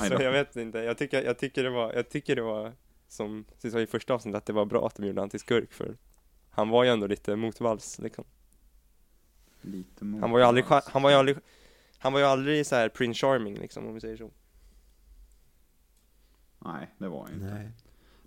så 0.09 0.23
jag 0.23 0.33
vet 0.33 0.57
inte. 0.57 0.79
Jag 0.79 0.99
tycker, 0.99 1.23
jag 1.23 1.39
tycker 1.39 1.65
det 1.65 1.71
var, 1.71 1.93
jag 1.93 2.09
tycker 2.09 2.37
det 2.37 2.43
var 2.43 2.73
som 3.09 3.45
vi 3.63 3.71
sa 3.71 3.81
i 3.81 3.87
första 3.87 4.15
avsnittet 4.15 4.39
att 4.39 4.47
det 4.47 4.53
var 4.53 4.65
bra 4.65 4.87
att 4.87 4.95
de 4.95 5.07
gjorde 5.07 5.21
han 5.21 5.31
till 5.31 5.41
skurk 5.41 5.73
för 5.73 5.97
han 6.51 6.69
var 6.69 6.85
ju 6.85 6.91
ändå 6.91 7.07
lite 7.07 7.37
motvalls 7.37 7.99
liksom. 7.99 8.25
Lite 9.61 10.05
Han 10.05 10.31
var 10.31 10.39
ju 10.39 10.45
aldrig, 10.45 10.65
motvalls. 10.65 10.87
han 10.89 11.03
var 11.03 11.11
ju 11.11 11.17
aldrig, 11.17 11.37
han 11.99 12.13
var 12.13 12.21
ju 12.21 12.27
aldrig 12.27 12.67
så 12.67 12.75
här 12.75 12.89
Prince 12.89 13.27
Charming 13.27 13.59
liksom 13.59 13.87
om 13.87 13.95
vi 13.95 14.01
säger 14.01 14.17
så. 14.17 14.31
Nej, 16.59 16.89
det 16.99 17.09
var 17.09 17.29
inte. 17.35 17.45
Nej, 17.55 17.71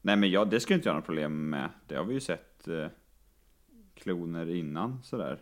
Nej. 0.01 0.15
men 0.15 0.31
ja, 0.31 0.45
det 0.45 0.59
skulle 0.59 0.75
inte 0.77 0.87
jag 0.89 0.93
ha 0.93 0.97
några 0.97 1.05
problem 1.05 1.49
med. 1.49 1.69
Det 1.87 1.95
har 1.95 2.03
vi 2.03 2.13
ju 2.13 2.19
sett 2.19 2.67
eh, 2.67 2.87
kloner 3.95 4.55
innan 4.55 5.03
sådär. 5.03 5.39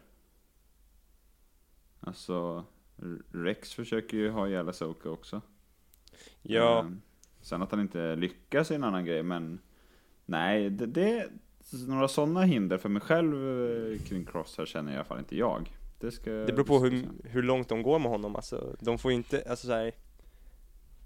Alltså, 2.03 2.65
Rex 3.31 3.73
försöker 3.73 4.17
ju 4.17 4.29
ha 4.29 4.47
ihjäl 4.47 4.69
Asoka 4.69 5.09
också. 5.09 5.41
Ja, 6.41 6.79
Eh, 6.79 6.85
Sen 7.41 7.61
att 7.61 7.71
han 7.71 7.79
inte 7.81 8.15
lyckas 8.15 8.71
är 8.71 8.75
en 8.75 8.83
annan 8.83 9.05
grej, 9.05 9.23
men 9.23 9.59
nej, 10.25 10.69
det, 10.69 10.85
det 10.85 11.29
några 11.87 12.07
sådana 12.07 12.43
hinder 12.43 12.77
för 12.77 12.89
mig 12.89 13.01
själv 13.01 13.33
eh, 13.33 13.99
kring 13.99 14.25
Cross 14.25 14.57
här 14.57 14.65
känner 14.65 14.91
i 14.91 14.95
alla 14.95 15.03
fall 15.03 15.19
inte 15.19 15.37
jag. 15.37 15.77
Det, 15.99 16.11
ska, 16.11 16.31
Det 16.31 16.53
beror 16.53 16.65
på 16.65 16.79
hur, 16.79 17.07
hur 17.23 17.43
långt 17.43 17.69
de 17.69 17.83
går 17.83 17.99
med 17.99 18.11
honom 18.11 18.35
alltså. 18.35 18.75
De 18.79 18.97
får 18.97 19.11
inte, 19.11 19.43
alltså 19.49 19.67
såhär 19.67 19.91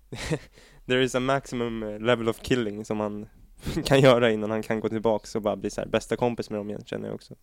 There 0.86 1.04
is 1.04 1.16
a 1.16 1.20
maximum 1.20 1.84
eh, 1.84 2.00
level 2.00 2.30
of 2.30 2.40
killing 2.42 2.86
som 2.86 3.00
han 3.00 3.28
kan 3.86 4.02
göra 4.02 4.32
innan 4.32 4.52
han 4.52 4.64
kan 4.64 4.80
gå 4.80 4.90
tillbaks 4.90 5.36
och 5.36 5.42
bara 5.42 5.56
bli 5.56 5.70
så 5.70 5.82
här 5.82 5.88
bästa 5.88 6.16
kompis 6.16 6.50
med 6.50 6.60
dem 6.60 6.70
igen 6.70 6.84
känner 6.86 7.08
jag 7.08 7.16
också. 7.16 7.36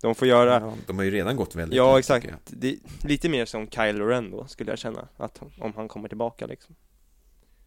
De 0.00 0.14
får 0.14 0.28
göra, 0.28 0.50
Ja, 0.60 0.74
de 0.86 0.96
har 0.96 1.04
ju 1.04 1.10
redan 1.10 1.36
gått 1.36 1.54
väldigt 1.54 1.76
ja 1.76 1.86
långt, 1.86 1.98
exakt, 1.98 2.28
det, 2.46 2.78
lite 3.02 3.28
mer 3.28 3.44
som 3.44 3.68
Kylo 3.70 4.06
Ren 4.06 4.30
då 4.30 4.46
skulle 4.46 4.72
jag 4.72 4.78
känna, 4.78 5.08
att 5.16 5.42
om 5.58 5.72
han 5.76 5.88
kommer 5.88 6.08
tillbaka 6.08 6.46
liksom. 6.46 6.74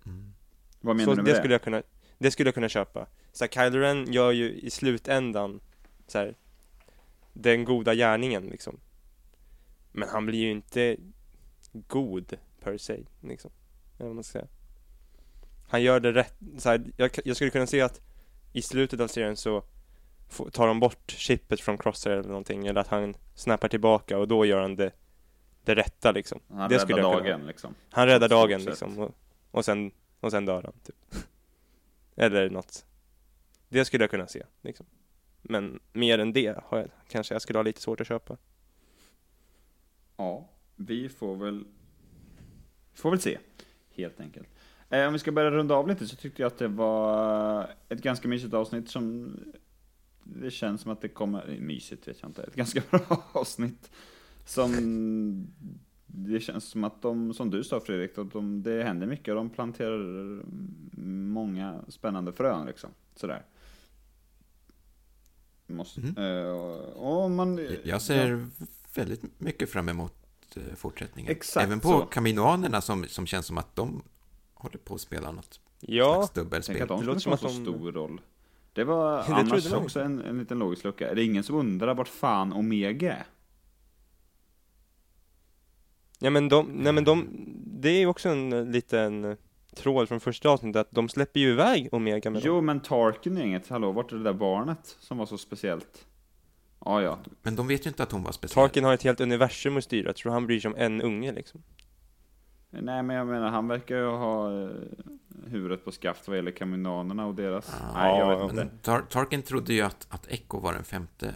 Mm. 0.05 0.33
Vad 0.81 0.95
menar 0.95 1.05
Så 1.05 1.15
du 1.15 1.15
med 1.15 1.25
det 1.25 1.31
det? 1.31 1.37
skulle 1.37 1.53
jag 1.53 1.61
kunna, 1.61 1.83
det 2.17 2.31
skulle 2.31 2.47
jag 2.47 2.53
kunna 2.53 2.69
köpa. 2.69 3.07
Så 3.31 3.43
här, 3.43 3.49
Kylo 3.49 3.79
Ren 3.79 4.13
gör 4.13 4.31
ju 4.31 4.51
i 4.51 4.69
slutändan 4.69 5.59
så 6.07 6.17
här, 6.17 6.35
den 7.33 7.65
goda 7.65 7.93
gärningen 7.95 8.45
liksom. 8.45 8.79
Men 9.91 10.09
han 10.09 10.25
blir 10.25 10.39
ju 10.39 10.51
inte 10.51 10.97
god 11.71 12.33
per 12.59 12.77
se, 12.77 12.99
liksom. 13.21 13.51
Eller 13.97 14.07
vad 14.07 14.15
man 14.15 14.23
ska 14.23 14.31
säga. 14.39 14.47
Han 15.69 15.83
gör 15.83 15.99
det 15.99 16.11
rätt, 16.13 16.35
så 16.57 16.69
här, 16.69 16.85
jag, 16.97 17.11
jag 17.25 17.35
skulle 17.35 17.51
kunna 17.51 17.67
se 17.67 17.81
att 17.81 18.01
i 18.53 18.61
slutet 18.61 18.99
av 18.99 19.07
serien 19.07 19.35
så 19.37 19.63
tar 20.51 20.67
de 20.67 20.79
bort 20.79 21.11
chippet 21.11 21.61
från 21.61 21.77
Crosshair 21.77 22.17
eller 22.17 22.29
någonting, 22.29 22.67
eller 22.67 22.81
att 22.81 22.87
han 22.87 23.15
snappar 23.35 23.67
tillbaka 23.67 24.17
och 24.17 24.27
då 24.27 24.45
gör 24.45 24.61
han 24.61 24.75
det, 24.75 24.91
det 25.63 25.75
rätta 25.75 26.11
liksom. 26.11 26.39
Han 26.49 26.69
det 26.69 26.77
räddar 26.77 27.01
dagen 27.01 27.47
liksom. 27.47 27.75
Han 27.89 28.07
räddar 28.07 28.29
dagen 28.29 28.63
liksom 28.63 28.99
och, 28.99 29.15
och, 29.51 29.65
sen, 29.65 29.91
och 30.19 30.31
sen 30.31 30.45
dör 30.45 30.63
han 30.63 30.73
typ. 30.83 31.25
Eller 32.15 32.49
något. 32.49 32.85
Det 33.69 33.85
skulle 33.85 34.03
jag 34.03 34.11
kunna 34.11 34.27
se 34.27 34.43
liksom. 34.61 34.85
Men 35.41 35.79
mer 35.93 36.19
än 36.19 36.33
det 36.33 36.59
har 36.65 36.77
jag, 36.77 36.89
kanske 37.07 37.33
jag 37.35 37.41
skulle 37.41 37.59
ha 37.59 37.63
lite 37.63 37.81
svårt 37.81 38.01
att 38.01 38.07
köpa. 38.07 38.37
Ja, 40.17 40.49
vi 40.75 41.09
får 41.09 41.35
väl 41.35 41.65
får 42.93 43.09
väl 43.09 43.19
se, 43.19 43.37
helt 43.89 44.19
enkelt. 44.19 44.47
Eh, 44.89 45.07
om 45.07 45.13
vi 45.13 45.19
ska 45.19 45.31
börja 45.31 45.51
runda 45.51 45.75
av 45.75 45.87
lite 45.87 46.07
så 46.07 46.15
tyckte 46.15 46.41
jag 46.41 46.47
att 46.47 46.57
det 46.57 46.67
var 46.67 47.69
ett 47.89 48.01
ganska 48.01 48.27
mysigt 48.27 48.53
avsnitt 48.53 48.89
som 48.89 49.35
det 50.35 50.51
känns 50.51 50.81
som 50.81 50.91
att 50.91 51.01
det 51.01 51.07
kommer, 51.09 51.57
mysigt 51.61 52.07
vet 52.07 52.17
jag 52.21 52.29
inte, 52.29 52.43
ett 52.43 52.55
ganska 52.55 52.81
bra 52.91 53.23
avsnitt 53.31 53.91
som 54.45 54.71
det 56.05 56.39
känns 56.39 56.63
som 56.65 56.83
att 56.83 57.01
de, 57.01 57.33
som 57.33 57.49
du 57.49 57.63
sa 57.63 57.79
Fredrik, 57.79 58.17
att 58.17 58.31
de, 58.31 58.63
det 58.63 58.83
händer 58.83 59.07
mycket 59.07 59.27
och 59.27 59.35
de 59.35 59.49
planterar 59.49 60.41
många 61.01 61.81
spännande 61.87 62.33
frön 62.33 62.65
liksom, 62.65 62.89
sådär. 63.15 63.45
Måste, 65.67 66.01
eh, 66.01 66.51
och, 66.51 67.23
och 67.23 67.31
man, 67.31 67.67
Jag 67.83 68.01
ser 68.01 68.47
väldigt 68.95 69.39
mycket 69.39 69.69
fram 69.69 69.89
emot 69.89 70.13
eh, 70.55 70.75
fortsättningen. 70.75 71.31
Exakt 71.31 71.65
Även 71.65 71.79
på 71.79 71.87
så. 71.89 72.05
kaminoanerna 72.05 72.81
som, 72.81 73.03
som 73.07 73.25
känns 73.27 73.45
som 73.45 73.57
att 73.57 73.75
de 73.75 74.03
håller 74.53 74.77
på 74.77 74.95
att 74.95 75.01
spela 75.01 75.31
något 75.31 75.59
Ja, 75.79 76.13
slags 76.15 76.31
dubbelspel. 76.33 76.81
att 76.81 76.87
de 76.87 76.99
Det 76.99 77.05
låter 77.05 77.19
som 77.19 77.33
att 77.33 77.41
de- 77.41 77.49
stor 77.65 77.91
roll. 77.91 78.21
Det 78.77 78.83
var 78.83 79.17
Det 79.17 79.33
annars 79.33 79.71
man 79.71 79.83
också 79.83 79.99
en, 79.99 80.21
en 80.21 80.39
liten 80.39 80.59
logisk 80.59 80.83
lucka. 80.83 81.09
Är 81.09 81.15
det 81.15 81.23
ingen 81.23 81.43
som 81.43 81.55
undrar 81.55 81.95
vart 81.95 82.07
fan 82.07 82.53
Omega 82.53 83.13
är? 83.13 83.25
ja 86.19 86.29
men 86.29 86.49
de, 86.49 86.67
nej 86.67 86.93
men 86.93 87.03
de, 87.03 87.27
det 87.65 87.89
är 87.89 87.99
ju 87.99 88.07
också 88.07 88.29
en 88.29 88.53
eh, 88.53 88.65
liten 88.65 89.25
eh, 89.25 89.37
tråd 89.75 90.07
från 90.07 90.19
första 90.19 90.49
avsnittet 90.49 90.79
att 90.79 90.91
de 90.91 91.09
släpper 91.09 91.39
ju 91.39 91.49
iväg 91.49 91.89
Omega 91.91 92.29
med 92.29 92.41
dem. 92.41 92.47
Jo, 92.47 92.61
men 92.61 92.79
Tarkin 92.79 93.37
är 93.37 93.43
inget. 93.43 93.67
Hallå, 93.67 93.91
vart 93.91 94.11
är 94.11 94.15
det 94.15 94.23
där 94.23 94.33
barnet 94.33 94.97
som 94.99 95.17
var 95.17 95.25
så 95.25 95.37
speciellt? 95.37 96.05
Ja, 96.85 97.01
ja. 97.01 97.19
Men 97.41 97.55
de 97.55 97.67
vet 97.67 97.85
ju 97.85 97.89
inte 97.89 98.03
att 98.03 98.11
hon 98.11 98.23
var 98.23 98.31
speciell. 98.31 98.67
Tarkin 98.67 98.83
har 98.83 98.93
ett 98.93 99.03
helt 99.03 99.21
universum 99.21 99.77
att 99.77 99.83
styra, 99.83 100.07
jag 100.07 100.15
tror 100.15 100.31
han 100.31 100.47
bryr 100.47 100.59
sig 100.59 100.69
om 100.69 100.77
en 100.77 101.01
unge 101.01 101.31
liksom. 101.31 101.63
Nej, 102.69 103.03
men 103.03 103.15
jag 103.15 103.27
menar, 103.27 103.49
han 103.49 103.67
verkar 103.67 103.97
ju 103.97 104.05
ha 104.05 104.61
eh, 104.63 104.69
huvudet 105.45 105.85
på 105.85 105.91
skaft 105.91 106.27
vad 106.27 106.37
gäller 106.37 106.51
kaminoanerna 106.51 107.25
och 107.25 107.35
deras... 107.35 107.81
Nej, 107.93 108.19
jag 108.19 108.39
vet 108.39 108.51
inte. 108.51 108.77
Tar 108.81 109.01
Tarkin 109.01 109.41
trodde 109.41 109.73
ju 109.73 109.81
att, 109.81 110.07
att 110.09 110.27
Echo 110.27 110.59
var 110.59 110.73
den 110.73 110.83
femte. 110.83 111.33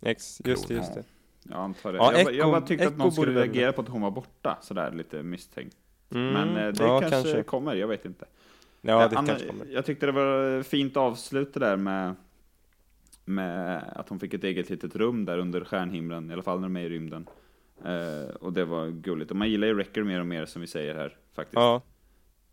Ex, 0.00 0.40
just 0.44 0.68
det, 0.68 0.74
just 0.74 0.94
det. 0.94 1.04
Jag 1.42 1.58
antar 1.58 1.92
det. 1.92 1.98
Ja, 1.98 2.12
jag, 2.12 2.24
bara- 2.24 2.34
jag 2.34 2.46
Echo- 2.46 2.50
bara 2.50 2.60
tyckte 2.60 2.86
att 2.86 2.92
Echo 2.92 2.98
någon 2.98 3.12
skulle 3.12 3.26
borde 3.32 3.40
reagera 3.46 3.72
på 3.72 3.80
att 3.82 3.88
hon 3.88 4.02
var 4.02 4.10
borta, 4.10 4.58
sådär 4.62 4.90
lite 4.92 5.22
misstänkt. 5.22 5.76
Mm, 6.10 6.32
Men 6.32 6.48
eh, 6.66 6.72
det 6.72 6.84
ja, 6.84 7.00
kanske, 7.00 7.42
kommer, 7.42 7.74
jag 7.74 7.88
vet 7.88 8.04
inte. 8.04 8.24
Ja, 8.80 9.08
det 9.08 9.18
Anna, 9.18 9.28
kanske 9.28 9.46
kommer. 9.48 9.66
Jag 9.66 9.86
tyckte 9.86 10.06
det 10.06 10.12
var 10.12 10.62
fint 10.62 10.96
avslut 10.96 11.54
det 11.54 11.60
där 11.60 11.76
med, 11.76 12.14
med 13.24 13.82
att 13.96 14.08
hon 14.08 14.20
fick 14.20 14.34
ett 14.34 14.44
eget 14.44 14.70
litet 14.70 14.96
rum 14.96 15.24
där 15.24 15.38
under 15.38 15.64
stjärnhimlen, 15.64 16.30
i 16.30 16.32
alla 16.32 16.42
fall 16.42 16.60
när 16.60 16.68
de 16.68 16.76
är 16.76 16.80
i 16.80 16.88
rymden. 16.88 17.26
Eh, 17.84 18.34
och 18.40 18.52
det 18.52 18.64
var 18.64 18.88
gulligt. 18.88 19.30
Och 19.30 19.36
man 19.36 19.50
gillar 19.50 19.66
ju 19.66 19.74
Wrecker 19.74 20.02
mer 20.02 20.20
och 20.20 20.26
mer 20.26 20.46
som 20.46 20.60
vi 20.60 20.66
säger 20.66 20.94
här, 20.94 21.16
faktiskt. 21.34 21.54
Ja. 21.54 21.82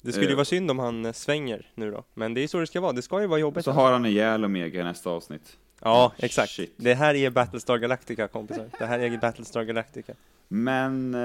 Det 0.02 0.12
skulle 0.12 0.26
ju 0.28 0.32
Eh. 0.32 0.36
vara 0.36 0.46
synd 0.46 0.72
om 0.72 0.80
han 0.80 1.06
eh, 1.06 1.12
svänger 1.14 1.72
nu 1.76 1.92
då, 1.92 2.04
men 2.14 2.34
det 2.34 2.42
är 2.44 2.48
så 2.48 2.60
det 2.60 2.68
ska 2.68 2.82
vara, 2.82 2.92
det 2.94 3.02
ska 3.02 3.22
ju 3.22 3.28
vara 3.28 3.40
jobbigt. 3.40 3.66
Så 3.66 3.72
har 3.72 3.92
han 3.92 4.06
ihjäl 4.06 4.46
Omega 4.46 4.82
i 4.82 4.84
nästa 4.84 5.10
avsnitt. 5.10 5.58
Ja, 5.82 6.14
exakt. 6.18 6.50
Shit. 6.52 6.74
Det 6.78 6.94
här 6.94 7.16
är 7.16 7.30
Battlestar 7.30 7.78
Galactica 7.78 8.28
kompisar. 8.28 8.70
Det 8.80 8.86
här 8.86 9.00
är 9.00 9.18
Battlestar 9.18 9.64
Galactica. 9.64 10.14
Men 10.48 11.14
eh, 11.16 11.22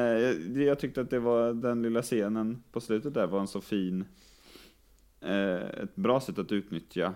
jag- 0.64 0.78
tyckte 0.78 1.00
att 1.00 1.10
det 1.10 1.18
var 1.18 1.52
den 1.52 1.82
lilla 1.82 2.02
scenen 2.02 2.62
på 2.72 2.80
slutet 2.80 3.14
där 3.14 3.26
var 3.26 3.40
en 3.40 3.48
så 3.48 3.60
fin, 3.60 4.04
ett 5.82 5.94
bra 5.96 6.20
sätt 6.20 6.38
att 6.38 6.52
utnyttja 6.52 7.14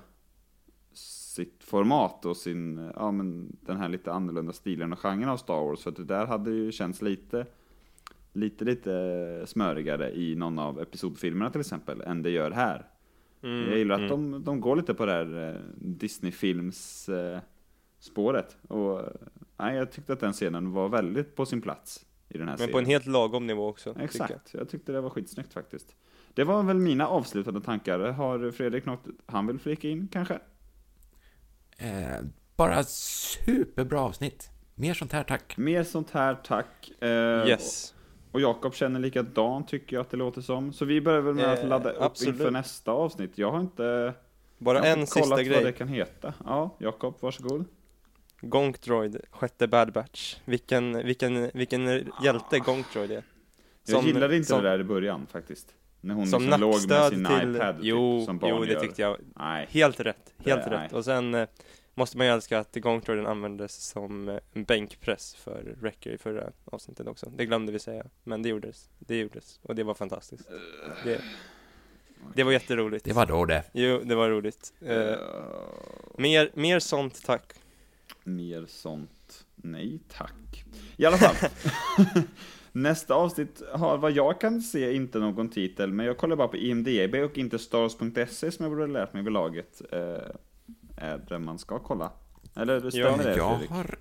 sitt 1.34 1.64
format 1.64 2.26
och 2.26 2.36
sin, 2.36 2.90
ja 2.96 3.10
men 3.10 3.56
den 3.60 3.76
här 3.76 3.88
lite 3.88 4.12
annorlunda 4.12 4.52
stilen 4.52 4.92
och 4.92 4.98
genren 4.98 5.28
av 5.28 5.36
Star 5.36 5.64
Wars. 5.64 5.82
För 5.82 5.90
att 5.90 5.96
det 5.96 6.04
där 6.04 6.26
hade 6.26 6.50
ju 6.50 6.72
känts 6.72 7.02
lite, 7.02 7.46
lite, 8.32 8.64
lite 8.64 9.42
smörigare 9.46 10.12
i 10.12 10.34
någon 10.34 10.58
av 10.58 10.80
episodfilmerna 10.80 11.50
till 11.50 11.60
exempel, 11.60 12.00
än 12.00 12.22
det 12.22 12.30
gör 12.30 12.50
här. 12.50 12.88
Mm, 13.42 13.68
jag 13.68 13.78
gillar 13.78 13.94
att 13.94 14.10
mm. 14.10 14.30
de, 14.30 14.44
de 14.44 14.60
går 14.60 14.76
lite 14.76 14.94
på 14.94 15.06
det 15.06 15.12
här 15.12 15.54
eh, 15.54 15.60
Disney-films 15.74 17.08
eh, 17.08 17.38
spåret. 17.98 18.56
Och 18.68 19.00
eh, 19.00 19.06
nej, 19.56 19.76
jag 19.76 19.92
tyckte 19.92 20.12
att 20.12 20.20
den 20.20 20.32
scenen 20.32 20.72
var 20.72 20.88
väldigt 20.88 21.36
på 21.36 21.46
sin 21.46 21.60
plats 21.60 22.06
i 22.28 22.38
den 22.38 22.48
här 22.48 22.52
Men 22.52 22.58
serien. 22.58 22.72
på 22.72 22.78
en 22.78 22.86
helt 22.86 23.06
lagom 23.06 23.46
nivå 23.46 23.68
också. 23.68 23.90
tycker 23.90 24.00
jag. 24.00 24.04
Exakt, 24.04 24.54
jag 24.54 24.68
tyckte 24.68 24.92
det 24.92 25.00
var 25.00 25.10
skitsnyggt 25.10 25.52
faktiskt. 25.52 25.96
Det 26.34 26.44
var 26.44 26.62
väl 26.62 26.78
mina 26.78 27.08
avslutande 27.08 27.60
tankar. 27.60 27.98
Har 27.98 28.50
Fredrik 28.50 28.86
något 28.86 29.06
han 29.26 29.46
vill 29.46 29.58
flika 29.58 29.88
in 29.88 30.08
kanske? 30.12 30.38
Eh, 31.78 32.20
bara 32.56 32.84
superbra 32.84 34.00
avsnitt. 34.00 34.50
Mer 34.74 34.94
sånt 34.94 35.12
här, 35.12 35.24
tack. 35.24 35.56
Mer 35.56 35.82
sånt 35.82 36.10
här, 36.10 36.34
tack. 36.34 36.90
Eh, 37.00 37.08
Yes. 37.48 37.94
Och 38.32 38.40
Jakob 38.40 38.74
känner 38.74 39.00
likadant 39.00 39.68
tycker 39.68 39.96
jag 39.96 40.00
att 40.00 40.10
det 40.10 40.16
låter 40.16 40.40
som. 40.40 40.72
Så 40.72 40.84
vi 40.84 41.00
börjar 41.00 41.20
väl 41.20 41.34
med 41.34 41.52
att 41.52 41.58
Eh, 41.58 41.66
ladda 41.68 41.90
upp 41.90 42.02
absolut. 42.02 42.34
inför 42.34 42.50
nästa 42.50 42.92
avsnitt. 42.92 43.38
Jag 43.38 43.50
har 43.50 43.60
inte, 43.60 44.14
Bara 44.58 44.78
jag 44.78 44.84
har 44.84 44.90
en 44.92 45.00
inte 45.00 45.12
kollat 45.12 45.24
sista 45.24 45.34
vad 45.36 45.44
grej. 45.46 45.64
det 45.64 45.72
kan 45.72 45.88
heta. 45.88 46.34
Ja, 46.44 46.76
Jakob, 46.78 47.14
varsågod. 47.20 47.64
Gonk 48.40 48.80
Droid, 48.80 49.20
sjätte 49.30 49.66
Bad 49.68 49.92
Batch. 49.92 50.36
Vilken, 50.44 51.06
vilken, 51.06 51.50
vilken 51.54 51.86
hjälte 52.24 52.58
Gonk 52.58 52.86
Droid 52.92 53.10
är. 53.10 53.22
Jag 53.86 54.04
gillade 54.04 54.36
inte 54.36 54.48
som, 54.48 54.62
det 54.62 54.68
där 54.70 54.80
i 54.80 54.84
början 54.84 55.26
faktiskt. 55.32 55.74
När 56.04 56.14
hon 56.14 56.26
Som 56.26 56.42
liksom 56.42 56.60
låg 56.60 56.88
med 56.88 57.08
sin 57.08 57.24
till... 57.24 57.56
iPad 57.56 57.76
jo, 57.80 58.18
typ, 58.18 58.26
som 58.26 58.38
barn 58.38 58.50
jo, 58.50 58.64
det 58.64 58.72
gör. 58.72 58.80
tyckte 58.80 59.02
jag. 59.02 59.16
Nej. 59.36 59.66
Helt 59.70 60.00
rätt. 60.00 60.34
Helt 60.44 60.64
Det- 60.64 60.70
rätt. 60.70 60.80
nej. 60.80 60.98
Och 60.98 61.04
sen 61.04 61.34
eh, 61.34 61.48
måste 61.94 62.16
man 62.16 62.26
ju 62.26 62.32
älska 62.32 62.58
att 62.58 62.74
Gonk 62.74 63.06
Droiden 63.06 63.26
användes 63.26 63.76
som 63.88 64.28
eh, 64.28 64.38
en 64.52 64.64
bänkpress 64.64 65.34
för 65.34 65.74
Wrecker 65.80 66.10
i 66.10 66.18
förra 66.18 66.50
avsnittet 66.64 67.06
också. 67.06 67.30
Det 67.36 67.46
glömde 67.46 67.72
vi 67.72 67.78
säga. 67.78 68.04
Men 68.24 68.42
det 68.42 68.48
gjordes. 68.48 68.88
Det 68.98 69.16
gjordes. 69.16 69.60
Och 69.62 69.74
det 69.74 69.82
var 69.82 69.94
fantastiskt. 69.94 70.48
Det, 71.04 71.20
det 72.34 72.42
var 72.42 72.52
jätteroligt. 72.52 73.04
Det 73.04 73.12
var 73.12 73.26
då 73.26 73.44
det. 73.44 73.62
Jo, 73.72 74.00
det 74.04 74.14
var 74.14 74.30
roligt. 74.30 74.72
Eh, 74.80 74.96
Eh, 74.96 75.18
mer, 76.18 76.50
mer 76.54 76.78
sånt 76.78 77.24
tack. 77.24 77.52
Mer 78.24 78.66
sånt. 78.68 79.44
Nej 79.56 80.00
tack. 80.08 80.64
I 80.96 81.06
alla 81.06 81.16
fall. 81.18 81.50
Nästa 82.76 83.14
avsnitt 83.14 83.62
har 83.72 83.98
vad 83.98 84.12
jag 84.12 84.40
kan 84.40 84.60
se 84.62 84.92
inte 84.94 85.18
någon 85.18 85.48
titel, 85.48 85.92
men 85.92 86.06
jag 86.06 86.18
kollar 86.18 86.36
bara 86.36 86.48
på 86.48 86.56
IMDB 86.56 87.14
och 87.14 87.38
inte 87.38 87.58
stars.se 87.58 88.50
som 88.52 88.62
jag 88.64 88.70
borde 88.70 88.82
ha 88.82 88.86
lärt 88.86 89.12
mig 89.12 89.22
vid 89.22 89.32
laget. 89.32 89.82
Eh, 89.92 89.98
är 90.96 91.18
det 91.28 91.38
man 91.38 91.58
ska 91.58 91.78
kolla. 91.78 92.10
Eller 92.54 92.80
det 92.80 92.90
stämmer 92.90 93.08
Ja, 93.10 93.16
det 93.16 93.36
jag 93.36 93.50
Fredrik? 93.50 93.70
har, 93.70 93.94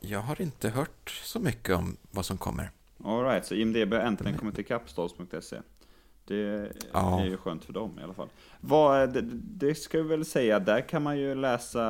jag 0.00 0.20
har 0.20 0.42
inte 0.42 0.68
hört 0.68 1.10
så 1.10 1.40
mycket 1.40 1.76
om 1.76 1.96
vad 2.10 2.24
som 2.26 2.36
kommer. 2.36 2.70
Alright, 3.04 3.46
så 3.46 3.54
IMDB 3.54 3.92
har 3.92 4.00
äntligen 4.00 4.38
kommit 4.38 4.58
ikapp 4.58 4.90
stars.se. 4.90 5.56
Det 6.24 6.72
Ja. 6.92 7.20
är 7.20 7.26
ju 7.26 7.36
skönt 7.36 7.64
för 7.64 7.72
dem 7.72 7.98
i 8.00 8.02
alla 8.02 8.14
fall. 8.14 8.28
Vad, 8.60 9.12
det, 9.14 9.20
det 9.32 9.74
ska 9.74 10.02
vi 10.02 10.08
väl 10.08 10.24
säga, 10.24 10.58
där 10.60 10.80
kan 10.88 11.02
man 11.02 11.18
ju 11.18 11.34
läsa, 11.34 11.84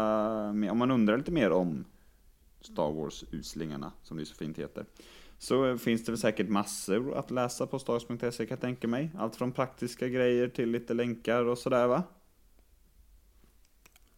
om 0.49 0.79
man 0.79 0.91
undrar 0.91 1.17
lite 1.19 1.33
mer 1.33 1.51
om 1.53 1.85
Star 2.61 2.93
Wars-uslingarna, 2.93 3.93
som 4.03 4.17
det 4.17 4.27
så 4.27 4.35
fint 4.35 4.59
heter. 4.59 4.85
Så 5.45 5.79
finns 5.79 6.05
det 6.05 6.13
väl 6.13 6.19
säkert 6.19 6.49
massor 6.49 7.15
att 7.15 7.31
läsa 7.31 7.67
på 7.67 7.79
stars.se 7.79 8.47
kan 8.47 8.49
jag 8.49 8.61
tänka 8.61 8.89
mig. 8.89 9.11
Allt 9.19 9.37
från 9.37 9.53
praktiska 9.53 10.09
grejer 10.09 10.49
till 10.49 10.71
lite 10.71 10.95
länkar 10.95 11.45
och 11.45 11.59
sådär 11.59 11.87
va? 11.87 12.03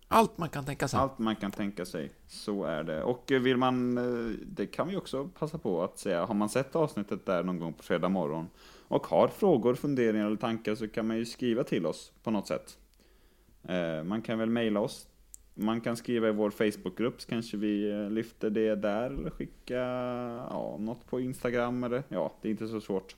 Allt 0.08 0.38
man 0.38 0.48
kan 0.48 0.64
tänka 0.64 0.88
sig. 0.88 1.00
Allt 1.00 1.18
man 1.18 1.36
kan 1.36 1.50
tänka 1.50 1.84
sig, 1.86 2.10
så 2.26 2.64
är 2.64 2.82
det. 2.82 3.02
Och 3.02 3.24
vill 3.28 3.56
man, 3.56 3.98
eh, 3.98 4.34
det 4.46 4.66
kan 4.66 4.88
vi 4.88 4.96
också 4.96 5.28
passa 5.38 5.58
på 5.58 5.82
att 5.84 5.98
säga, 5.98 6.24
har 6.24 6.34
man 6.34 6.48
sett 6.48 6.76
avsnittet 6.76 7.26
där 7.26 7.42
någon 7.42 7.58
gång 7.58 7.72
på 7.72 7.82
fredag 7.82 8.08
morgon 8.08 8.48
och 8.88 9.06
har 9.06 9.28
frågor, 9.28 9.74
funderingar 9.74 10.26
eller 10.26 10.36
tankar 10.36 10.74
så 10.74 10.88
kan 10.88 11.06
man 11.06 11.16
ju 11.16 11.26
skriva 11.26 11.64
till 11.64 11.86
oss 11.86 12.12
på 12.22 12.30
något 12.30 12.46
sätt. 12.46 12.78
Eh, 13.62 14.04
Man 14.04 14.22
kan 14.22 14.38
väl 14.38 14.50
mejla 14.50 14.80
oss. 14.80 15.06
Man 15.58 15.80
kan 15.80 15.96
skriva 15.96 16.28
i 16.28 16.32
vår 16.32 16.50
Facebookgrupp 16.50 17.20
så 17.20 17.28
kanske 17.28 17.56
vi 17.56 17.90
eh, 17.90 18.10
lyfter 18.10 18.50
det 18.50 18.74
där 18.74 19.10
eller 19.10 19.30
skicka 19.30 19.74
ja, 20.50 20.76
något 20.80 21.06
på 21.06 21.20
Instagram 21.20 21.84
eller 21.84 22.02
ja, 22.08 22.32
det 22.42 22.48
är 22.48 22.50
inte 22.50 22.68
så 22.68 22.80
svårt. 22.80 23.16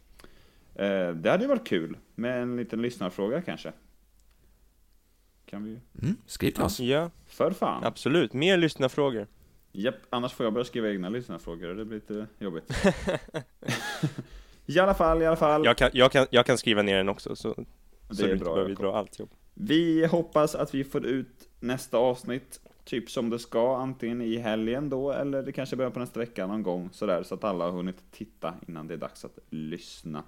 Eh, 0.75 1.09
Det 1.11 1.31
hade 1.31 1.43
ju 1.43 1.49
varit 1.49 1.67
kul 1.67 1.97
med 2.15 2.43
en 2.43 2.57
liten 2.57 2.83
lyssnarfråga 2.83 3.43
kanske. 3.43 3.73
Kan 5.47 5.65
vi 5.65 5.71
Mm, 6.03 6.17
skriv 6.27 6.51
till 6.51 6.63
oss. 6.63 6.81
Ja, 6.81 7.11
För 7.27 7.51
fan. 7.51 7.85
absolut. 7.85 8.33
Mer 8.33 8.57
lyssnarfrågor. 8.57 9.27
Japp, 9.73 9.95
annars 10.11 10.33
får 10.33 10.47
jag 10.47 10.53
börja 10.53 10.65
skriva 10.65 10.89
egna 10.91 11.09
lyssnarfrågor 11.09 11.69
och 11.69 11.77
det 11.77 11.85
blir 11.85 11.97
lite 11.99 12.27
jobbigt. 12.39 12.73
I 14.67 14.79
alla 14.79 14.95
fall, 14.95 15.23
i 15.23 15.27
alla 15.27 15.37
fall. 15.37 15.65
Jag 15.65 15.77
kan, 15.77 15.91
jag 15.93 16.13
kan, 16.13 16.27
jag 16.31 16.47
kan 16.47 16.59
skriva 16.59 16.83
ner 16.83 16.97
den 16.97 17.09
också, 17.09 17.37
så, 17.37 17.55
Det 18.09 18.15
så 18.15 18.23
är 18.23 18.27
du 18.27 18.33
inte 18.33 18.45
bra, 18.45 18.55
behöver 18.55 18.75
dra 18.75 18.97
allt 18.97 19.19
jobb. 19.19 19.31
Vi 19.55 20.07
hoppas 20.07 20.55
att 20.55 20.75
vi 20.75 20.85
får 20.85 21.07
ut 21.07 21.48
nästa 21.61 21.99
avsnitt 21.99 22.61
typ 22.89 23.11
som 23.11 23.31
det 23.31 23.39
ska, 23.39 23.77
antingen 23.77 24.23
i 24.23 24.37
helgen 24.37 24.89
då, 24.89 25.13
eller 25.13 25.43
det 25.43 25.53
kanske 25.53 25.77
börjar 25.77 25.91
på 25.91 25.99
nästa 25.99 26.21
vecka 26.21 26.47
någon 26.47 26.63
gång 26.63 26.89
sådär, 26.93 27.23
så 27.23 27.35
att 27.35 27.45
alla 27.45 27.65
har 27.65 27.73
hunnit 27.73 27.97
titta 28.13 28.55
innan 28.69 28.89
det 28.89 28.95
är 28.95 28.99
dags 28.99 29.25
att 29.25 29.39
lyssna. 29.51 30.23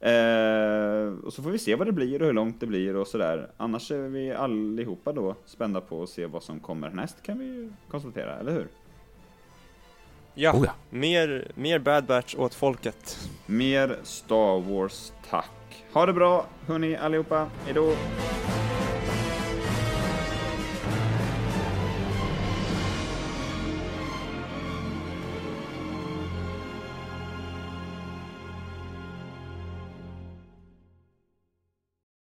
Eh, 0.00 1.24
och 1.24 1.32
så 1.32 1.42
får 1.42 1.50
vi 1.50 1.58
se 1.58 1.74
vad 1.74 1.86
det 1.86 1.92
blir 1.92 2.20
och 2.20 2.26
hur 2.26 2.34
långt 2.34 2.60
det 2.60 2.66
blir 2.66 2.96
och 2.96 3.06
sådär. 3.06 3.50
Annars 3.56 3.90
är 3.90 4.08
vi 4.08 4.32
allihopa 4.32 5.12
då 5.12 5.34
spända 5.46 5.80
på 5.80 6.02
att 6.02 6.08
se 6.08 6.26
vad 6.26 6.42
som 6.42 6.60
kommer 6.60 6.90
näst, 6.90 7.22
kan 7.22 7.38
vi 7.38 7.44
ju 7.44 7.72
konstatera, 7.90 8.38
eller 8.38 8.52
hur? 8.52 8.68
Ja, 10.34 10.52
Oh 10.52 10.64
ja. 10.64 10.72
mer, 10.90 11.52
mer 11.54 11.78
Bad 11.78 12.04
Batch 12.04 12.34
åt 12.34 12.54
folket. 12.54 13.28
Mer 13.46 13.98
Star 14.02 14.60
Wars, 14.60 15.12
tack! 15.30 15.84
Ha 15.92 16.06
det 16.06 16.12
bra, 16.12 16.46
hörni 16.66 16.96
allihopa, 16.96 17.50
hejdå! 17.64 17.92